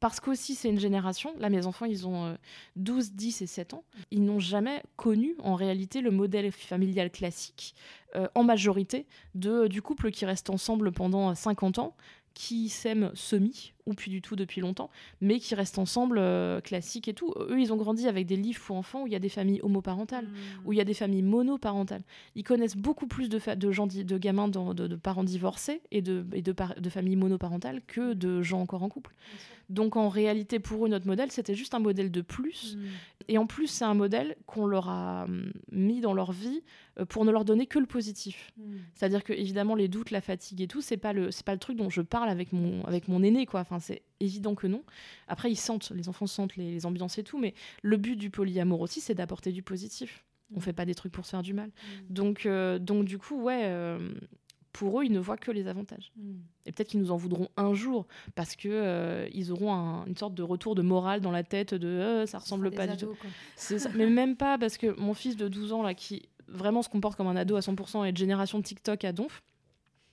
Parce 0.00 0.20
qu'aussi, 0.20 0.54
c'est 0.54 0.68
une 0.68 0.78
génération. 0.78 1.34
Là, 1.40 1.50
mes 1.50 1.66
enfants, 1.66 1.84
ils 1.84 2.06
ont 2.06 2.36
12, 2.76 3.08
euh, 3.08 3.10
10 3.14 3.42
et 3.42 3.46
7 3.46 3.74
ans. 3.74 3.84
Ils 4.12 4.24
n'ont 4.24 4.38
jamais 4.38 4.80
connu, 4.96 5.34
en 5.42 5.56
réalité, 5.56 6.00
le 6.00 6.12
modèle 6.12 6.52
familial 6.52 7.10
classique, 7.10 7.74
euh, 8.14 8.28
en 8.36 8.44
majorité, 8.44 9.06
de, 9.34 9.66
du 9.66 9.82
couple 9.82 10.12
qui 10.12 10.24
reste 10.24 10.50
ensemble 10.50 10.92
pendant 10.92 11.34
50 11.34 11.80
ans, 11.80 11.96
qui 12.38 12.68
s'aiment 12.68 13.10
semi, 13.14 13.72
ou 13.84 13.94
plus 13.94 14.10
du 14.10 14.22
tout 14.22 14.36
depuis 14.36 14.60
longtemps, 14.60 14.90
mais 15.20 15.40
qui 15.40 15.56
restent 15.56 15.80
ensemble, 15.80 16.18
euh, 16.20 16.60
classiques 16.60 17.08
et 17.08 17.12
tout. 17.12 17.34
Eux, 17.36 17.60
ils 17.60 17.72
ont 17.72 17.76
grandi 17.76 18.06
avec 18.06 18.26
des 18.26 18.36
livres 18.36 18.60
pour 18.64 18.76
enfants 18.76 19.02
où 19.02 19.06
il 19.08 19.12
y 19.12 19.16
a 19.16 19.18
des 19.18 19.28
familles 19.28 19.58
homoparentales, 19.64 20.26
mmh. 20.26 20.36
où 20.64 20.72
il 20.72 20.76
y 20.76 20.80
a 20.80 20.84
des 20.84 20.94
familles 20.94 21.24
monoparentales. 21.24 22.04
Ils 22.36 22.44
connaissent 22.44 22.76
beaucoup 22.76 23.08
plus 23.08 23.28
de, 23.28 23.40
de 23.56 23.72
gens, 23.72 23.88
de 23.88 24.18
gamins 24.18 24.46
de, 24.46 24.94
parents 24.94 25.24
divorcés 25.24 25.82
et, 25.90 26.00
de, 26.00 26.24
et 26.32 26.42
de, 26.42 26.54
familles 26.88 27.16
monoparentales 27.16 27.82
que 27.88 28.12
de 28.12 28.40
gens 28.40 28.60
encore 28.60 28.84
en 28.84 28.88
couple. 28.88 29.16
Donc 29.68 29.96
en 29.96 30.08
réalité, 30.08 30.60
pour 30.60 30.86
eux, 30.86 30.88
notre 30.88 31.06
modèle, 31.06 31.30
c'était 31.30 31.54
juste 31.54 31.74
un 31.74 31.78
modèle 31.78 32.10
de 32.10 32.22
plus. 32.22 32.76
Mmh. 32.76 32.84
Et 33.28 33.38
en 33.38 33.46
plus, 33.46 33.66
c'est 33.66 33.84
un 33.84 33.94
modèle 33.94 34.36
qu'on 34.46 34.66
leur 34.66 34.88
a 34.88 35.24
hum, 35.24 35.52
mis 35.70 36.00
dans 36.00 36.14
leur 36.14 36.32
vie 36.32 36.62
euh, 36.98 37.04
pour 37.04 37.26
ne 37.26 37.30
leur 37.30 37.44
donner 37.44 37.66
que 37.66 37.78
le 37.78 37.86
positif. 37.86 38.52
Mmh. 38.56 38.76
C'est-à-dire 38.94 39.22
que 39.22 39.34
évidemment, 39.34 39.74
les 39.74 39.88
doutes, 39.88 40.10
la 40.10 40.22
fatigue 40.22 40.62
et 40.62 40.68
tout, 40.68 40.80
c'est 40.80 40.96
pas 40.96 41.12
le, 41.12 41.30
c'est 41.30 41.44
pas 41.44 41.52
le 41.52 41.58
truc 41.58 41.76
dont 41.76 41.90
je 41.90 42.00
parle 42.00 42.30
avec 42.30 42.52
mon, 42.52 42.82
avec 42.84 43.08
mon 43.08 43.22
aîné, 43.22 43.44
quoi. 43.44 43.60
Enfin, 43.60 43.78
c'est 43.78 44.02
évident 44.20 44.54
que 44.54 44.66
non. 44.66 44.82
Après, 45.26 45.50
ils 45.50 45.56
sentent, 45.56 45.90
les 45.94 46.08
enfants 46.08 46.26
sentent 46.26 46.56
les, 46.56 46.86
ambiances 46.86 47.18
et 47.18 47.24
tout, 47.24 47.38
mais 47.38 47.54
le 47.82 47.96
but 47.96 48.16
du 48.16 48.30
polyamour 48.30 48.80
aussi, 48.80 49.00
c'est 49.00 49.14
d'apporter 49.14 49.52
du 49.52 49.62
positif. 49.62 50.24
On 50.54 50.60
fait 50.60 50.72
pas 50.72 50.86
des 50.86 50.94
trucs 50.94 51.12
pour 51.12 51.26
se 51.26 51.30
faire 51.30 51.42
du 51.42 51.52
mal. 51.52 51.68
Mm. 51.68 52.12
Donc, 52.12 52.46
euh, 52.46 52.78
donc 52.78 53.04
du 53.04 53.18
coup, 53.18 53.38
ouais, 53.42 53.64
euh, 53.64 54.14
pour 54.78 55.00
eux, 55.00 55.04
ils 55.04 55.12
ne 55.12 55.18
voient 55.18 55.36
que 55.36 55.50
les 55.50 55.66
avantages. 55.66 56.12
Mm. 56.16 56.34
Et 56.66 56.72
peut-être 56.72 56.88
qu'ils 56.88 57.00
nous 57.00 57.10
en 57.10 57.16
voudront 57.16 57.48
un 57.56 57.74
jour 57.74 58.06
parce 58.36 58.54
que 58.54 58.68
euh, 58.70 59.28
ils 59.34 59.50
auront 59.50 60.04
une 60.06 60.16
sorte 60.16 60.34
de 60.34 60.42
retour 60.44 60.76
de 60.76 60.82
morale 60.82 61.20
dans 61.20 61.32
la 61.32 61.42
tête 61.42 61.74
de 61.74 62.24
ça 62.26 62.38
ressemble 62.38 62.70
pas 62.70 62.86
du 62.86 62.96
tout. 62.96 63.14
Mais 63.96 64.06
même 64.06 64.36
pas 64.36 64.56
parce 64.56 64.78
que 64.78 64.98
mon 65.00 65.14
fils 65.14 65.36
de 65.36 65.48
12 65.48 65.72
ans 65.72 65.82
là 65.82 65.94
qui 65.94 66.28
vraiment 66.46 66.82
se 66.82 66.88
comporte 66.88 67.16
comme 67.16 67.26
un 67.26 67.36
ado 67.36 67.56
à 67.56 67.60
100% 67.60 68.06
et 68.06 68.12
de 68.12 68.16
génération 68.16 68.62
TikTok 68.62 69.04
à 69.04 69.12
donf 69.12 69.42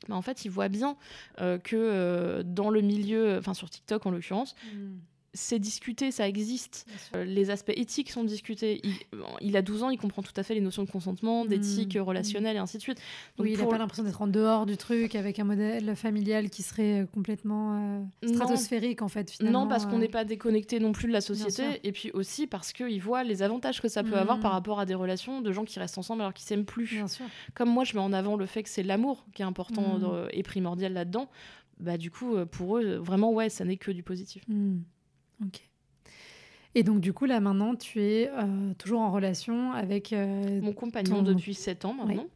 mais 0.08 0.16
en 0.16 0.22
fait, 0.22 0.46
il 0.46 0.50
voit 0.50 0.70
bien 0.70 0.98
euh, 1.42 1.58
que 1.58 1.76
euh, 1.76 2.44
dans 2.44 2.70
le 2.70 2.82
milieu, 2.82 3.38
enfin 3.38 3.54
sur 3.54 3.70
TikTok 3.70 4.06
en 4.06 4.12
l'occurrence, 4.12 4.56
mm. 4.74 4.98
C'est 5.36 5.60
discuté, 5.60 6.12
ça 6.12 6.28
existe. 6.28 6.88
Euh, 7.16 7.24
les 7.24 7.50
aspects 7.50 7.74
éthiques 7.76 8.10
sont 8.10 8.24
discutés. 8.24 8.82
Il, 9.42 9.58
a 9.58 9.62
12 9.62 9.84
ans, 9.84 9.90
il 9.90 9.98
comprend 9.98 10.24
tout 10.24 10.34
à 10.36 10.44
fait 10.44 10.56
les 10.56 10.62
notions 10.62 10.84
de 10.84 10.90
consentement, 10.90 11.44
mmh. 11.44 11.48
d'éthique 11.48 11.98
relationnelle 12.00 12.56
et 12.56 12.60
ainsi 12.60 12.78
de 12.78 12.82
suite. 12.82 13.00
Donc 13.38 13.46
oui, 13.46 13.54
il 13.54 13.60
n'a 13.60 13.68
pas 13.68 13.78
l'impression 13.78 14.04
d'être 14.04 14.22
en 14.22 14.28
dehors 14.28 14.66
du 14.66 14.78
truc 14.78 15.16
avec 15.16 15.38
un 15.40 15.44
modèle 15.44 15.96
familial 15.96 16.50
qui 16.50 16.64
serait 16.64 17.02
euh, 17.02 17.06
complètement 17.06 18.06
euh, 18.24 18.28
stratosphérique 18.28 19.02
en 19.02 19.10
fait. 19.10 19.30
Finalement, 19.30 19.64
non, 19.64 19.68
parce 19.68 19.86
qu'on 19.86 20.00
n'est 20.00 20.08
pas 20.08 20.24
déconnecté 20.24 20.80
non 20.80 20.94
plus 20.94 21.08
de 21.08 21.14
la 21.14 21.22
société. 21.22 21.82
Et 21.84 21.92
puis 21.92 22.12
aussi 22.12 22.48
parce 22.48 22.72
qu'il 22.72 23.02
voit 23.02 23.24
les 23.24 23.44
avantages 23.44 23.82
que 23.82 23.90
ça 23.90 24.04
peut 24.04 24.18
avoir 24.18 24.40
par 24.40 24.52
mmh. 24.52 24.56
rapport 24.56 24.80
à 24.80 24.86
des 24.86 24.96
relations 24.96 25.42
de 25.42 25.52
gens 25.52 25.66
qui 25.66 25.78
restent 25.80 25.98
ensemble 25.98 26.22
alors 26.22 26.34
qu'ils 26.34 26.48
s'aiment 26.48 26.66
plus. 26.66 26.86
Bien 26.86 27.08
sûr. 27.08 27.26
Comme 27.54 27.70
moi, 27.70 27.84
je 27.84 27.94
mets 27.94 28.02
en 28.02 28.14
avant 28.14 28.38
le 28.38 28.46
fait 28.46 28.64
que 28.64 28.70
c'est 28.70 28.84
l'amour 28.84 29.26
qui 29.34 29.42
est 29.42 29.46
important 29.46 30.00
mmh. 30.00 30.30
et 30.32 30.44
primordial 30.44 30.94
là-dedans. 30.94 31.30
Bah, 31.82 31.98
du 31.98 32.10
coup, 32.10 32.38
pour 32.52 32.78
eux, 32.78 32.96
vraiment, 32.96 33.34
ouais, 33.34 33.50
ça 33.50 33.66
n'est 33.66 33.76
que 33.76 33.92
du 33.92 34.02
positif. 34.02 34.46
Ok. 35.44 35.62
Et 36.76 36.84
donc, 36.84 37.00
du 37.00 37.14
coup, 37.14 37.26
là, 37.26 37.40
maintenant, 37.40 37.76
tu 37.76 38.02
es 38.02 38.30
euh, 38.30 38.74
toujours 38.78 39.00
en 39.00 39.10
relation 39.10 39.72
avec. 39.72 40.12
Euh, 40.12 40.62
mon 40.62 40.74
compagnon 40.74 41.22
depuis 41.24 41.54
7 41.54 41.86
ans 41.86 41.94
maintenant. 41.94 42.28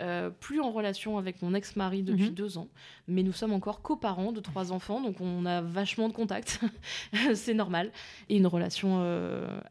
Euh, 0.00 0.28
plus 0.28 0.60
en 0.60 0.72
relation 0.72 1.18
avec 1.18 1.40
mon 1.40 1.54
ex-mari 1.54 2.02
depuis 2.02 2.24
2 2.24 2.28
mhm. 2.30 2.34
deux 2.34 2.58
ans, 2.58 2.66
mais 3.06 3.22
nous 3.22 3.30
sommes 3.30 3.52
encore 3.52 3.80
coparents 3.80 4.32
de 4.32 4.40
trois 4.40 4.72
enfants, 4.72 5.00
donc 5.00 5.20
on 5.20 5.46
a 5.46 5.60
vachement 5.60 6.08
de 6.08 6.12
contacts, 6.12 6.58
c'est 7.34 7.54
normal, 7.54 7.92
et 8.28 8.36
une 8.36 8.48
relation 8.48 9.06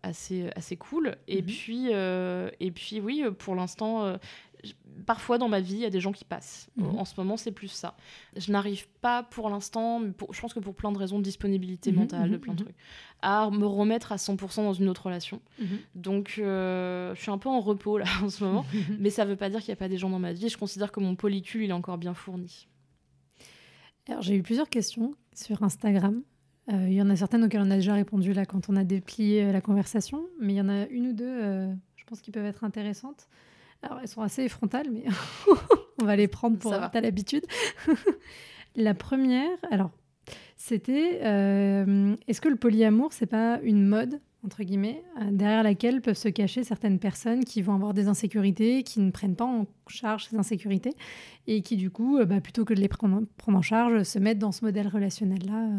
assez, 0.02 0.50
assez 0.56 0.78
cool. 0.78 1.18
Et, 1.28 1.42
mhm. 1.42 1.46
puis, 1.46 1.90
et 1.90 2.72
puis, 2.72 3.02
oui, 3.02 3.26
pour 3.38 3.54
l'instant, 3.54 4.18
parfois 5.06 5.38
dans 5.38 5.50
ma 5.50 5.60
vie, 5.60 5.76
il 5.76 5.80
y 5.82 5.86
a 5.86 5.90
des 5.90 6.00
gens 6.00 6.12
qui 6.12 6.26
passent. 6.26 6.70
Mhm. 6.78 6.98
En 6.98 7.06
ce 7.06 7.14
moment, 7.18 7.38
c'est 7.38 7.52
plus 7.52 7.68
ça. 7.68 7.96
Je 8.36 8.52
n'arrive 8.52 8.88
pas 9.02 9.24
pour 9.24 9.50
l'instant, 9.50 10.02
je 10.32 10.42
pense 10.42 10.54
que 10.54 10.60
pour 10.60 10.76
plein 10.76 10.92
de 10.92 10.98
raisons 10.98 11.20
de 11.20 11.24
disponibilité 11.24 11.92
mhm, 11.92 12.00
mentale, 12.00 12.30
de 12.30 12.36
mhm, 12.36 12.42
plein 12.42 12.54
de 12.54 12.64
trucs, 12.64 12.76
à 13.22 13.50
me 13.50 13.66
remettre 13.66 14.12
à 14.12 14.18
100% 14.18 14.64
dans 14.64 14.74
une 14.74 14.90
autre 14.90 15.06
relation. 15.06 15.42
Donc, 15.96 16.36
euh, 16.38 17.14
je 17.16 17.22
suis 17.22 17.32
un 17.32 17.38
peu 17.38 17.50
en 17.50 17.60
repos 17.60 17.98
là 17.98 18.06
en 18.24 18.30
ce 18.30 18.44
moment, 18.44 18.66
mais 19.00 19.10
ça 19.10 19.26
ne 19.26 19.30
veut 19.30 19.36
pas 19.36 19.50
dire 19.50 19.60
qu'il 19.60 19.70
n'y 19.70 19.74
a 19.74 19.78
pas 19.78 19.90
des 19.90 19.98
gens 19.98 20.10
dans 20.10 20.20
ma 20.20 20.34
vie. 20.34 20.50
Je 20.50 20.58
considère 20.58 20.92
que 20.92 21.00
mon 21.00 21.16
polycule, 21.16 21.64
il 21.64 21.70
est 21.70 21.74
encore 21.74 21.98
bien 21.98 22.14
fourni. 22.14 22.68
Alors, 24.10 24.22
j'ai 24.22 24.36
eu 24.36 24.44
plusieurs 24.44 24.70
questions 24.70 25.16
sur 25.34 25.64
Instagram. 25.64 26.24
Euh, 26.72 26.88
il 26.88 26.94
y 26.94 27.02
en 27.02 27.10
a 27.10 27.16
certaines 27.16 27.44
auxquelles 27.44 27.62
on 27.62 27.72
a 27.72 27.76
déjà 27.76 27.94
répondu 27.94 28.32
là 28.32 28.46
quand 28.46 28.70
on 28.70 28.76
a 28.78 28.86
déplié 28.86 29.44
euh, 29.44 29.52
la 29.52 29.60
conversation, 29.60 30.26
mais 30.40 30.54
il 30.54 30.56
y 30.58 30.62
en 30.62 30.70
a 30.70 30.88
une 30.88 31.08
ou 31.08 31.14
deux, 31.14 31.68
je 31.96 32.04
pense, 32.06 32.22
qui 32.22 32.32
peuvent 32.32 32.46
être 32.46 32.64
intéressantes. 32.64 33.28
Alors, 33.84 34.00
elles 34.02 34.08
sont 34.08 34.22
assez 34.22 34.50
frontales, 34.50 34.88
mais 34.92 35.06
on 36.02 36.06
va 36.06 36.16
les 36.16 36.28
prendre 36.28 36.58
pour 36.58 36.72
t'as 36.72 37.02
l'habitude. 37.02 37.46
la 38.76 38.94
première, 38.94 39.58
alors, 39.72 39.92
c'était 40.56 41.20
euh, 41.24 42.16
est-ce 42.28 42.42
que 42.42 42.50
le 42.50 42.56
polyamour, 42.56 43.14
c'est 43.14 43.28
pas 43.28 43.60
une 43.62 43.86
mode 43.86 44.20
entre 44.46 44.64
guillemets, 44.64 45.04
euh, 45.22 45.32
derrière 45.32 45.64
laquelle 45.64 46.02
peuvent 46.02 46.18
se 46.18 46.28
cacher 46.28 46.64
certaines 46.64 47.00
personnes 47.00 47.46
qui 47.46 47.62
vont 47.62 47.74
avoir 47.74 47.94
des 47.94 48.08
insécurités, 48.08 48.84
qui 48.84 49.00
ne 49.00 49.12
prennent 49.12 49.36
pas 49.36 49.46
en 49.46 49.66
charge 49.88 50.26
ces 50.26 50.36
insécurités, 50.36 50.94
et 51.48 51.62
qui 51.62 51.78
du 51.78 51.90
coup, 51.90 52.18
euh, 52.18 52.26
bah, 52.26 52.42
plutôt 52.42 52.66
que 52.66 52.74
de 52.74 52.82
les 52.82 52.90
prendre, 52.90 53.22
prendre 53.38 53.58
en 53.58 53.62
charge, 53.62 54.04
se 54.04 54.20
mettent 54.20 54.40
dans 54.40 54.52
ce 54.52 54.66
modèle 54.66 54.88
relationnel-là 54.88 55.70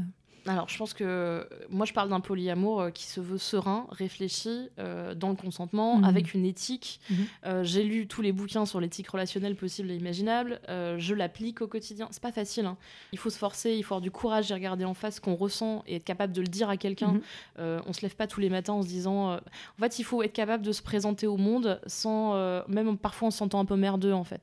alors, 0.46 0.68
je 0.68 0.76
pense 0.76 0.92
que 0.92 1.48
moi, 1.70 1.86
je 1.86 1.92
parle 1.92 2.10
d'un 2.10 2.20
polyamour 2.20 2.80
euh, 2.80 2.90
qui 2.90 3.04
se 3.04 3.20
veut 3.20 3.38
serein, 3.38 3.86
réfléchi, 3.90 4.68
euh, 4.78 5.14
dans 5.14 5.30
le 5.30 5.36
consentement, 5.36 5.96
mhm. 5.96 6.04
avec 6.04 6.34
une 6.34 6.44
éthique. 6.44 7.00
Mhm. 7.08 7.16
Euh, 7.46 7.64
j'ai 7.64 7.82
lu 7.82 8.06
tous 8.06 8.20
les 8.20 8.32
bouquins 8.32 8.66
sur 8.66 8.80
l'éthique 8.80 9.08
relationnelle 9.08 9.56
possible 9.56 9.90
et 9.90 9.96
imaginable. 9.96 10.60
je 10.68 11.14
l'applique 11.14 11.62
au 11.62 11.66
quotidien. 11.66 12.08
C'est 12.10 12.22
pas 12.22 12.32
facile. 12.32 12.66
Hein. 12.66 12.76
Il 13.12 13.18
faut 13.18 13.30
se 13.30 13.38
forcer, 13.38 13.74
il 13.74 13.82
faut 13.82 13.94
avoir 13.94 14.02
du 14.02 14.10
courage 14.10 14.46
d'y 14.46 14.54
regarder 14.54 14.84
en 14.84 14.94
face 14.94 15.16
ce 15.16 15.20
qu'on 15.20 15.34
ressent 15.34 15.82
et 15.86 15.96
être 15.96 16.04
capable 16.04 16.32
de 16.32 16.40
le 16.40 16.46
dire 16.46 16.68
à 16.68 16.76
quelqu'un. 16.76 17.12
Mhm. 17.58 17.82
on 17.86 17.92
se 17.92 18.02
lève 18.02 18.16
pas 18.16 18.26
tous 18.26 18.40
les 18.40 18.50
matins 18.50 18.74
en 18.74 18.82
se 18.82 18.88
disant. 18.88 19.34
En 19.34 19.80
fait, 19.80 19.98
il 19.98 20.04
faut 20.04 20.22
être 20.22 20.32
capable 20.32 20.64
de 20.64 20.72
se 20.72 20.82
présenter 20.82 21.26
au 21.26 21.36
monde 21.36 21.80
sans, 21.86 22.34
même 22.68 22.96
parfois 22.98 23.28
en 23.28 23.30
se 23.30 23.38
sentant 23.38 23.60
un 23.60 23.64
peu 23.64 23.76
merdeux 23.76 24.12
en 24.12 24.24
fait, 24.24 24.42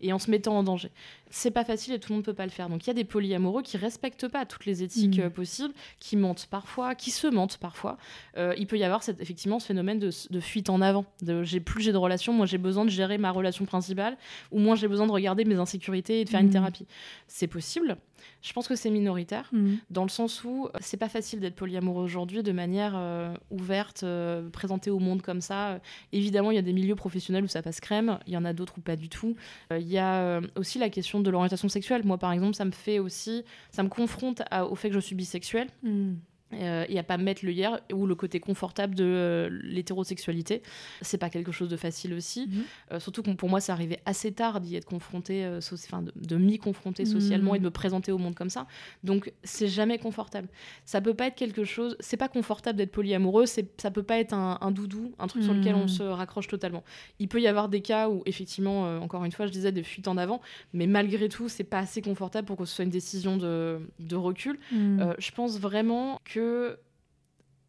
et 0.00 0.12
en 0.12 0.18
se 0.18 0.30
mettant 0.30 0.58
en 0.58 0.62
danger 0.62 0.90
c'est 1.30 1.50
pas 1.50 1.64
facile 1.64 1.94
et 1.94 1.98
tout 1.98 2.12
le 2.12 2.16
monde 2.16 2.24
peut 2.24 2.34
pas 2.34 2.44
le 2.44 2.50
faire. 2.50 2.68
Donc 2.68 2.84
il 2.84 2.86
y 2.88 2.90
a 2.90 2.94
des 2.94 3.04
polyamoureux 3.04 3.62
qui 3.62 3.76
respectent 3.76 4.28
pas 4.28 4.46
toutes 4.46 4.66
les 4.66 4.82
éthiques 4.82 5.18
mm. 5.18 5.22
euh, 5.22 5.30
possibles, 5.30 5.74
qui 6.00 6.16
mentent 6.16 6.46
parfois, 6.46 6.94
qui 6.94 7.10
se 7.10 7.26
mentent 7.26 7.58
parfois. 7.58 7.98
Euh, 8.36 8.54
il 8.58 8.66
peut 8.66 8.78
y 8.78 8.84
avoir 8.84 9.02
cette, 9.02 9.20
effectivement 9.20 9.58
ce 9.58 9.66
phénomène 9.66 9.98
de, 9.98 10.40
fuite 10.40 10.70
en 10.70 10.80
avant. 10.80 11.04
De, 11.22 11.42
j'ai 11.42 11.60
plus 11.60 11.82
j'ai 11.82 11.92
de 11.92 11.96
relations, 11.96 12.32
moi 12.32 12.46
j'ai 12.46 12.58
besoin 12.58 12.84
de 12.84 12.90
gérer 12.90 13.18
ma 13.18 13.30
relation 13.30 13.64
principale, 13.64 14.16
ou 14.50 14.58
moins 14.58 14.74
j'ai 14.74 14.88
besoin 14.88 15.06
de 15.06 15.12
regarder 15.12 15.44
mes 15.44 15.56
insécurités 15.56 16.20
et 16.20 16.24
de 16.24 16.30
faire 16.30 16.40
une 16.40 16.48
mm. 16.48 16.52
thérapie. 16.52 16.86
C'est 17.26 17.48
possible. 17.48 17.96
Je 18.40 18.52
pense 18.52 18.68
que 18.68 18.76
c'est 18.76 18.90
minoritaire, 18.90 19.48
mm. 19.52 19.74
dans 19.90 20.04
le 20.04 20.08
sens 20.08 20.44
où 20.44 20.66
euh, 20.66 20.78
c'est 20.80 20.96
pas 20.96 21.08
facile 21.08 21.40
d'être 21.40 21.56
polyamoureux 21.56 22.04
aujourd'hui 22.04 22.42
de 22.42 22.52
manière 22.52 22.94
euh, 22.96 23.34
ouverte, 23.50 24.02
euh, 24.04 24.48
présentée 24.50 24.90
au 24.90 24.98
monde 24.98 25.22
comme 25.22 25.40
ça. 25.40 25.80
évidemment, 26.12 26.50
il 26.50 26.54
y 26.54 26.58
a 26.58 26.62
des 26.62 26.72
milieux 26.72 26.94
professionnels 26.94 27.44
où 27.44 27.48
ça 27.48 27.62
passe 27.62 27.80
crème, 27.80 28.18
il 28.26 28.32
y 28.32 28.36
en 28.36 28.44
a 28.44 28.52
d'autres 28.52 28.74
où 28.78 28.80
pas 28.80 28.96
du 28.96 29.08
tout. 29.08 29.36
Il 29.70 29.88
y 29.88 29.98
a 29.98 30.40
aussi 30.56 30.78
la 30.78 30.88
question 30.88 31.20
de 31.20 31.30
l'orientation 31.30 31.68
sexuelle. 31.68 32.02
Moi, 32.04 32.18
par 32.18 32.32
exemple, 32.32 32.54
ça 32.54 32.64
me 32.64 32.70
fait 32.70 32.98
aussi, 32.98 33.44
ça 33.70 33.82
me 33.82 33.88
confronte 33.88 34.42
au 34.70 34.74
fait 34.74 34.88
que 34.88 34.94
je 34.94 35.00
suis 35.00 35.14
bisexuelle. 35.14 35.68
Mm 35.82 36.14
euh, 36.54 36.86
et 36.88 36.98
à 36.98 37.02
pas 37.02 37.18
mettre 37.18 37.44
le 37.44 37.52
hier 37.52 37.80
ou 37.92 38.06
le 38.06 38.14
côté 38.14 38.40
confortable 38.40 38.94
de 38.94 39.04
euh, 39.04 39.48
l'hétérosexualité. 39.62 40.62
C'est 41.02 41.18
pas 41.18 41.28
quelque 41.28 41.52
chose 41.52 41.68
de 41.68 41.76
facile 41.76 42.14
aussi. 42.14 42.46
Mhm. 42.46 42.62
Euh, 42.92 43.00
surtout 43.00 43.22
que 43.22 43.30
pour 43.32 43.48
moi, 43.48 43.60
c'est 43.60 43.72
arrivé 43.72 43.98
assez 44.06 44.32
tard 44.32 44.60
d'y 44.60 44.76
être 44.76 44.86
confronté, 44.86 45.44
euh, 45.44 45.60
enfin 45.72 46.02
de, 46.02 46.12
de 46.16 46.36
m'y 46.36 46.58
confronter 46.58 47.04
socialement 47.04 47.54
et 47.54 47.58
de 47.58 47.64
me 47.64 47.70
présenter 47.70 48.12
au 48.12 48.18
monde 48.18 48.34
comme 48.34 48.50
ça. 48.50 48.66
Donc 49.04 49.32
c'est 49.44 49.68
jamais 49.68 49.98
confortable. 49.98 50.48
Ça 50.84 51.00
peut 51.00 51.14
pas 51.14 51.26
être 51.26 51.34
quelque 51.34 51.64
chose. 51.64 51.96
C'est 52.00 52.16
pas 52.16 52.28
confortable 52.28 52.78
d'être 52.78 52.92
polyamoureux. 52.92 53.44
Ça 53.46 53.90
peut 53.90 54.02
pas 54.02 54.18
être 54.18 54.32
un, 54.32 54.70
doudou, 54.70 55.12
un 55.18 55.26
truc 55.26 55.42
sur 55.42 55.54
lequel 55.54 55.74
on 55.74 55.82
mhm. 55.82 55.88
se 55.88 56.02
raccroche 56.02 56.48
totalement. 56.48 56.82
Il 57.18 57.28
peut 57.28 57.40
y 57.40 57.46
avoir 57.46 57.68
des 57.68 57.82
cas 57.82 58.08
où 58.08 58.22
effectivement, 58.26 58.98
encore 59.00 59.24
une 59.24 59.32
fois, 59.32 59.46
je 59.46 59.52
disais 59.52 59.72
des 59.72 59.82
fuites 59.82 60.08
en 60.08 60.16
avant, 60.16 60.40
mais 60.72 60.86
malgré 60.86 61.28
tout, 61.28 61.48
c'est 61.48 61.64
pas 61.64 61.78
assez 61.78 62.00
confortable 62.00 62.46
pour 62.46 62.56
que 62.56 62.64
ce 62.64 62.74
soit 62.74 62.84
une 62.84 62.90
décision 62.90 63.36
de, 63.36 63.80
de 63.98 64.16
recul. 64.16 64.58
Mhm. 64.72 65.14
je 65.18 65.30
pense 65.32 65.58
vraiment 65.58 66.20
que 66.24 66.37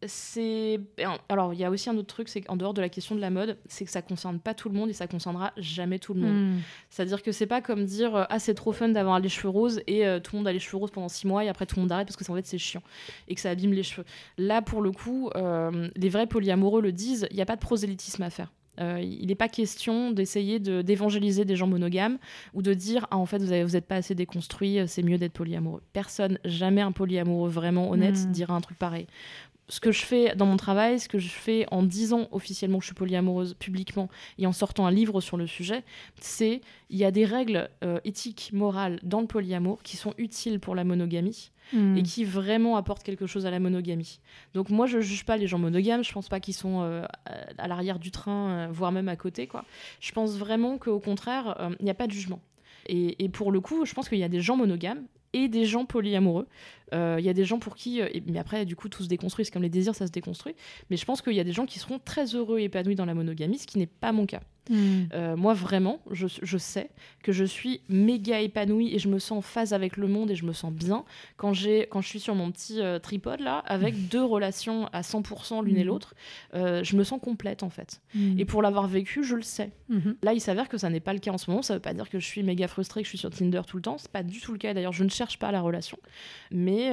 c'est 0.07 0.79
alors 1.27 1.53
il 1.53 1.59
y 1.59 1.65
a 1.65 1.69
aussi 1.69 1.89
un 1.89 1.97
autre 1.97 2.07
truc 2.07 2.29
c'est 2.29 2.41
qu'en 2.41 2.55
dehors 2.55 2.73
de 2.73 2.81
la 2.81 2.89
question 2.89 3.15
de 3.15 3.21
la 3.21 3.29
mode 3.29 3.57
c'est 3.67 3.83
que 3.83 3.91
ça 3.91 4.01
concerne 4.01 4.39
pas 4.39 4.53
tout 4.53 4.69
le 4.69 4.75
monde 4.75 4.89
et 4.89 4.93
ça 4.93 5.07
concernera 5.07 5.51
jamais 5.57 5.99
tout 5.99 6.13
le 6.13 6.21
monde. 6.21 6.55
Hmm. 6.55 6.59
c'est 6.89 7.01
à 7.01 7.05
dire 7.05 7.21
que 7.21 7.31
c'est 7.31 7.47
pas 7.47 7.61
comme 7.61 7.85
dire 7.85 8.15
euh, 8.15 8.23
ah 8.29 8.39
c'est 8.39 8.53
trop 8.53 8.71
fun 8.71 8.89
d'avoir 8.89 9.19
les 9.19 9.29
cheveux 9.29 9.49
roses 9.49 9.81
et 9.87 10.05
euh, 10.05 10.19
tout 10.19 10.35
le 10.35 10.39
monde 10.39 10.47
a 10.47 10.53
les 10.53 10.59
cheveux 10.59 10.77
roses 10.77 10.91
pendant 10.91 11.09
six 11.09 11.27
mois 11.27 11.43
et 11.43 11.49
après 11.49 11.65
tout 11.65 11.75
le 11.75 11.81
monde 11.81 11.91
arrête 11.91 12.07
parce 12.07 12.15
que 12.15 12.31
en 12.31 12.35
fait 12.35 12.45
c'est 12.45 12.57
chiant 12.57 12.83
et 13.27 13.35
que 13.35 13.41
ça 13.41 13.49
abîme 13.49 13.73
les 13.73 13.83
cheveux 13.83 14.05
là 14.37 14.61
pour 14.61 14.81
le 14.81 14.91
coup 14.91 15.29
euh, 15.35 15.89
les 15.95 16.09
vrais 16.09 16.27
polyamoureux 16.27 16.81
le 16.81 16.91
disent 16.91 17.27
il 17.31 17.35
n'y 17.35 17.41
a 17.41 17.45
pas 17.45 17.55
de 17.55 17.61
prosélytisme 17.61 18.23
à 18.23 18.29
faire 18.29 18.51
euh, 18.79 19.01
il 19.01 19.27
n'est 19.27 19.35
pas 19.35 19.49
question 19.49 20.11
d'essayer 20.11 20.59
d'évangéliser 20.59 21.45
des 21.45 21.55
gens 21.55 21.67
monogames 21.67 22.17
ou 22.53 22.61
de 22.61 22.73
dire 22.73 23.07
ah 23.11 23.17
en 23.17 23.25
fait 23.25 23.39
vous 23.39 23.71
n'êtes 23.73 23.85
pas 23.85 23.95
assez 23.95 24.15
déconstruit, 24.15 24.79
euh, 24.79 24.87
c'est 24.87 25.03
mieux 25.03 25.17
d'être 25.17 25.33
polyamoureux. 25.33 25.81
Personne, 25.93 26.39
jamais 26.45 26.81
un 26.81 26.91
polyamoureux 26.91 27.49
vraiment 27.49 27.89
honnête 27.89 28.15
hmm. 28.15 28.31
dira 28.31 28.55
un 28.55 28.61
truc 28.61 28.77
pareil. 28.77 29.07
Ce 29.69 29.79
que 29.79 29.91
je 29.91 30.03
fais 30.03 30.35
dans 30.35 30.45
mon 30.45 30.57
travail, 30.57 30.99
ce 30.99 31.07
que 31.07 31.19
je 31.19 31.29
fais 31.29 31.65
en 31.71 31.83
disant 31.83 32.27
officiellement 32.31 32.79
que 32.79 32.83
je 32.83 32.87
suis 32.87 32.95
polyamoureuse 32.95 33.53
publiquement 33.53 34.09
et 34.37 34.47
en 34.47 34.51
sortant 34.51 34.85
un 34.85 34.91
livre 34.91 35.21
sur 35.21 35.37
le 35.37 35.47
sujet, 35.47 35.83
c'est 36.19 36.61
il 36.89 36.97
y 36.97 37.05
a 37.05 37.11
des 37.11 37.25
règles 37.25 37.69
euh, 37.83 37.99
éthiques, 38.03 38.49
morales 38.51 38.99
dans 39.03 39.21
le 39.21 39.27
polyamour 39.27 39.83
qui 39.83 39.95
sont 39.95 40.13
utiles 40.17 40.59
pour 40.59 40.75
la 40.75 40.83
monogamie 40.83 41.51
Hmm. 41.71 41.95
et 41.97 42.01
qui 42.01 42.23
vraiment 42.23 42.77
apporte 42.77 43.03
quelque 43.03 43.27
chose 43.27 43.45
à 43.45 43.51
la 43.51 43.59
monogamie. 43.59 44.19
Donc 44.55 44.71
moi, 44.71 44.87
je 44.87 45.01
juge 45.01 45.23
pas 45.23 45.37
les 45.37 45.45
gens 45.45 45.59
monogames, 45.59 46.03
je 46.03 46.11
pense 46.11 46.27
pas 46.27 46.39
qu'ils 46.39 46.55
sont 46.55 46.81
euh, 46.81 47.05
à 47.59 47.67
l'arrière 47.67 47.99
du 47.99 48.09
train, 48.09 48.49
euh, 48.49 48.67
voire 48.71 48.91
même 48.91 49.07
à 49.07 49.15
côté. 49.15 49.45
Quoi. 49.45 49.65
Je 49.99 50.11
pense 50.11 50.35
vraiment 50.35 50.79
qu'au 50.79 50.99
contraire, 50.99 51.69
il 51.79 51.83
n'y 51.83 51.91
a 51.91 51.95
pas 51.95 52.07
de 52.07 52.11
jugement. 52.11 52.39
Et, 52.87 53.23
et, 53.23 53.29
pour 53.29 53.51
le 53.51 53.59
coup, 53.61 53.85
je 53.85 53.93
pense 53.93 54.09
qu'il 54.09 54.17
y 54.17 54.23
a 54.23 54.29
des 54.29 54.41
gens 54.41 54.57
monogames 54.57 55.05
et 55.33 55.47
des 55.47 55.65
gens 55.65 55.85
polyamoureux. 55.85 56.47
Il 56.91 57.23
y 57.23 57.29
a 57.29 57.33
des 57.33 57.45
gens 57.45 57.59
pour 57.59 57.75
qui, 57.75 58.01
mais 58.27 58.39
après, 58.39 58.65
du 58.65 58.75
coup, 58.75 58.89
tout 58.89 59.03
se 59.03 59.07
déconstruit, 59.07 59.45
c'est 59.45 59.51
comme 59.51 59.61
les 59.61 59.69
désirs, 59.69 59.95
ça 59.95 60.07
se 60.07 60.11
déconstruit. 60.11 60.55
Mais 60.89 60.97
je 60.97 61.05
pense 61.05 61.21
qu'il 61.21 61.33
y 61.33 61.39
a 61.39 61.43
des 61.43 61.51
gens 61.51 61.65
qui 61.65 61.77
seront 61.77 61.99
très 61.99 62.35
heureux 62.35 62.59
et 62.59 62.63
épanouis 62.63 62.95
dans 62.95 63.05
la 63.05 63.13
monogamie, 63.13 63.59
ce 63.59 63.67
qui 63.67 63.77
n'est 63.77 63.85
pas 63.85 64.11
mon 64.11 64.25
cas. 64.25 64.41
Hmm. 64.69 65.05
Euh, 65.13 65.35
moi, 65.35 65.55
vraiment, 65.55 65.99
je, 66.11 66.27
je, 66.27 66.57
sais 66.57 66.91
que 67.23 67.31
je 67.31 67.43
suis 67.43 67.81
méga 67.89 68.39
épanouie 68.39 68.93
et 68.93 68.99
je 68.99 69.09
me 69.09 69.17
sens 69.17 69.39
en 69.39 69.41
phase 69.41 69.73
avec 69.73 69.97
le 69.97 70.07
monde 70.07 70.29
et 70.29 70.35
je 70.35 70.45
me 70.45 70.53
sens 70.53 70.71
bien 70.71 71.05
quand, 71.37 71.53
quand 71.89 72.01
je 72.01 72.07
suis 72.07 72.19
sur 72.19 72.35
mon 72.35 72.51
petit 72.51 72.79
euh, 72.79 72.99
tripode 72.99 73.39
là, 73.39 73.63
avec 73.65 73.95
hmm. 73.95 74.07
deux 74.11 74.23
relations 74.23 74.87
à 74.93 75.01
100% 75.01 75.65
l'une 75.65 75.77
et 75.77 75.83
hmm. 75.83 75.87
l'autre. 75.87 76.13
Euh, 76.53 76.83
je 76.83 76.95
me 76.95 77.03
sens 77.03 77.19
complète 77.19 77.63
en 77.63 77.69
fait. 77.69 78.01
Et 78.37 78.45
pour 78.45 78.61
l'avoir 78.61 78.87
vécu, 78.87 79.23
je 79.23 79.35
le 79.35 79.41
sais. 79.41 79.71
Là, 80.21 80.33
il 80.33 80.41
s'avère 80.41 80.69
que 80.69 80.77
ça 80.77 80.89
n'est 80.89 80.99
pas 80.99 81.13
le 81.13 81.19
cas 81.19 81.31
en 81.31 81.37
ce 81.37 81.49
moment. 81.49 81.63
Ça 81.63 81.73
veut 81.73 81.79
pas 81.79 81.93
dire 81.93 82.09
que 82.09 82.19
je 82.19 82.25
suis 82.25 82.43
méga 82.43 82.67
frustrée, 82.67 83.01
que 83.01 83.05
je 83.05 83.09
suis 83.09 83.17
sur 83.17 83.29
Tinder 83.31 83.61
tout 83.65 83.77
le 83.77 83.81
temps. 83.81 83.97
C'est 83.97 84.11
pas 84.11 84.23
du 84.23 84.39
tout 84.39 84.51
le 84.51 84.59
cas. 84.59 84.73
D'ailleurs, 84.73 84.93
je 84.93 85.03
ne 85.03 85.09
cherche 85.09 85.39
pas 85.39 85.51
la 85.51 85.61
relation. 85.61 85.97
Mais, 86.51 86.91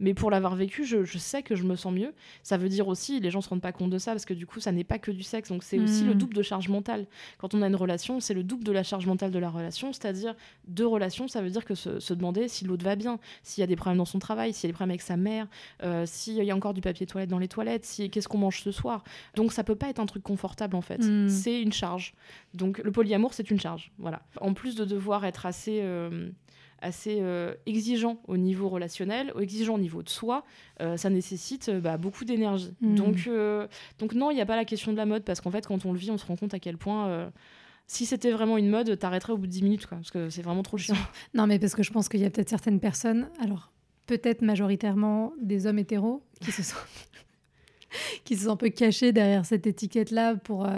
mais 0.00 0.14
pour 0.14 0.30
l'avoir 0.30 0.56
vécu, 0.56 0.84
je, 0.84 1.04
je, 1.04 1.18
sais 1.18 1.42
que 1.42 1.54
je 1.54 1.62
me 1.62 1.76
sens 1.76 1.92
mieux. 1.92 2.12
Ça 2.42 2.56
veut 2.56 2.68
dire 2.68 2.88
aussi, 2.88 3.20
les 3.20 3.30
gens 3.30 3.40
se 3.40 3.48
rendent 3.48 3.60
pas 3.60 3.72
compte 3.72 3.90
de 3.90 3.98
ça 3.98 4.12
parce 4.12 4.24
que 4.24 4.34
du 4.34 4.46
coup, 4.46 4.60
ça 4.60 4.72
n'est 4.72 4.84
pas 4.84 4.98
que 4.98 5.10
du 5.10 5.22
sexe. 5.22 5.50
Donc, 5.50 5.62
c'est 5.62 5.78
aussi 5.78 6.04
le 6.04 6.14
double 6.14 6.34
de 6.34 6.42
chargement 6.42 6.79
mentale. 6.80 7.06
Quand 7.38 7.54
on 7.54 7.62
a 7.62 7.66
une 7.66 7.76
relation, 7.76 8.20
c'est 8.20 8.34
le 8.34 8.42
double 8.42 8.64
de 8.64 8.72
la 8.72 8.82
charge 8.82 9.06
mentale 9.06 9.30
de 9.30 9.38
la 9.38 9.50
relation, 9.50 9.92
c'est-à-dire 9.92 10.34
deux 10.66 10.86
relations, 10.86 11.28
ça 11.28 11.42
veut 11.42 11.50
dire 11.50 11.64
que 11.64 11.74
se, 11.74 12.14
demander 12.14 12.48
si 12.48 12.64
l'autre 12.64 12.84
va 12.84 12.96
bien, 12.96 13.18
s'il 13.42 13.60
y 13.60 13.64
a 13.64 13.66
des 13.66 13.76
problèmes 13.76 13.98
dans 13.98 14.04
son 14.04 14.18
travail, 14.18 14.52
s'il 14.52 14.68
y 14.68 14.70
a 14.70 14.72
des 14.72 14.74
problèmes 14.74 14.90
avec 14.90 15.02
sa 15.02 15.16
mère, 15.16 15.46
euh, 15.82 16.04
s'il 16.06 16.42
y 16.42 16.50
a 16.50 16.56
encore 16.56 16.74
du 16.74 16.80
papier 16.80 17.06
toilette 17.06 17.30
dans 17.30 17.38
les 17.38 17.48
toilettes, 17.48 17.84
si, 17.84 18.10
qu'est-ce 18.10 18.28
qu'on 18.28 18.38
mange 18.38 18.62
ce 18.62 18.72
soir. 18.72 19.04
Donc 19.36 19.52
ça 19.52 19.64
peut 19.64 19.76
pas 19.76 19.88
être 19.88 20.00
un 20.00 20.06
truc 20.06 20.22
confortable 20.22 20.76
en 20.76 20.80
fait. 20.80 20.98
Hmm. 20.98 21.28
C'est 21.28 21.60
une 21.60 21.72
charge. 21.72 22.14
Donc 22.54 22.78
le 22.78 22.90
polyamour, 22.90 23.34
c'est 23.34 23.50
une 23.50 23.60
charge. 23.60 23.92
Voilà. 23.98 24.22
En 24.40 24.54
plus 24.54 24.74
de 24.74 24.84
devoir 24.84 25.24
être 25.24 25.46
assez 25.46 25.80
euh, 25.82 26.30
assez 26.82 27.18
euh, 27.20 27.54
exigeant 27.66 28.20
au 28.26 28.36
niveau 28.36 28.68
relationnel, 28.68 29.32
exigeant 29.40 29.74
au 29.74 29.78
niveau 29.78 30.02
de 30.02 30.08
soi, 30.08 30.44
euh, 30.80 30.96
ça 30.96 31.10
nécessite 31.10 31.68
euh, 31.68 31.80
bah, 31.80 31.96
beaucoup 31.96 32.24
d'énergie. 32.24 32.74
Hmm. 32.80 32.94
Donc, 32.94 33.30
donc 33.98 34.14
non, 34.14 34.30
il 34.30 34.34
n'y 34.34 34.40
a 34.40 34.46
pas 34.46 34.56
la 34.56 34.64
question 34.64 34.92
de 34.92 34.96
la 34.96 35.06
mode, 35.06 35.24
parce 35.24 35.40
qu'en 35.40 35.50
fait, 35.50 35.66
quand 35.66 35.84
on 35.84 35.92
le 35.92 35.98
vit, 35.98 36.10
on 36.10 36.18
se 36.18 36.26
rend 36.26 36.36
compte 36.36 36.54
à 36.54 36.58
quel 36.58 36.76
point 36.76 37.30
si 37.86 38.06
c'était 38.06 38.30
vraiment 38.30 38.56
une 38.56 38.70
mode, 38.70 38.96
t'arrêterais 38.98 39.32
au 39.32 39.36
bout 39.36 39.48
de 39.48 39.52
10 39.52 39.62
minutes, 39.64 39.86
quoi, 39.86 39.98
parce 39.98 40.12
que 40.12 40.30
c'est 40.30 40.42
vraiment 40.42 40.62
trop 40.62 40.78
chiant. 40.78 40.94
Non, 41.34 41.48
mais 41.48 41.58
parce 41.58 41.74
que 41.74 41.82
je 41.82 41.90
pense 41.90 42.08
qu'il 42.08 42.20
y 42.20 42.24
a 42.24 42.30
peut-être 42.30 42.48
certaines 42.48 42.78
personnes, 42.78 43.28
alors 43.40 43.72
peut-être 44.06 44.42
majoritairement 44.42 45.32
des 45.40 45.66
hommes 45.66 45.78
hétéros, 45.78 46.22
qui 46.40 46.52
se 46.52 46.62
sont, 46.62 46.76
qui 48.24 48.36
se 48.36 48.44
sont 48.44 48.52
un 48.52 48.56
peu 48.56 48.68
cachés 48.68 49.12
derrière 49.12 49.44
cette 49.44 49.66
étiquette-là 49.66 50.36
pour 50.36 50.68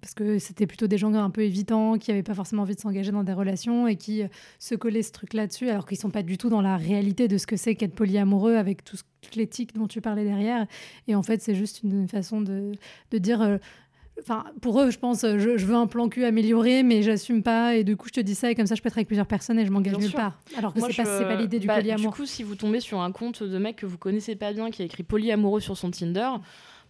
parce 0.00 0.14
que 0.14 0.38
c'était 0.38 0.66
plutôt 0.66 0.86
des 0.86 0.98
gens 0.98 1.12
un 1.14 1.30
peu 1.30 1.42
évitants, 1.42 1.98
qui 1.98 2.10
n'avaient 2.10 2.22
pas 2.22 2.34
forcément 2.34 2.62
envie 2.62 2.74
de 2.74 2.80
s'engager 2.80 3.12
dans 3.12 3.24
des 3.24 3.32
relations 3.32 3.86
et 3.86 3.96
qui 3.96 4.22
euh, 4.22 4.28
se 4.58 4.74
collaient 4.74 5.02
ce 5.02 5.12
truc 5.12 5.34
là-dessus, 5.34 5.68
alors 5.68 5.86
qu'ils 5.86 5.98
sont 5.98 6.10
pas 6.10 6.22
du 6.22 6.38
tout 6.38 6.48
dans 6.48 6.60
la 6.60 6.76
réalité 6.76 7.28
de 7.28 7.38
ce 7.38 7.46
que 7.46 7.56
c'est 7.56 7.74
qu'être 7.74 7.94
polyamoureux 7.94 8.56
avec 8.56 8.84
tout, 8.84 8.96
toute 9.20 9.36
l'éthique 9.36 9.74
dont 9.74 9.86
tu 9.86 10.00
parlais 10.00 10.24
derrière. 10.24 10.66
Et 11.06 11.14
en 11.14 11.22
fait, 11.22 11.42
c'est 11.42 11.54
juste 11.54 11.82
une 11.82 12.08
façon 12.08 12.40
de, 12.40 12.72
de 13.10 13.18
dire. 13.18 13.42
Euh, 13.42 13.58
enfin, 14.20 14.44
pour 14.60 14.80
eux, 14.80 14.90
je 14.90 14.98
pense, 14.98 15.22
je, 15.22 15.64
veux 15.64 15.74
un 15.74 15.86
plan 15.86 16.08
cul 16.08 16.24
amélioré, 16.24 16.82
mais 16.82 17.02
j'assume 17.02 17.42
pas. 17.42 17.76
Et 17.76 17.84
du 17.84 17.96
coup, 17.96 18.08
je 18.08 18.14
te 18.14 18.20
dis 18.20 18.34
ça, 18.34 18.50
et 18.50 18.54
comme 18.54 18.66
ça, 18.66 18.74
je 18.74 18.82
peux 18.82 18.88
être 18.88 18.98
avec 18.98 19.08
plusieurs 19.08 19.26
personnes 19.26 19.58
et 19.58 19.66
je 19.66 19.70
m'engage 19.70 19.96
nulle 19.98 20.12
part. 20.12 20.40
Alors 20.56 20.74
que 20.74 20.80
c'est 20.80 21.02
pas, 21.02 21.24
pas 21.24 21.36
l'idée 21.36 21.58
du 21.58 21.66
bah, 21.66 21.76
polyamour. 21.76 22.12
Du 22.12 22.16
coup, 22.16 22.26
si 22.26 22.42
vous 22.42 22.54
tombez 22.54 22.80
sur 22.80 23.00
un 23.00 23.12
compte 23.12 23.42
de 23.42 23.58
mec 23.58 23.76
que 23.76 23.86
vous 23.86 23.98
connaissez 23.98 24.36
pas 24.36 24.52
bien, 24.52 24.70
qui 24.70 24.82
a 24.82 24.84
écrit 24.84 25.02
polyamoureux 25.02 25.60
sur 25.60 25.76
son 25.76 25.90
Tinder, 25.90 26.30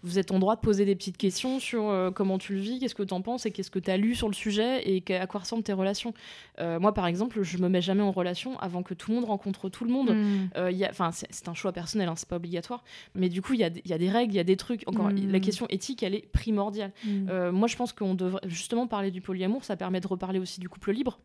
vous 0.02 0.18
êtes 0.18 0.30
en 0.30 0.38
droit 0.38 0.54
de 0.54 0.60
poser 0.60 0.84
des 0.84 0.94
petites 0.94 1.16
questions 1.16 1.58
sur 1.58 1.88
euh, 1.88 2.10
comment 2.10 2.38
tu 2.38 2.54
le 2.54 2.60
vis, 2.60 2.78
qu'est-ce 2.78 2.94
que 2.94 3.02
tu 3.02 3.14
en 3.14 3.20
penses 3.20 3.46
et 3.46 3.50
qu'est-ce 3.50 3.70
que 3.70 3.78
tu 3.78 3.90
as 3.90 3.96
lu 3.96 4.14
sur 4.14 4.28
le 4.28 4.34
sujet 4.34 4.82
et 4.88 5.02
à 5.16 5.26
quoi 5.26 5.40
ressemblent 5.40 5.64
tes 5.64 5.72
relations. 5.72 6.14
Euh, 6.60 6.78
moi, 6.78 6.94
par 6.94 7.06
exemple, 7.06 7.42
je 7.42 7.58
me 7.58 7.68
mets 7.68 7.80
jamais 7.80 8.02
en 8.02 8.12
relation 8.12 8.58
avant 8.60 8.82
que 8.82 8.94
tout 8.94 9.10
le 9.10 9.16
monde 9.16 9.24
rencontre 9.24 9.68
tout 9.68 9.84
le 9.84 9.90
monde. 9.90 10.10
Hmm. 10.10 10.48
Euh, 10.56 10.72
c'est 11.10 11.48
un 11.48 11.54
choix 11.54 11.72
personnel, 11.72 12.08
hein, 12.08 12.14
c'est 12.16 12.28
pas 12.28 12.36
obligatoire. 12.36 12.84
Mais 13.14 13.28
du 13.28 13.42
coup, 13.42 13.54
il 13.54 13.60
y, 13.60 13.88
y, 13.88 13.92
a 13.92 13.98
des 13.98 14.10
règles, 14.10 14.32
il 14.32 14.36
y 14.36 14.40
a 14.40 14.44
des 14.44 14.56
trucs. 14.56 14.84
Encore, 14.86 15.08
hmm. 15.08 15.30
la 15.30 15.40
question 15.40 15.66
éthique, 15.68 16.02
elle 16.02 16.14
est 16.14 16.30
primordiale. 16.30 16.92
Hmm. 17.04 17.50
moi, 17.50 17.66
je 17.66 17.76
pense 17.76 17.92
qu'on 17.92 18.14
devrait 18.14 18.40
justement 18.46 18.86
parler 18.86 19.10
du 19.10 19.20
polyamour, 19.20 19.64
ça 19.64 19.76
permet 19.76 20.00
de 20.00 20.06
reparler 20.06 20.38
aussi 20.38 20.60
du 20.60 20.68
couple 20.68 20.92
libre 20.92 21.18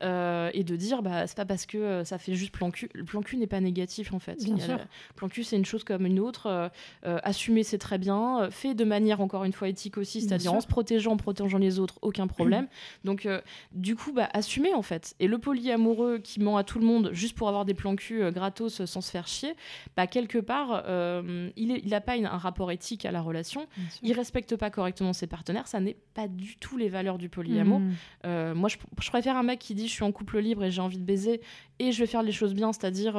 et 0.00 0.64
de 0.64 0.76
dire, 0.76 1.02
bah, 1.02 1.26
c'est 1.26 1.36
pas 1.36 1.44
parce 1.44 1.66
que 1.66 2.04
ça 2.04 2.18
fait 2.18 2.34
juste 2.34 2.52
plan 2.52 2.70
cul. 2.70 2.88
Le 2.94 3.04
plan 3.04 3.22
cul 3.22 3.36
n'est 3.36 3.46
pas 3.46 3.60
négatif 3.60 4.12
en 4.12 4.18
fait. 4.18 4.42
Bien 4.42 4.58
sûr. 4.58 4.78
plan 5.14 5.28
cul, 5.28 5.44
c'est 5.44 5.56
une 5.56 5.64
chose 5.64 5.84
comme 5.84 6.06
une 6.06 6.20
autre. 6.20 6.70
assumer, 7.02 7.62
c'est 7.62 7.78
très 7.78 7.98
bien 7.98 8.13
euh, 8.14 8.50
fait 8.50 8.74
de 8.74 8.84
manière 8.84 9.20
encore 9.20 9.44
une 9.44 9.52
fois 9.52 9.68
éthique 9.68 9.98
aussi, 9.98 10.20
c'est-à-dire 10.20 10.52
en 10.52 10.60
se 10.60 10.66
protégeant, 10.66 11.12
en 11.12 11.16
protégeant 11.16 11.58
les 11.58 11.78
autres, 11.78 11.98
aucun 12.02 12.26
problème. 12.26 12.66
Donc 13.04 13.26
euh, 13.26 13.40
du 13.72 13.96
coup, 13.96 14.12
bah, 14.12 14.28
assumer 14.32 14.74
en 14.74 14.82
fait. 14.82 15.14
Et 15.20 15.26
le 15.26 15.38
polyamoureux 15.38 16.18
qui 16.18 16.40
ment 16.40 16.56
à 16.56 16.64
tout 16.64 16.78
le 16.78 16.86
monde 16.86 17.10
juste 17.12 17.36
pour 17.36 17.48
avoir 17.48 17.64
des 17.64 17.74
plans 17.74 17.96
cul 17.96 18.22
euh, 18.22 18.30
gratos 18.30 18.84
sans 18.84 19.00
se 19.00 19.10
faire 19.10 19.26
chier, 19.26 19.54
bah, 19.96 20.06
quelque 20.06 20.38
part, 20.38 20.84
il 21.56 21.88
n'a 21.88 22.00
pas 22.00 22.14
un 22.14 22.38
rapport 22.38 22.70
éthique 22.70 23.04
à 23.04 23.12
la 23.12 23.20
relation, 23.20 23.66
il 24.02 24.12
respecte 24.12 24.56
pas 24.56 24.70
correctement 24.70 25.12
ses 25.12 25.26
partenaires, 25.26 25.66
ça 25.66 25.80
n'est 25.80 25.96
pas 26.14 26.28
du 26.28 26.56
tout 26.56 26.76
les 26.76 26.88
valeurs 26.88 27.18
du 27.18 27.28
polyamour. 27.28 27.80
Mmh. 27.80 28.52
moi, 28.54 28.68
je, 28.68 28.76
je, 29.00 29.10
préfère 29.10 29.36
un 29.36 29.42
mec 29.42 29.58
qui 29.58 29.74
dit 29.74 29.88
je 29.88 29.92
suis 29.92 30.04
en 30.04 30.12
couple 30.12 30.38
libre 30.38 30.64
et 30.64 30.70
j'ai 30.70 30.80
envie 30.80 30.98
de 30.98 31.04
baiser 31.04 31.40
et 31.78 31.92
je 31.92 31.98
vais 31.98 32.06
faire 32.06 32.22
les 32.22 32.32
choses 32.32 32.54
bien, 32.54 32.72
c'est-à-dire 32.72 33.14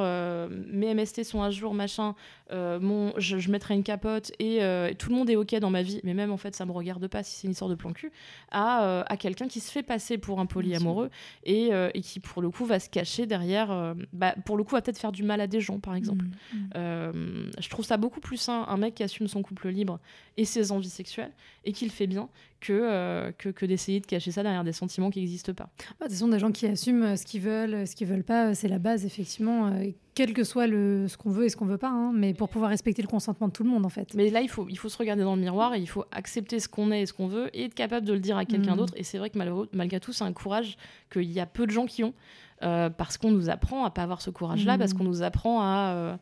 mes 0.50 0.94
MST 0.94 1.24
sont 1.24 1.42
à 1.42 1.50
jour, 1.50 1.74
machin, 1.74 2.14
mon, 2.50 3.12
je, 3.18 3.38
je, 3.38 3.50
mettrai 3.50 3.74
une 3.74 3.82
capote 3.82 4.32
et 4.38 4.60
tout 4.94 5.10
le 5.10 5.16
monde 5.16 5.30
est 5.30 5.36
ok 5.36 5.54
dans 5.56 5.70
ma 5.70 5.82
vie, 5.82 6.00
mais 6.04 6.14
même 6.14 6.30
en 6.30 6.36
fait 6.36 6.54
ça 6.54 6.66
me 6.66 6.72
regarde 6.72 7.06
pas 7.08 7.22
si 7.22 7.36
c'est 7.36 7.46
une 7.46 7.52
histoire 7.52 7.70
de 7.70 7.74
plan 7.74 7.92
cul, 7.92 8.10
à, 8.50 8.84
euh, 8.84 9.02
à 9.06 9.16
quelqu'un 9.16 9.48
qui 9.48 9.60
se 9.60 9.70
fait 9.70 9.82
passer 9.82 10.18
pour 10.18 10.40
un 10.40 10.46
polyamoureux 10.46 11.10
et, 11.44 11.72
euh, 11.72 11.90
et, 11.94 12.00
qui 12.00 12.20
pour 12.20 12.42
le 12.42 12.50
coup 12.50 12.64
va 12.64 12.80
se 12.80 12.88
cacher 12.88 13.26
derrière, 13.26 13.70
euh, 13.70 13.94
bah, 14.12 14.34
pour 14.44 14.56
le 14.56 14.64
coup 14.64 14.74
va 14.74 14.82
peut-être 14.82 14.98
faire 14.98 15.12
du 15.12 15.22
mal 15.22 15.40
à 15.40 15.46
des 15.46 15.60
gens 15.60 15.78
par 15.78 15.94
exemple. 15.94 16.24
Mm, 16.52 16.78
mm. 16.78 17.50
je 17.58 17.68
trouve 17.68 17.84
ça 17.84 17.96
beaucoup 17.96 18.20
plus 18.20 18.36
sain 18.36 18.64
un 18.68 18.76
mec 18.76 18.94
qui 18.94 19.02
assume 19.02 19.28
son 19.28 19.42
couple 19.42 19.68
libre 19.68 20.00
et 20.36 20.44
ses 20.44 20.72
envies 20.72 20.90
sexuelles 20.90 21.32
et 21.64 21.72
qui 21.72 21.84
le 21.84 21.90
fait 21.90 22.06
bien 22.06 22.28
que, 22.60 23.30
que, 23.32 23.48
que 23.48 23.66
d'essayer 23.66 24.00
de 24.00 24.06
cacher 24.06 24.32
ça 24.32 24.42
derrière 24.42 24.64
des 24.64 24.72
sentiments 24.72 25.10
qui 25.10 25.20
n'existent 25.20 25.54
pas. 25.54 25.64
Bah, 25.64 25.84
de 26.00 26.04
toute 26.04 26.12
façon, 26.12 26.28
des 26.28 26.38
gens 26.38 26.52
qui 26.52 26.66
assument 26.66 27.16
ce 27.16 27.24
qu'ils 27.24 27.42
veulent, 27.42 27.86
ce 27.86 27.94
qu'ils 27.94 28.06
veulent 28.06 28.24
pas, 28.24 28.54
c'est 28.54 28.68
la 28.68 28.78
base 28.78 29.04
effectivement 29.04 29.70
quel 30.16 30.32
que 30.32 30.44
soit 30.44 30.66
le, 30.66 31.08
ce 31.08 31.18
qu'on 31.18 31.30
veut 31.30 31.44
et 31.44 31.50
ce 31.50 31.56
qu'on 31.56 31.66
veut 31.66 31.76
pas, 31.76 31.90
hein, 31.90 32.10
mais 32.14 32.32
pour 32.32 32.48
pouvoir 32.48 32.70
respecter 32.70 33.02
le 33.02 33.06
consentement 33.06 33.48
de 33.48 33.52
tout 33.52 33.62
le 33.62 33.68
monde 33.68 33.84
en 33.84 33.90
fait. 33.90 34.14
Mais 34.14 34.30
là, 34.30 34.40
il 34.40 34.48
faut, 34.48 34.66
il 34.68 34.78
faut 34.78 34.88
se 34.88 34.96
regarder 34.96 35.22
dans 35.22 35.36
le 35.36 35.42
miroir 35.42 35.74
et 35.74 35.78
il 35.78 35.86
faut 35.86 36.06
accepter 36.10 36.58
ce 36.58 36.68
qu'on 36.68 36.90
est 36.90 37.02
et 37.02 37.06
ce 37.06 37.12
qu'on 37.12 37.28
veut 37.28 37.54
et 37.54 37.66
être 37.66 37.74
capable 37.74 38.06
de 38.06 38.14
le 38.14 38.18
dire 38.18 38.38
à 38.38 38.46
quelqu'un 38.46 38.74
mm. 38.74 38.78
d'autre. 38.78 38.94
Et 38.96 39.04
c'est 39.04 39.18
vrai 39.18 39.28
que 39.28 39.38
malgré 39.76 40.00
tout, 40.00 40.14
c'est 40.14 40.24
un 40.24 40.32
courage 40.32 40.78
qu'il 41.12 41.30
y 41.30 41.38
a 41.38 41.44
peu 41.44 41.66
de 41.66 41.70
gens 41.70 41.84
qui 41.84 42.02
ont 42.02 42.14
euh, 42.62 42.88
parce 42.88 43.18
qu'on 43.18 43.30
nous 43.30 43.50
apprend 43.50 43.84
à 43.84 43.90
pas 43.90 44.02
avoir 44.02 44.22
ce 44.22 44.30
courage-là, 44.30 44.78
parce 44.78 44.94
mm. 44.94 44.96
qu'on 44.96 45.04
nous 45.04 45.22
apprend 45.22 45.60
à, 45.60 45.92
euh, 45.94 46.16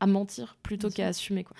à 0.00 0.08
mentir 0.08 0.58
plutôt 0.64 0.90
qu'à 0.90 1.06
assumer. 1.06 1.44
Quoi. 1.44 1.56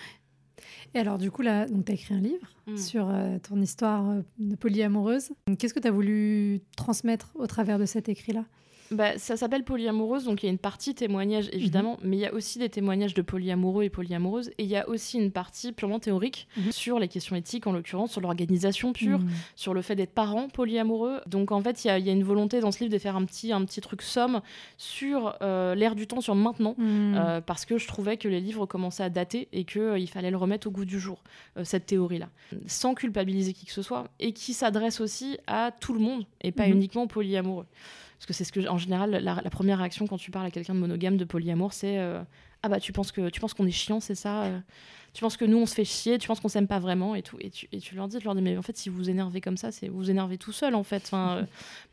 Et 0.93 0.99
alors, 0.99 1.19
du 1.19 1.31
coup, 1.31 1.43
là, 1.43 1.67
tu 1.67 1.93
as 1.93 1.95
écrit 1.95 2.15
un 2.15 2.21
livre 2.21 2.49
mm. 2.67 2.77
sur 2.77 3.09
euh, 3.09 3.39
ton 3.39 3.61
histoire 3.61 4.03
de 4.41 4.57
polyamoureuse. 4.57 5.31
Qu'est-ce 5.57 5.73
que 5.73 5.79
tu 5.79 5.87
as 5.87 5.93
voulu 5.93 6.63
transmettre 6.77 7.31
au 7.37 7.47
travers 7.47 7.79
de 7.79 7.87
cet 7.87 8.09
écrit-là? 8.09 8.45
Bah, 8.91 9.19
ça 9.19 9.37
s'appelle 9.37 9.65
polyamoureuse, 9.65 10.25
donc 10.25 10.43
il 10.43 10.47
y 10.47 10.49
a 10.49 10.53
une 10.53 10.59
partie 10.59 10.95
témoignage 10.95 11.49
évidemment, 11.53 11.99
mhm. 12.03 12.09
mais 12.09 12.17
il 12.17 12.21
y 12.21 12.27
a 12.27 12.33
aussi 12.33 12.59
des 12.59 12.69
témoignages 12.69 13.15
de 13.15 13.23
polyamoureux 13.23 13.85
et 13.85 13.91
polyamoureuses, 13.91 14.49
et 14.59 14.65
il 14.65 14.69
y 14.69 14.77
a 14.77 14.89
aussi 14.89 15.19
une 15.19 15.31
partie 15.31 15.73
purement 15.73 15.99
théorique 15.99 16.47
mhm. 16.57 16.73
sur 16.73 16.99
les 16.99 17.09
questions 17.09 17.37
éthiques, 17.37 17.67
en 17.67 17.73
l'occurrence 17.73 18.13
sur 18.13 18.21
l'organisation 18.21 18.93
pure, 18.93 19.19
mhm. 19.19 19.29
sur 19.57 19.75
le 19.75 19.83
fait 19.83 19.97
d'être 19.97 20.13
parent 20.13 20.49
polyamoureux. 20.49 21.21
Donc 21.27 21.53
en 21.53 21.61
fait, 21.61 21.85
il 21.85 21.89
y, 21.89 21.91
a 21.91 22.13
une 22.13 22.23
volonté 22.23 22.61
dans 22.61 22.71
ce 22.71 22.81
livre 22.81 22.93
de 22.93 22.99
faire 22.99 23.17
un 23.17 23.25
petit, 23.25 23.53
un 23.53 23.65
petit 23.65 23.81
truc 23.81 24.03
somme 24.03 24.41
sur 24.77 25.37
euh, 25.43 25.75
l'ère 25.75 25.95
du 25.95 26.07
temps, 26.07 26.21
sur 26.21 26.35
maintenant, 26.35 26.77
euh, 26.79 27.41
parce 27.41 27.65
que 27.65 27.79
je 27.79 27.87
trouvais 27.87 28.17
que 28.17 28.29
les 28.29 28.41
livres 28.41 28.67
commençaient 28.67 29.03
à 29.03 29.11
dater 29.11 29.49
et 29.53 29.65
qu'il 29.65 29.81
euh, 29.81 30.07
fallait 30.07 30.31
le 30.31 30.37
remettre 30.37 30.69
au 30.69 30.71
goût 30.71 30.85
du 30.85 31.01
jour, 31.01 31.23
cette 31.65 31.87
théorie-là, 31.87 32.29
sans 32.67 32.95
culpabiliser 32.95 33.53
qui 33.53 33.67
que 33.67 33.73
ce 33.73 33.83
soit, 33.83 34.09
et 34.21 34.33
qui 34.33 34.55
s'adresse 34.55 35.01
aussi 35.01 35.39
à 35.47 35.73
tout 35.73 35.93
le 35.93 36.01
monde, 36.01 36.25
et 36.41 36.53
pas 36.53 36.69
uniquement 36.69 37.03
aux 37.03 37.09
polyamoureux. 37.09 37.67
Parce 38.19 38.27
que 38.27 38.33
c'est 38.33 38.45
ce 38.45 38.53
que, 38.53 38.67
en 38.69 38.79
général, 38.79 39.11
la, 39.11 39.51
première 39.51 39.79
réaction 39.79 40.07
quand 40.07 40.17
tu 40.17 40.31
parles 40.31 40.47
à 40.47 40.51
quelqu'un 40.51 40.75
de 40.75 40.81
monogame, 40.81 41.17
de 41.17 41.25
polyamour, 41.25 41.73
c'est 41.73 41.99
euh, 41.99 42.23
Ah 42.63 42.69
bah 42.69 42.81
tu 42.81 42.93
penses 42.93 43.13
que 43.13 43.29
tu 43.29 43.41
penses 43.41 43.55
qu'on 43.55 43.67
est 43.67 43.71
chiant, 43.71 44.01
c'est 44.01 44.15
ça 44.15 44.45
euh? 44.45 44.59
Tu 45.17 45.23
penses 45.23 45.39
que 45.39 45.47
nous 45.47 45.57
on 45.57 45.65
se 45.65 45.73
fait 45.73 45.87
chier, 45.87 46.19
tu 46.19 46.29
penses 46.29 46.41
qu'on 46.41 46.49
s'aime 46.49 46.67
pas 46.67 46.79
vraiment 46.79 47.15
et 47.15 47.23
tout. 47.23 47.39
Et 47.41 47.49
tu, 47.49 47.67
et 47.73 47.79
tu 47.79 47.95
leur 47.95 48.07
dis, 48.07 48.19
tu 48.19 48.25
leur 48.27 48.35
dis, 48.35 48.43
mais 48.43 48.59
en 48.59 48.61
fait, 48.61 48.77
si 48.77 48.91
vous 48.91 48.99
vous 48.99 49.09
énervez 49.09 49.41
comme 49.41 49.57
ça, 49.57 49.73
c'est 49.73 49.89
vous 49.89 49.97
vous 49.97 50.11
énervez 50.11 50.37
tout 50.37 50.53
seul 50.53 50.75
en 50.75 50.83
fait. 50.83 51.05
Enfin, 51.07 51.37
euh, 51.39 51.43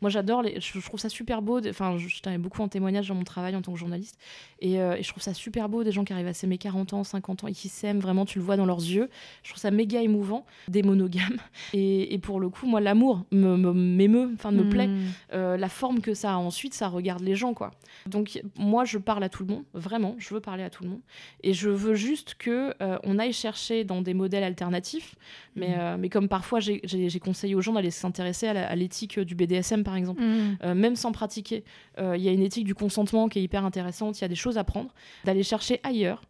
moi 0.02 0.10
j'adore, 0.10 0.42
les, 0.42 0.60
je, 0.60 0.78
trouve 0.80 1.00
ça 1.00 1.08
super 1.08 1.40
beau. 1.40 1.66
Enfin, 1.66 1.96
je, 1.96 2.06
je 2.06 2.36
beaucoup 2.36 2.60
en 2.60 2.68
témoignage 2.68 3.08
dans 3.08 3.14
mon 3.14 3.24
travail 3.24 3.56
en 3.56 3.62
tant 3.62 3.72
que 3.72 3.78
journaliste. 3.78 4.18
Et, 4.60 4.74
et, 4.74 5.02
je 5.02 5.08
trouve 5.08 5.22
ça 5.22 5.32
super 5.32 5.70
beau 5.70 5.84
des 5.84 5.90
gens 5.92 6.04
qui 6.04 6.12
arrivent 6.12 6.26
à 6.26 6.34
s'aimer 6.34 6.58
40 6.58 6.92
ans, 6.92 7.02
50 7.02 7.44
ans 7.44 7.46
et 7.46 7.54
qui 7.54 7.70
s'aiment 7.70 8.00
vraiment, 8.00 8.26
tu 8.26 8.38
le 8.38 8.44
vois 8.44 8.58
dans 8.58 8.66
leurs 8.66 8.80
yeux. 8.80 9.08
Je 9.42 9.48
trouve 9.48 9.60
ça 9.60 9.70
méga 9.70 10.02
émouvant, 10.02 10.44
des 10.68 10.82
monogames. 10.82 11.38
Et, 11.72 12.14
et 12.14 12.18
pour 12.18 12.40
le 12.40 12.50
coup, 12.50 12.66
moi, 12.66 12.80
l'amour 12.80 13.24
m'émeut, 13.32 14.30
enfin, 14.34 14.52
me, 14.52 14.68
plaît. 14.68 14.86
Hmm. 14.86 15.32
la 15.32 15.68
forme 15.68 16.00
que 16.00 16.12
ça 16.14 16.34
a 16.34 16.36
ensuite, 16.36 16.74
ça 16.74 16.88
regarde 16.88 17.22
les 17.22 17.34
gens, 17.34 17.54
quoi. 17.54 17.70
Donc, 18.06 18.42
moi, 18.58 18.84
je 18.84 18.98
parle 18.98 19.24
à 19.24 19.28
tout 19.28 19.44
le 19.44 19.54
monde, 19.54 19.64
vraiment, 19.72 20.14
je 20.18 20.34
veux 20.34 20.40
parler 20.40 20.62
à 20.62 20.70
tout 20.70 20.84
le 20.84 20.90
monde. 20.90 21.00
Et 21.42 21.54
je 21.54 21.70
veux 21.70 21.94
juste 21.94 22.34
que 22.34 22.74
on 23.13 23.13
on 23.14 23.18
aille 23.18 23.32
chercher 23.32 23.84
dans 23.84 24.02
des 24.02 24.14
modèles 24.14 24.44
alternatifs, 24.44 25.14
mais, 25.54 25.68
mm. 25.68 25.78
euh, 25.78 25.96
mais 25.98 26.08
comme 26.08 26.28
parfois 26.28 26.60
j'ai 26.60 27.20
conseillé 27.20 27.54
aux 27.54 27.60
gens 27.60 27.72
d'aller 27.72 27.90
s'intéresser 27.90 28.48
à 28.48 28.74
l'éthique 28.74 29.18
du 29.20 29.34
BDSM 29.34 29.84
par 29.84 29.96
exemple, 29.96 30.22
mm. 30.22 30.58
euh, 30.64 30.74
même 30.74 30.96
sans 30.96 31.12
pratiquer. 31.12 31.64
Euh, 31.98 32.16
il 32.16 32.22
y 32.22 32.28
a 32.28 32.32
une 32.32 32.42
éthique 32.42 32.64
du 32.64 32.74
consentement 32.74 33.28
qui 33.28 33.38
est 33.38 33.42
hyper 33.42 33.64
intéressante, 33.64 34.18
il 34.18 34.22
y 34.22 34.24
a 34.24 34.28
des 34.28 34.34
choses 34.34 34.58
à 34.58 34.64
prendre, 34.64 34.92
d'aller 35.24 35.42
chercher 35.42 35.80
ailleurs 35.82 36.22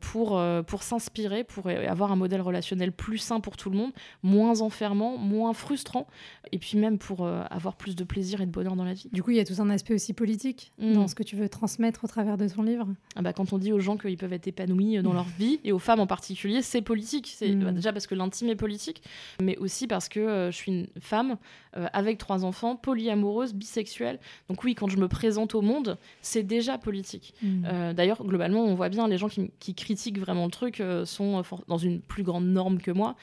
pour, 0.00 0.40
pour 0.66 0.82
s'inspirer, 0.82 1.44
pour 1.44 1.68
avoir 1.68 2.12
un 2.12 2.16
modèle 2.16 2.40
relationnel 2.40 2.92
plus 2.92 3.18
sain 3.18 3.40
pour 3.40 3.56
tout 3.56 3.70
le 3.70 3.76
monde, 3.76 3.92
moins 4.22 4.60
enfermant, 4.60 5.16
moins 5.16 5.52
frustrant, 5.52 6.06
et 6.52 6.58
puis 6.58 6.78
même 6.78 6.98
pour 6.98 7.26
avoir 7.26 7.76
plus 7.76 7.96
de 7.96 8.04
plaisir 8.04 8.40
et 8.40 8.46
de 8.46 8.50
bonheur 8.50 8.76
dans 8.76 8.84
la 8.84 8.94
vie. 8.94 9.08
Du 9.12 9.22
coup, 9.22 9.30
il 9.30 9.36
y 9.36 9.40
a 9.40 9.44
tout 9.44 9.60
un 9.60 9.70
aspect 9.70 9.94
aussi 9.94 10.12
politique 10.12 10.72
dans 10.78 11.04
mm. 11.04 11.08
ce 11.08 11.14
que 11.14 11.22
tu 11.22 11.36
veux 11.36 11.48
transmettre 11.48 12.04
au 12.04 12.08
travers 12.08 12.36
de 12.36 12.48
ton 12.48 12.62
livre. 12.62 12.88
Ah 13.16 13.22
bah, 13.22 13.32
quand 13.32 13.52
on 13.52 13.58
dit 13.58 13.72
aux 13.72 13.80
gens 13.80 13.96
qu'ils 13.96 14.16
peuvent 14.16 14.32
être 14.32 14.46
épanouis 14.46 15.02
dans 15.02 15.12
leur 15.12 15.26
vie, 15.38 15.60
et 15.64 15.72
aux 15.72 15.78
femmes 15.78 16.00
en 16.00 16.06
particulier, 16.06 16.13
particulier, 16.14 16.62
c'est 16.62 16.80
politique. 16.82 17.32
C'est 17.34 17.48
Mm. 17.48 17.64
bah, 17.64 17.72
déjà 17.72 17.92
parce 17.92 18.06
que 18.06 18.14
l'intime 18.14 18.48
est 18.48 18.56
politique, 18.56 19.02
mais 19.42 19.56
aussi 19.56 19.86
parce 19.88 20.08
que 20.08 20.20
euh, 20.20 20.50
je 20.52 20.56
suis 20.56 20.70
une 20.70 20.86
femme 21.00 21.36
euh, 21.76 21.86
avec 21.92 22.18
trois 22.18 22.44
enfants, 22.44 22.76
polyamoureuse, 22.76 23.52
bisexuelle. 23.52 24.20
Donc 24.48 24.62
oui, 24.62 24.74
quand 24.76 24.88
je 24.88 24.96
me 24.96 25.08
présente 25.08 25.54
au 25.54 25.62
monde, 25.62 25.98
c'est 26.22 26.44
déjà 26.44 26.78
politique. 26.78 27.34
Mm. 27.42 27.64
Euh, 27.66 27.92
D'ailleurs, 27.92 28.22
globalement, 28.24 28.64
on 28.64 28.74
voit 28.74 28.90
bien 28.90 29.08
les 29.08 29.18
gens 29.18 29.28
qui, 29.28 29.50
qui 29.58 29.74
critiquent 29.74 30.18
vraiment 30.18 30.44
le 30.44 30.50
truc 30.50 30.82
sont 31.04 31.42
dans 31.68 31.78
une 31.78 32.00
plus 32.00 32.22
grande 32.22 32.46
norme 32.46 32.78
que 32.78 32.90
moi, 32.90 33.16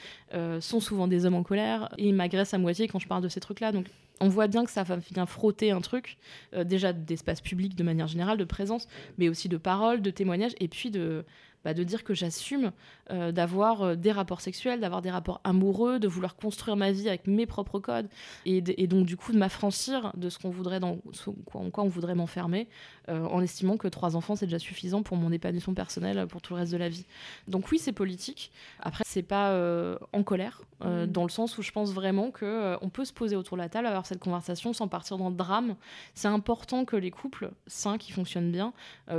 sont 0.60 0.80
souvent 0.80 1.08
des 1.08 1.24
hommes 1.24 1.34
en 1.34 1.42
colère 1.42 1.88
et 1.98 2.08
ils 2.08 2.14
m'agressent 2.14 2.54
à 2.54 2.58
moitié 2.58 2.88
quand 2.88 2.98
je 2.98 3.08
parle 3.08 3.22
de 3.22 3.28
ces 3.28 3.40
trucs-là. 3.40 3.72
Donc 3.72 3.86
on 4.20 4.28
voit 4.28 4.48
bien 4.48 4.64
que 4.64 4.70
ça 4.70 4.82
va 4.82 4.96
vient 4.96 5.26
frotter 5.26 5.70
un 5.70 5.80
truc, 5.80 6.16
déjà 6.64 6.92
d'espace 6.92 7.40
public 7.40 7.74
de 7.74 7.82
manière 7.82 8.06
générale, 8.06 8.38
de 8.38 8.44
présence, 8.44 8.88
mais 9.18 9.28
aussi 9.28 9.48
de 9.48 9.56
paroles, 9.56 10.00
de 10.00 10.10
témoignages, 10.10 10.54
et 10.60 10.68
puis 10.68 10.90
de, 10.90 11.24
bah, 11.64 11.74
de 11.74 11.82
dire 11.84 12.04
que 12.04 12.14
j'assume 12.14 12.72
euh, 13.10 13.32
d'avoir 13.32 13.82
euh, 13.82 13.94
des 13.96 14.12
rapports 14.12 14.40
sexuels, 14.40 14.80
d'avoir 14.80 15.02
des 15.02 15.10
rapports 15.10 15.40
amoureux, 15.44 15.98
de 15.98 16.08
vouloir 16.08 16.36
construire 16.36 16.76
ma 16.76 16.92
vie 16.92 17.08
avec 17.08 17.26
mes 17.26 17.46
propres 17.46 17.78
codes, 17.78 18.08
et, 18.46 18.60
donc 18.86 19.06
du 19.06 19.16
coup 19.16 19.32
de 19.32 19.38
m'affranchir 19.38 20.12
de 20.16 20.28
ce 20.28 20.38
qu'on 20.38 20.50
voudrait 20.50 20.80
dans, 20.80 20.98
ce- 21.12 21.30
en 21.54 21.70
quoi 21.70 21.84
on 21.84 21.88
voudrait 21.88 22.14
m'enfermer, 22.14 22.68
euh, 23.08 23.24
en 23.26 23.40
estimant 23.42 23.76
que 23.76 23.88
trois 23.88 24.16
enfants 24.16 24.34
c'est 24.36 24.46
déjà 24.46 24.58
suffisant 24.58 25.02
pour 25.02 25.16
mon 25.16 25.30
épanouissement 25.32 25.74
personnel 25.74 26.26
pour 26.26 26.40
tout 26.42 26.54
le 26.54 26.60
reste 26.60 26.72
de 26.72 26.76
la 26.78 26.88
vie. 26.88 27.04
Donc 27.48 27.70
oui, 27.70 27.78
c'est 27.78 27.92
politique. 27.92 28.50
Après, 28.80 29.04
c'est 29.06 29.22
pas 29.22 29.50
euh, 29.50 29.96
en 30.12 30.22
colère, 30.22 30.62
Mhm. 30.84 31.06
dans 31.06 31.22
le 31.22 31.28
sens 31.28 31.58
où 31.58 31.62
je 31.62 31.70
pense 31.70 31.92
vraiment 31.92 32.32
que 32.32 32.76
on 32.82 32.88
peut 32.88 33.04
se 33.04 33.12
poser 33.12 33.36
autour 33.36 33.56
de 33.56 33.62
la 33.62 33.68
table, 33.68 33.86
avoir 33.86 34.04
cette 34.04 34.18
conversation 34.18 34.72
sans 34.72 34.88
partir 34.88 35.16
dans 35.16 35.28
le 35.30 35.36
drame. 35.36 35.76
C'est 36.14 36.26
important 36.26 36.84
que 36.84 36.96
les 36.96 37.12
couples 37.12 37.52
sains 37.68 37.98
qui 37.98 38.10
fonctionnent 38.10 38.50
bien 38.50 38.72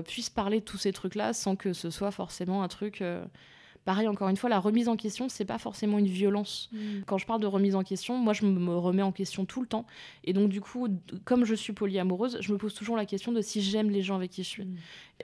puissent 0.05 0.29
parler 0.29 0.59
de 0.59 0.65
tous 0.65 0.77
ces 0.77 0.91
trucs-là 0.91 1.31
sans 1.31 1.55
que 1.55 1.71
ce 1.71 1.89
soit 1.89 2.11
forcément 2.11 2.32
un 2.41 2.67
truc. 2.67 3.01
euh, 3.01 3.25
Pareil, 3.86 4.07
encore 4.07 4.29
une 4.29 4.38
fois, 4.38 4.49
la 4.49 4.59
remise 4.59 4.88
en 4.88 4.95
question, 4.95 5.27
c'est 5.27 5.43
pas 5.43 5.57
forcément 5.57 5.97
une 5.97 6.07
violence. 6.07 6.69
Mm. 6.71 7.01
Quand 7.05 7.17
je 7.17 7.25
parle 7.25 7.41
de 7.41 7.47
remise 7.47 7.75
en 7.75 7.84
question, 7.84 8.17
moi, 8.17 8.31
je 8.31 8.45
me 8.45 8.77
remets 8.77 9.01
en 9.01 9.11
question 9.11 9.43
tout 9.45 9.59
le 9.59 9.67
temps. 9.67 9.86
Et 10.23 10.31
donc, 10.31 10.49
du 10.49 10.61
coup, 10.61 10.88
comme 11.25 11.43
je 11.43 11.53
suis 11.53 11.73
polyamoureuse, 11.73 12.38
je 12.39 12.53
me 12.53 12.57
pose 12.57 12.73
toujours 12.73 12.95
la 12.95 13.05
question 13.05 13.34
de 13.34 13.41
si 13.41 13.61
j'aime 13.61 13.89
les 13.89 14.01
gens 14.01 14.15
avec 14.15 14.31
qui 14.31 14.43
je 14.43 14.47
suis. 14.47 14.63
Mm. 14.63 14.75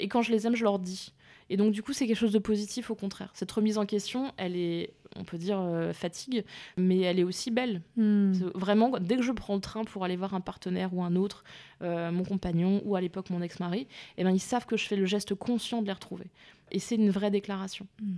Et 0.02 0.08
quand 0.10 0.22
je 0.22 0.32
les 0.32 0.46
aime, 0.46 0.56
je 0.56 0.64
leur 0.64 0.78
dis. 0.78 1.14
Et 1.50 1.56
donc, 1.56 1.72
du 1.72 1.82
coup, 1.82 1.94
c'est 1.94 2.06
quelque 2.06 2.18
chose 2.18 2.34
de 2.34 2.40
positif, 2.40 2.92
au 2.92 2.96
contraire. 2.96 3.32
Cette 3.34 3.52
remise 3.52 3.78
en 3.78 3.86
question, 3.86 4.34
elle 4.36 4.58
est, 4.58 4.94
on 5.16 5.24
peut 5.24 5.38
dire, 5.38 5.60
euh, 5.60 5.92
fatigue, 5.94 6.44
mais 6.78 7.00
elle 7.00 7.20
est 7.20 7.24
aussi 7.24 7.52
belle. 7.52 7.82
Mm. 7.98 8.34
C'est 8.34 8.58
Vraiment, 8.58 8.92
dès 9.00 9.16
que 9.18 9.24
je 9.24 9.32
prends 9.32 9.56
le 9.56 9.62
train 9.62 9.84
pour 9.84 10.04
aller 10.04 10.16
voir 10.16 10.34
un 10.34 10.42
partenaire 10.42 10.94
ou 10.94 11.04
un 11.04 11.16
autre, 11.16 11.44
euh, 11.82 12.12
mon 12.12 12.24
compagnon 12.24 12.82
ou 12.86 12.96
à 12.96 13.02
l'époque 13.02 13.30
mon 13.30 13.42
ex-mari, 13.42 13.88
eh 14.18 14.24
ben, 14.24 14.32
ils 14.32 14.40
savent 14.40 14.66
que 14.66 14.78
je 14.78 14.86
fais 14.86 14.96
le 14.96 15.06
geste 15.06 15.34
conscient 15.36 15.82
de 15.82 15.88
les 15.88 15.94
retrouver. 15.94 16.28
Et 16.72 16.80
c'est 16.80 16.96
une 16.96 17.10
vraie 17.10 17.32
déclaration. 17.32 17.88
Mm. 18.02 18.14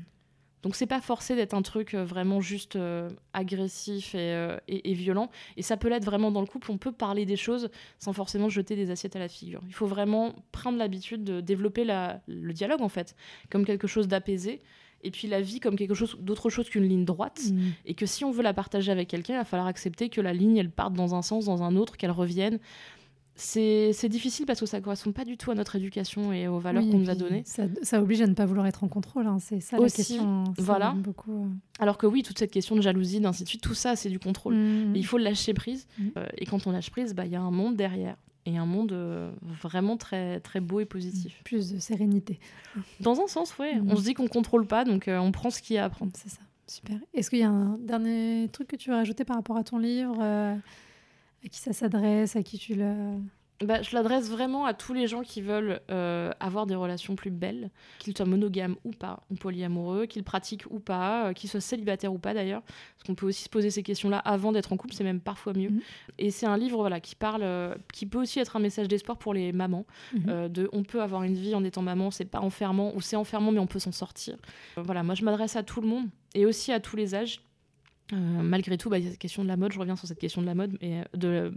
Donc 0.64 0.76
c'est 0.76 0.86
pas 0.86 1.02
forcé 1.02 1.36
d'être 1.36 1.56
un 1.56 1.64
truc 1.64 1.96
euh, 1.96 2.04
vraiment 2.06 2.39
juste 2.39 2.76
euh, 2.76 3.10
agressif 3.34 4.14
et, 4.14 4.58
et- 4.68 4.92
et 4.92 4.94
violent. 4.94 5.30
Et 5.58 5.64
ça 5.64 5.76
peut 5.76 5.89
l'être 5.89 6.06
vraiment 6.06 6.30
dans 6.32 6.42
le 6.42 6.46
couple. 6.46 6.70
On 6.72 6.78
peut 6.78 6.92
parler 6.92 7.26
des 7.26 7.36
choses 7.36 7.70
sans 7.98 8.14
forcément 8.14 8.48
jeter 8.50 8.76
des 8.76 8.92
assiettes 8.92 9.16
à 9.16 9.20
la 9.20 9.28
figure. 9.28 9.62
Il 9.68 9.74
faut 9.74 9.88
vraiment 9.88 10.36
prendre 10.52 10.78
l'habitude 10.78 11.24
de 11.24 11.42
développer 11.42 11.84
la- 11.84 12.22
le 12.28 12.54
dialogue 12.54 12.82
en 12.82 12.89
fait, 12.89 13.16
comme 13.50 13.66
quelque 13.66 13.88
chose 13.88 14.08
d'apaisé. 14.08 14.62
Et 15.04 15.12
puis 15.12 15.28
la 15.28 15.41
vie 15.41 15.60
comme 15.60 15.76
quelque 15.76 15.93
chose 15.93 16.18
d'autre 16.20 16.49
chose 16.49 16.70
qu'une 16.70 16.88
ligne 16.88 17.06
droite. 17.06 17.41
Mm. 17.52 17.60
Et 17.86 17.93
que 17.93 18.06
si 18.06 18.26
on 18.26 18.32
veut 18.32 18.43
la 18.43 18.54
partager 18.54 18.91
avec 18.91 19.08
quelqu'un, 19.08 19.34
il 19.34 19.38
va 19.38 19.45
falloir 19.45 19.68
accepter 19.68 20.10
que 20.10 20.22
la 20.22 20.34
ligne, 20.34 20.58
elle 20.58 20.72
parte 20.72 20.93
dans 20.93 21.16
un 21.16 21.22
sens, 21.22 21.45
dans 21.45 21.64
un 21.64 21.76
autre, 21.76 21.97
qu'elle 21.97 22.12
revienne. 22.12 22.60
C'est 23.36 24.10
difficile 24.10 24.45
parce 24.45 24.60
que 24.60 24.66
ça 24.66 24.78
ne 24.78 24.84
correspond 24.84 25.12
pas 25.12 25.26
du 25.26 25.36
tout 25.36 25.52
à 25.52 25.56
notre 25.56 25.76
éducation 25.76 26.32
et 26.32 26.47
aux 26.47 26.60
valeurs 26.60 26.84
Oui, 26.84 26.91
qu'on 26.91 26.99
nous 26.99 27.10
a 27.10 27.16
données. 27.16 27.43
Ça, 27.45 27.64
ça 27.82 28.02
oblige 28.02 28.22
à 28.22 28.28
ne 28.28 28.34
pas 28.34 28.45
vouloir 28.45 28.68
être 28.68 28.84
en 28.84 28.88
contrôle, 28.88 29.26
hein, 29.26 29.38
c'est 29.39 29.60
ça 29.62 29.78
la 29.80 29.89
question. 29.89 30.45
ça 30.45 30.52
voilà. 30.60 30.91
aime 30.91 31.02
Beaucoup, 31.02 31.45
euh. 31.45 31.47
Alors 31.80 31.97
que 31.97 32.06
oui, 32.06 32.22
toute 32.22 32.38
cette 32.38 32.52
question 32.52 32.76
de 32.76 32.82
jalousie, 32.82 33.20
d'ainsi 33.20 33.43
de 33.43 33.47
suite, 33.47 33.62
tout 33.62 33.74
ça, 33.74 33.95
c'est 33.95 34.10
du 34.10 34.20
contrôle. 34.20 34.56
Mm. 34.56 34.95
Et 34.95 34.99
il 34.99 35.06
faut 35.06 35.18
lâcher 35.18 35.54
prise. 35.54 35.88
Mm. 35.97 36.08
Euh, 36.18 36.28
et 36.38 36.45
quand 36.45 36.68
on 36.68 36.72
lâche 36.72 36.91
prise, 36.91 37.16
bah, 37.16 37.26
il 37.26 37.32
y 37.32 37.36
a 37.36 37.41
un 37.41 37.52
monde 37.52 37.76
derrière. 37.76 38.16
Et 38.46 38.58
un 38.58 38.66
monde 38.66 38.92
euh, 38.92 39.32
vraiment 39.44 39.98
très, 39.98 40.39
très 40.39 40.60
beau 40.60 40.80
et 40.80 40.86
positif. 40.86 41.42
Plus 41.44 41.72
de 41.72 41.80
sérénité. 41.80 42.39
Dans 43.00 43.22
un 43.22 43.28
sens, 43.28 43.58
ouais. 43.60 43.76
Mm. 43.76 43.92
On 43.92 43.96
se 43.96 44.04
dit 44.04 44.14
qu'on 44.16 44.28
contrôle 44.28 44.66
pas, 44.66 44.84
donc 44.84 45.08
euh, 45.08 45.20
on 45.20 45.32
prend 45.32 45.52
ce 45.52 45.62
qu'il 45.62 45.76
y 45.76 45.80
a 45.80 45.86
à 45.86 45.89
prendre. 45.89 46.12
C'est 46.16 46.30
ça, 46.30 46.42
super. 46.66 46.98
Est-ce 47.14 47.30
qu'il 47.30 47.39
y 47.39 47.44
a 47.44 47.50
un 47.50 47.78
dernier 47.78 48.50
truc 48.52 48.68
que 48.68 48.76
tu 48.76 48.89
veux 48.89 48.96
rajouter 48.96 49.26
par 49.26 49.36
rapport 49.36 49.58
à 49.58 49.64
ton 49.64 49.78
livre 49.78 50.18
euh, 50.20 50.56
À 51.46 51.48
qui 51.50 51.60
ça 51.60 51.72
s'adresse 51.72 52.36
À 52.36 52.42
qui 52.42 52.58
tu 52.58 52.74
le... 52.74 53.14
Bah, 53.62 53.82
je 53.82 53.95
l'adresse 53.95 54.30
vraiment 54.30 54.66
à 54.66 54.74
tous 54.74 54.93
les 54.93 55.07
gens 55.07 55.22
qui 55.22 55.41
veulent 55.41 55.82
euh, 55.91 56.32
avoir 56.39 56.66
des 56.66 56.76
relations 56.76 57.16
plus 57.16 57.30
belles, 57.30 57.70
qu'ils 57.99 58.16
soient 58.16 58.26
monogames 58.26 58.76
ou 58.84 58.91
pas, 58.91 59.22
ou 59.30 59.36
polyamoureux, 59.36 60.05
qu'ils 60.05 60.24
pratiquent 60.24 60.66
ou 60.70 60.80
pas, 60.80 61.28
euh, 61.28 61.34
qu'ils 61.34 61.49
soient 61.49 61.62
célibataires 61.62 62.14
ou 62.14 62.18
pas 62.18 62.34
d'ailleurs. 62.34 62.62
Parce 62.62 63.07
qu'on 63.07 63.16
peut 63.16 63.28
aussi 63.28 63.43
se 63.43 63.49
poser 63.49 63.70
ces 63.70 63.84
questions-là 63.84 64.18
avant 64.18 64.51
d'être 64.51 64.74
en 64.74 64.78
couple, 64.78 64.93
c'est 64.93 65.03
même 65.03 65.20
parfois 65.20 65.53
mieux. 65.53 65.70
Mhm. 65.70 65.82
Et 66.18 66.32
c'est 66.32 66.45
un 66.45 66.57
livre 66.57 66.78
voilà, 66.80 66.99
qui 66.99 67.16
parle, 67.16 67.43
euh, 67.43 67.76
qui 67.93 68.05
peut 68.05 68.20
aussi 68.20 68.39
être 68.39 68.55
un 68.55 68.59
message 68.59 68.88
d'espoir 68.88 69.18
pour 69.18 69.34
les 69.34 69.51
mamans. 69.51 69.86
Mhm. 70.14 70.49
de 70.49 70.70
on 70.74 70.84
peut 70.84 71.01
avoir 71.01 71.24
une 71.24 71.36
vie 71.36 71.55
en 71.55 71.64
étant 71.64 71.82
maman, 71.82 72.12
c'est 72.12 72.26
pas 72.26 72.39
enfermant, 72.39 72.93
ou 72.95 73.01
c'est 73.01 73.16
enfermant 73.16 73.51
mais 73.51 73.59
on 73.59 73.68
peut 73.68 73.80
s'en 73.80 73.91
sortir. 73.91 74.38
Voilà, 74.78 75.03
moi 75.03 75.16
je 75.16 75.24
m'adresse 75.24 75.55
à 75.55 75.64
tout 75.64 75.82
le 75.82 75.88
monde 75.88 76.07
et 76.34 76.45
aussi 76.45 76.72
à 76.72 76.80
tous 76.80 76.95
les 76.95 77.16
âges. 77.16 77.41
Euh, 78.14 78.41
malgré 78.41 78.78
tout, 78.78 78.89
bah, 78.89 78.97
il 78.97 79.05
y 79.05 79.07
a 79.07 79.12
cette 79.12 79.20
question 79.20 79.43
de 79.43 79.47
la 79.47 79.57
mode, 79.57 79.72
je 79.72 79.80
reviens 79.80 79.95
sur 79.95 80.07
cette 80.07 80.20
question 80.20 80.41
de 80.41 80.47
la 80.47 80.55
mode, 80.55 80.78
mais 80.82 81.01
euh, 81.01 81.18
de, 81.18 81.53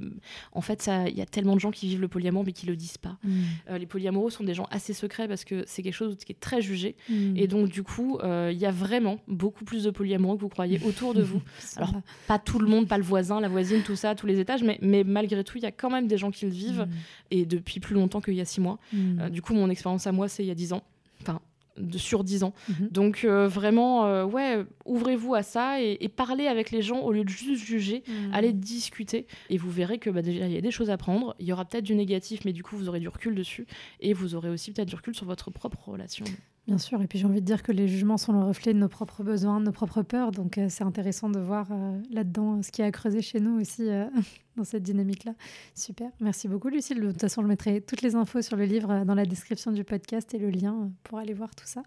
en 0.53 0.61
fait, 0.61 0.89
il 1.09 1.17
y 1.17 1.21
a 1.21 1.27
tellement 1.27 1.55
de 1.55 1.61
gens 1.61 1.71
qui 1.71 1.89
vivent 1.89 2.01
le 2.01 2.09
polyamour 2.09 2.45
mais 2.45 2.53
qui 2.53 2.67
le 2.67 2.77
disent 2.77 2.99
pas. 2.99 3.17
Mm. 3.23 3.31
Euh, 3.71 3.79
les 3.79 3.87
polyamoureux 3.87 4.31
sont 4.31 4.45
des 4.45 4.55
gens 4.55 4.67
assez 4.71 4.93
secrets 4.93 5.29
parce 5.29 5.45
que 5.45 5.65
c'est 5.67 5.83
quelque 5.83 5.95
chose 5.95 6.17
qui 6.25 6.33
est 6.33 6.41
très 6.41 6.61
jugé. 6.61 6.97
Mm. 7.09 7.37
Et 7.37 7.47
donc, 7.47 7.69
du 7.69 7.83
coup, 7.83 8.19
euh, 8.19 8.51
il 8.53 8.59
y 8.59 8.67
a 8.67 8.71
vraiment 8.71 9.19
beaucoup 9.29 9.65
plus 9.65 9.85
de 9.85 9.91
polyamoureux 9.91 10.37
que 10.37 10.43
vous 10.43 10.49
croyez 10.49 10.81
autour 10.85 11.15
de 11.15 11.23
vous. 11.23 11.43
Alors. 11.77 11.93
Pas 12.27 12.39
tout 12.39 12.59
le 12.59 12.69
monde, 12.69 12.89
pas 12.89 12.99
le 12.99 13.05
voisin, 13.05 13.41
la 13.41 13.49
voisine, 13.49 13.83
tout 13.83 13.97
ça, 13.97 14.15
tous 14.15 14.27
les 14.27 14.41
étages, 14.41 14.63
mais, 14.63 14.79
mais 14.83 15.05
malgré 15.05 15.45
tout, 15.45 15.59
il 15.59 15.63
y 15.63 15.67
a 15.67 15.73
quand 15.73 15.91
même 15.91 16.07
des 16.07 16.19
gens 16.19 16.31
qui 16.31 16.47
le 16.47 16.51
vivent 16.51 16.87
et 17.31 17.47
depuis 17.47 17.81
plus 17.81 17.95
longtemps 17.95 18.21
qu'il 18.21 18.35
y 18.35 18.41
a 18.41 18.45
six 18.45 18.61
mois. 18.61 18.79
Mm. 18.93 19.21
Euh, 19.21 19.29
du 19.29 19.43
coup, 19.43 19.55
mon 19.55 19.71
expérience 19.71 20.07
à 20.07 20.13
moi, 20.13 20.29
c'est 20.29 20.43
il 20.43 20.47
y 20.47 20.51
a 20.51 20.55
dix 20.55 20.73
ans. 20.73 20.83
Enfin, 21.23 21.41
de, 21.77 21.99
sur 21.99 22.25
dix 22.25 22.43
ans. 22.45 22.55
Mhm. 22.69 22.89
Donc, 22.91 23.25
euh, 23.25 23.49
vraiment, 23.49 24.07
euh, 24.07 24.25
ouais, 24.25 24.65
ouvrez-vous 24.85 25.35
à 25.35 25.43
ça 25.43 25.81
et, 25.81 25.99
et 26.01 26.09
parlez 26.09 26.47
avec 26.47 26.71
les 26.71 26.83
gens 26.83 27.01
au 27.01 27.13
lieu 27.13 27.25
de 27.25 27.29
juste 27.29 27.65
juger. 27.65 28.03
Mm. 28.07 28.13
Allez 28.33 28.53
discuter 28.53 29.27
et 29.51 29.57
vous 29.57 29.71
verrez 29.71 29.99
que 29.99 30.11
bah, 30.11 30.23
déjà 30.23 30.47
il 30.47 30.53
y 30.53 30.57
a 30.57 30.61
des 30.61 30.71
choses 30.71 30.91
à 30.91 30.97
prendre. 30.97 31.35
Il 31.39 31.47
y 31.47 31.53
aura 31.53 31.65
peut-être 31.65 31.85
du 31.85 31.95
négatif, 31.95 32.45
mais 32.45 32.53
du 32.53 32.63
coup 32.63 32.77
vous 32.77 32.89
aurez 32.89 33.01
du 33.01 33.09
recul 33.09 33.35
dessus 33.35 33.67
et 34.01 34.13
vous 34.13 34.35
aurez 34.35 34.51
aussi 34.51 34.73
peut-être 34.73 34.89
du 34.89 34.97
recul 34.97 35.15
sur 35.15 35.27
votre 35.27 35.51
propre 35.51 35.89
relation. 35.89 36.25
Bien 36.67 36.79
sûr, 36.79 37.03
et 37.03 37.07
puis 37.07 37.19
j'ai 37.19 37.27
envie 37.27 37.43
de 37.43 37.47
dire 37.47 37.63
que 37.63 37.73
les 37.73 37.89
jugements 37.89 38.17
sont 38.17 38.33
le 38.33 38.39
reflet 38.39 38.73
de 38.73 38.79
nos 38.79 38.89
propres 38.89 39.23
besoins, 39.23 39.61
de 39.61 39.67
nos 39.67 39.73
propres 39.73 40.01
peurs, 40.01 40.31
donc 40.31 40.57
euh, 40.57 40.69
c'est 40.71 40.85
intéressant 40.85 41.29
de 41.29 41.39
voir 41.39 41.67
euh, 41.71 42.01
là-dedans 42.11 42.63
ce 42.63 42.73
qui 42.73 42.81
a 42.81 42.91
creusé 42.91 43.21
chez 43.21 43.39
nous 43.39 43.61
aussi 43.61 43.83
euh, 43.91 44.07
dans 44.57 44.65
cette 44.65 44.83
dynamique-là. 44.83 45.35
Super, 45.75 46.11
merci 46.21 46.49
beaucoup 46.49 46.69
Lucille. 46.69 46.99
De 46.99 47.11
toute 47.11 47.21
façon, 47.21 47.43
je 47.43 47.49
mettrai 47.49 47.83
toutes 47.83 48.01
les 48.01 48.15
infos 48.15 48.41
sur 48.41 48.57
le 48.57 48.65
livre 48.65 49.05
dans 49.05 49.15
la 49.15 49.27
description 49.27 49.73
du 49.73 49.85
podcast 49.85 50.33
et 50.33 50.39
le 50.39 50.49
lien 50.49 50.91
pour 51.03 51.19
aller 51.19 51.35
voir 51.35 51.55
tout 51.55 51.67
ça. 51.67 51.83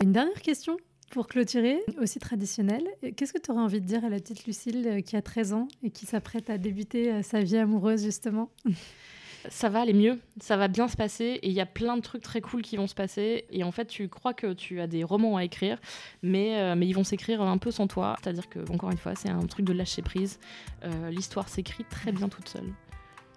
Une 0.00 0.12
dernière 0.12 0.40
question 0.40 0.76
pour 1.10 1.26
clôturer, 1.26 1.82
aussi 2.00 2.20
traditionnelle. 2.20 2.86
Qu'est-ce 3.16 3.32
que 3.32 3.38
tu 3.38 3.50
aurais 3.50 3.62
envie 3.62 3.80
de 3.80 3.86
dire 3.86 4.04
à 4.04 4.08
la 4.08 4.20
petite 4.20 4.46
Lucille 4.46 5.02
qui 5.04 5.16
a 5.16 5.22
13 5.22 5.52
ans 5.52 5.68
et 5.82 5.90
qui 5.90 6.06
s'apprête 6.06 6.48
à 6.50 6.58
débuter 6.58 7.22
sa 7.22 7.40
vie 7.40 7.56
amoureuse 7.56 8.04
justement? 8.04 8.50
Ça 9.50 9.68
va 9.68 9.80
aller 9.80 9.92
mieux, 9.92 10.18
ça 10.40 10.56
va 10.56 10.68
bien 10.68 10.88
se 10.88 10.96
passer 10.96 11.38
et 11.42 11.48
il 11.48 11.52
y 11.52 11.60
a 11.60 11.66
plein 11.66 11.96
de 11.96 12.02
trucs 12.02 12.22
très 12.22 12.40
cool 12.40 12.62
qui 12.62 12.76
vont 12.76 12.86
se 12.86 12.94
passer. 12.94 13.44
Et 13.50 13.64
en 13.64 13.72
fait, 13.72 13.86
tu 13.86 14.08
crois 14.08 14.34
que 14.34 14.52
tu 14.52 14.80
as 14.80 14.86
des 14.86 15.04
romans 15.04 15.36
à 15.36 15.44
écrire, 15.44 15.78
mais, 16.22 16.60
euh, 16.60 16.74
ils 16.80 16.94
vont 16.94 17.04
s'écrire 17.04 17.42
un 17.42 17.58
peu 17.58 17.70
sans 17.70 17.86
toi. 17.86 18.16
C'est-à-dire 18.22 18.48
que, 18.48 18.70
encore 18.70 18.90
une 18.90 18.98
fois, 18.98 19.14
c'est 19.14 19.28
un 19.30 19.46
truc 19.46 19.64
de 19.64 19.72
lâcher 19.72 20.02
prise. 20.02 20.38
Euh, 20.84 21.10
L'histoire 21.10 21.48
s'écrit 21.48 21.84
très 21.84 22.12
bien 22.12 22.28
toute 22.28 22.48
seule. 22.48 22.72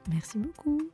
Merci 0.09 0.37
beaucoup. 0.37 0.89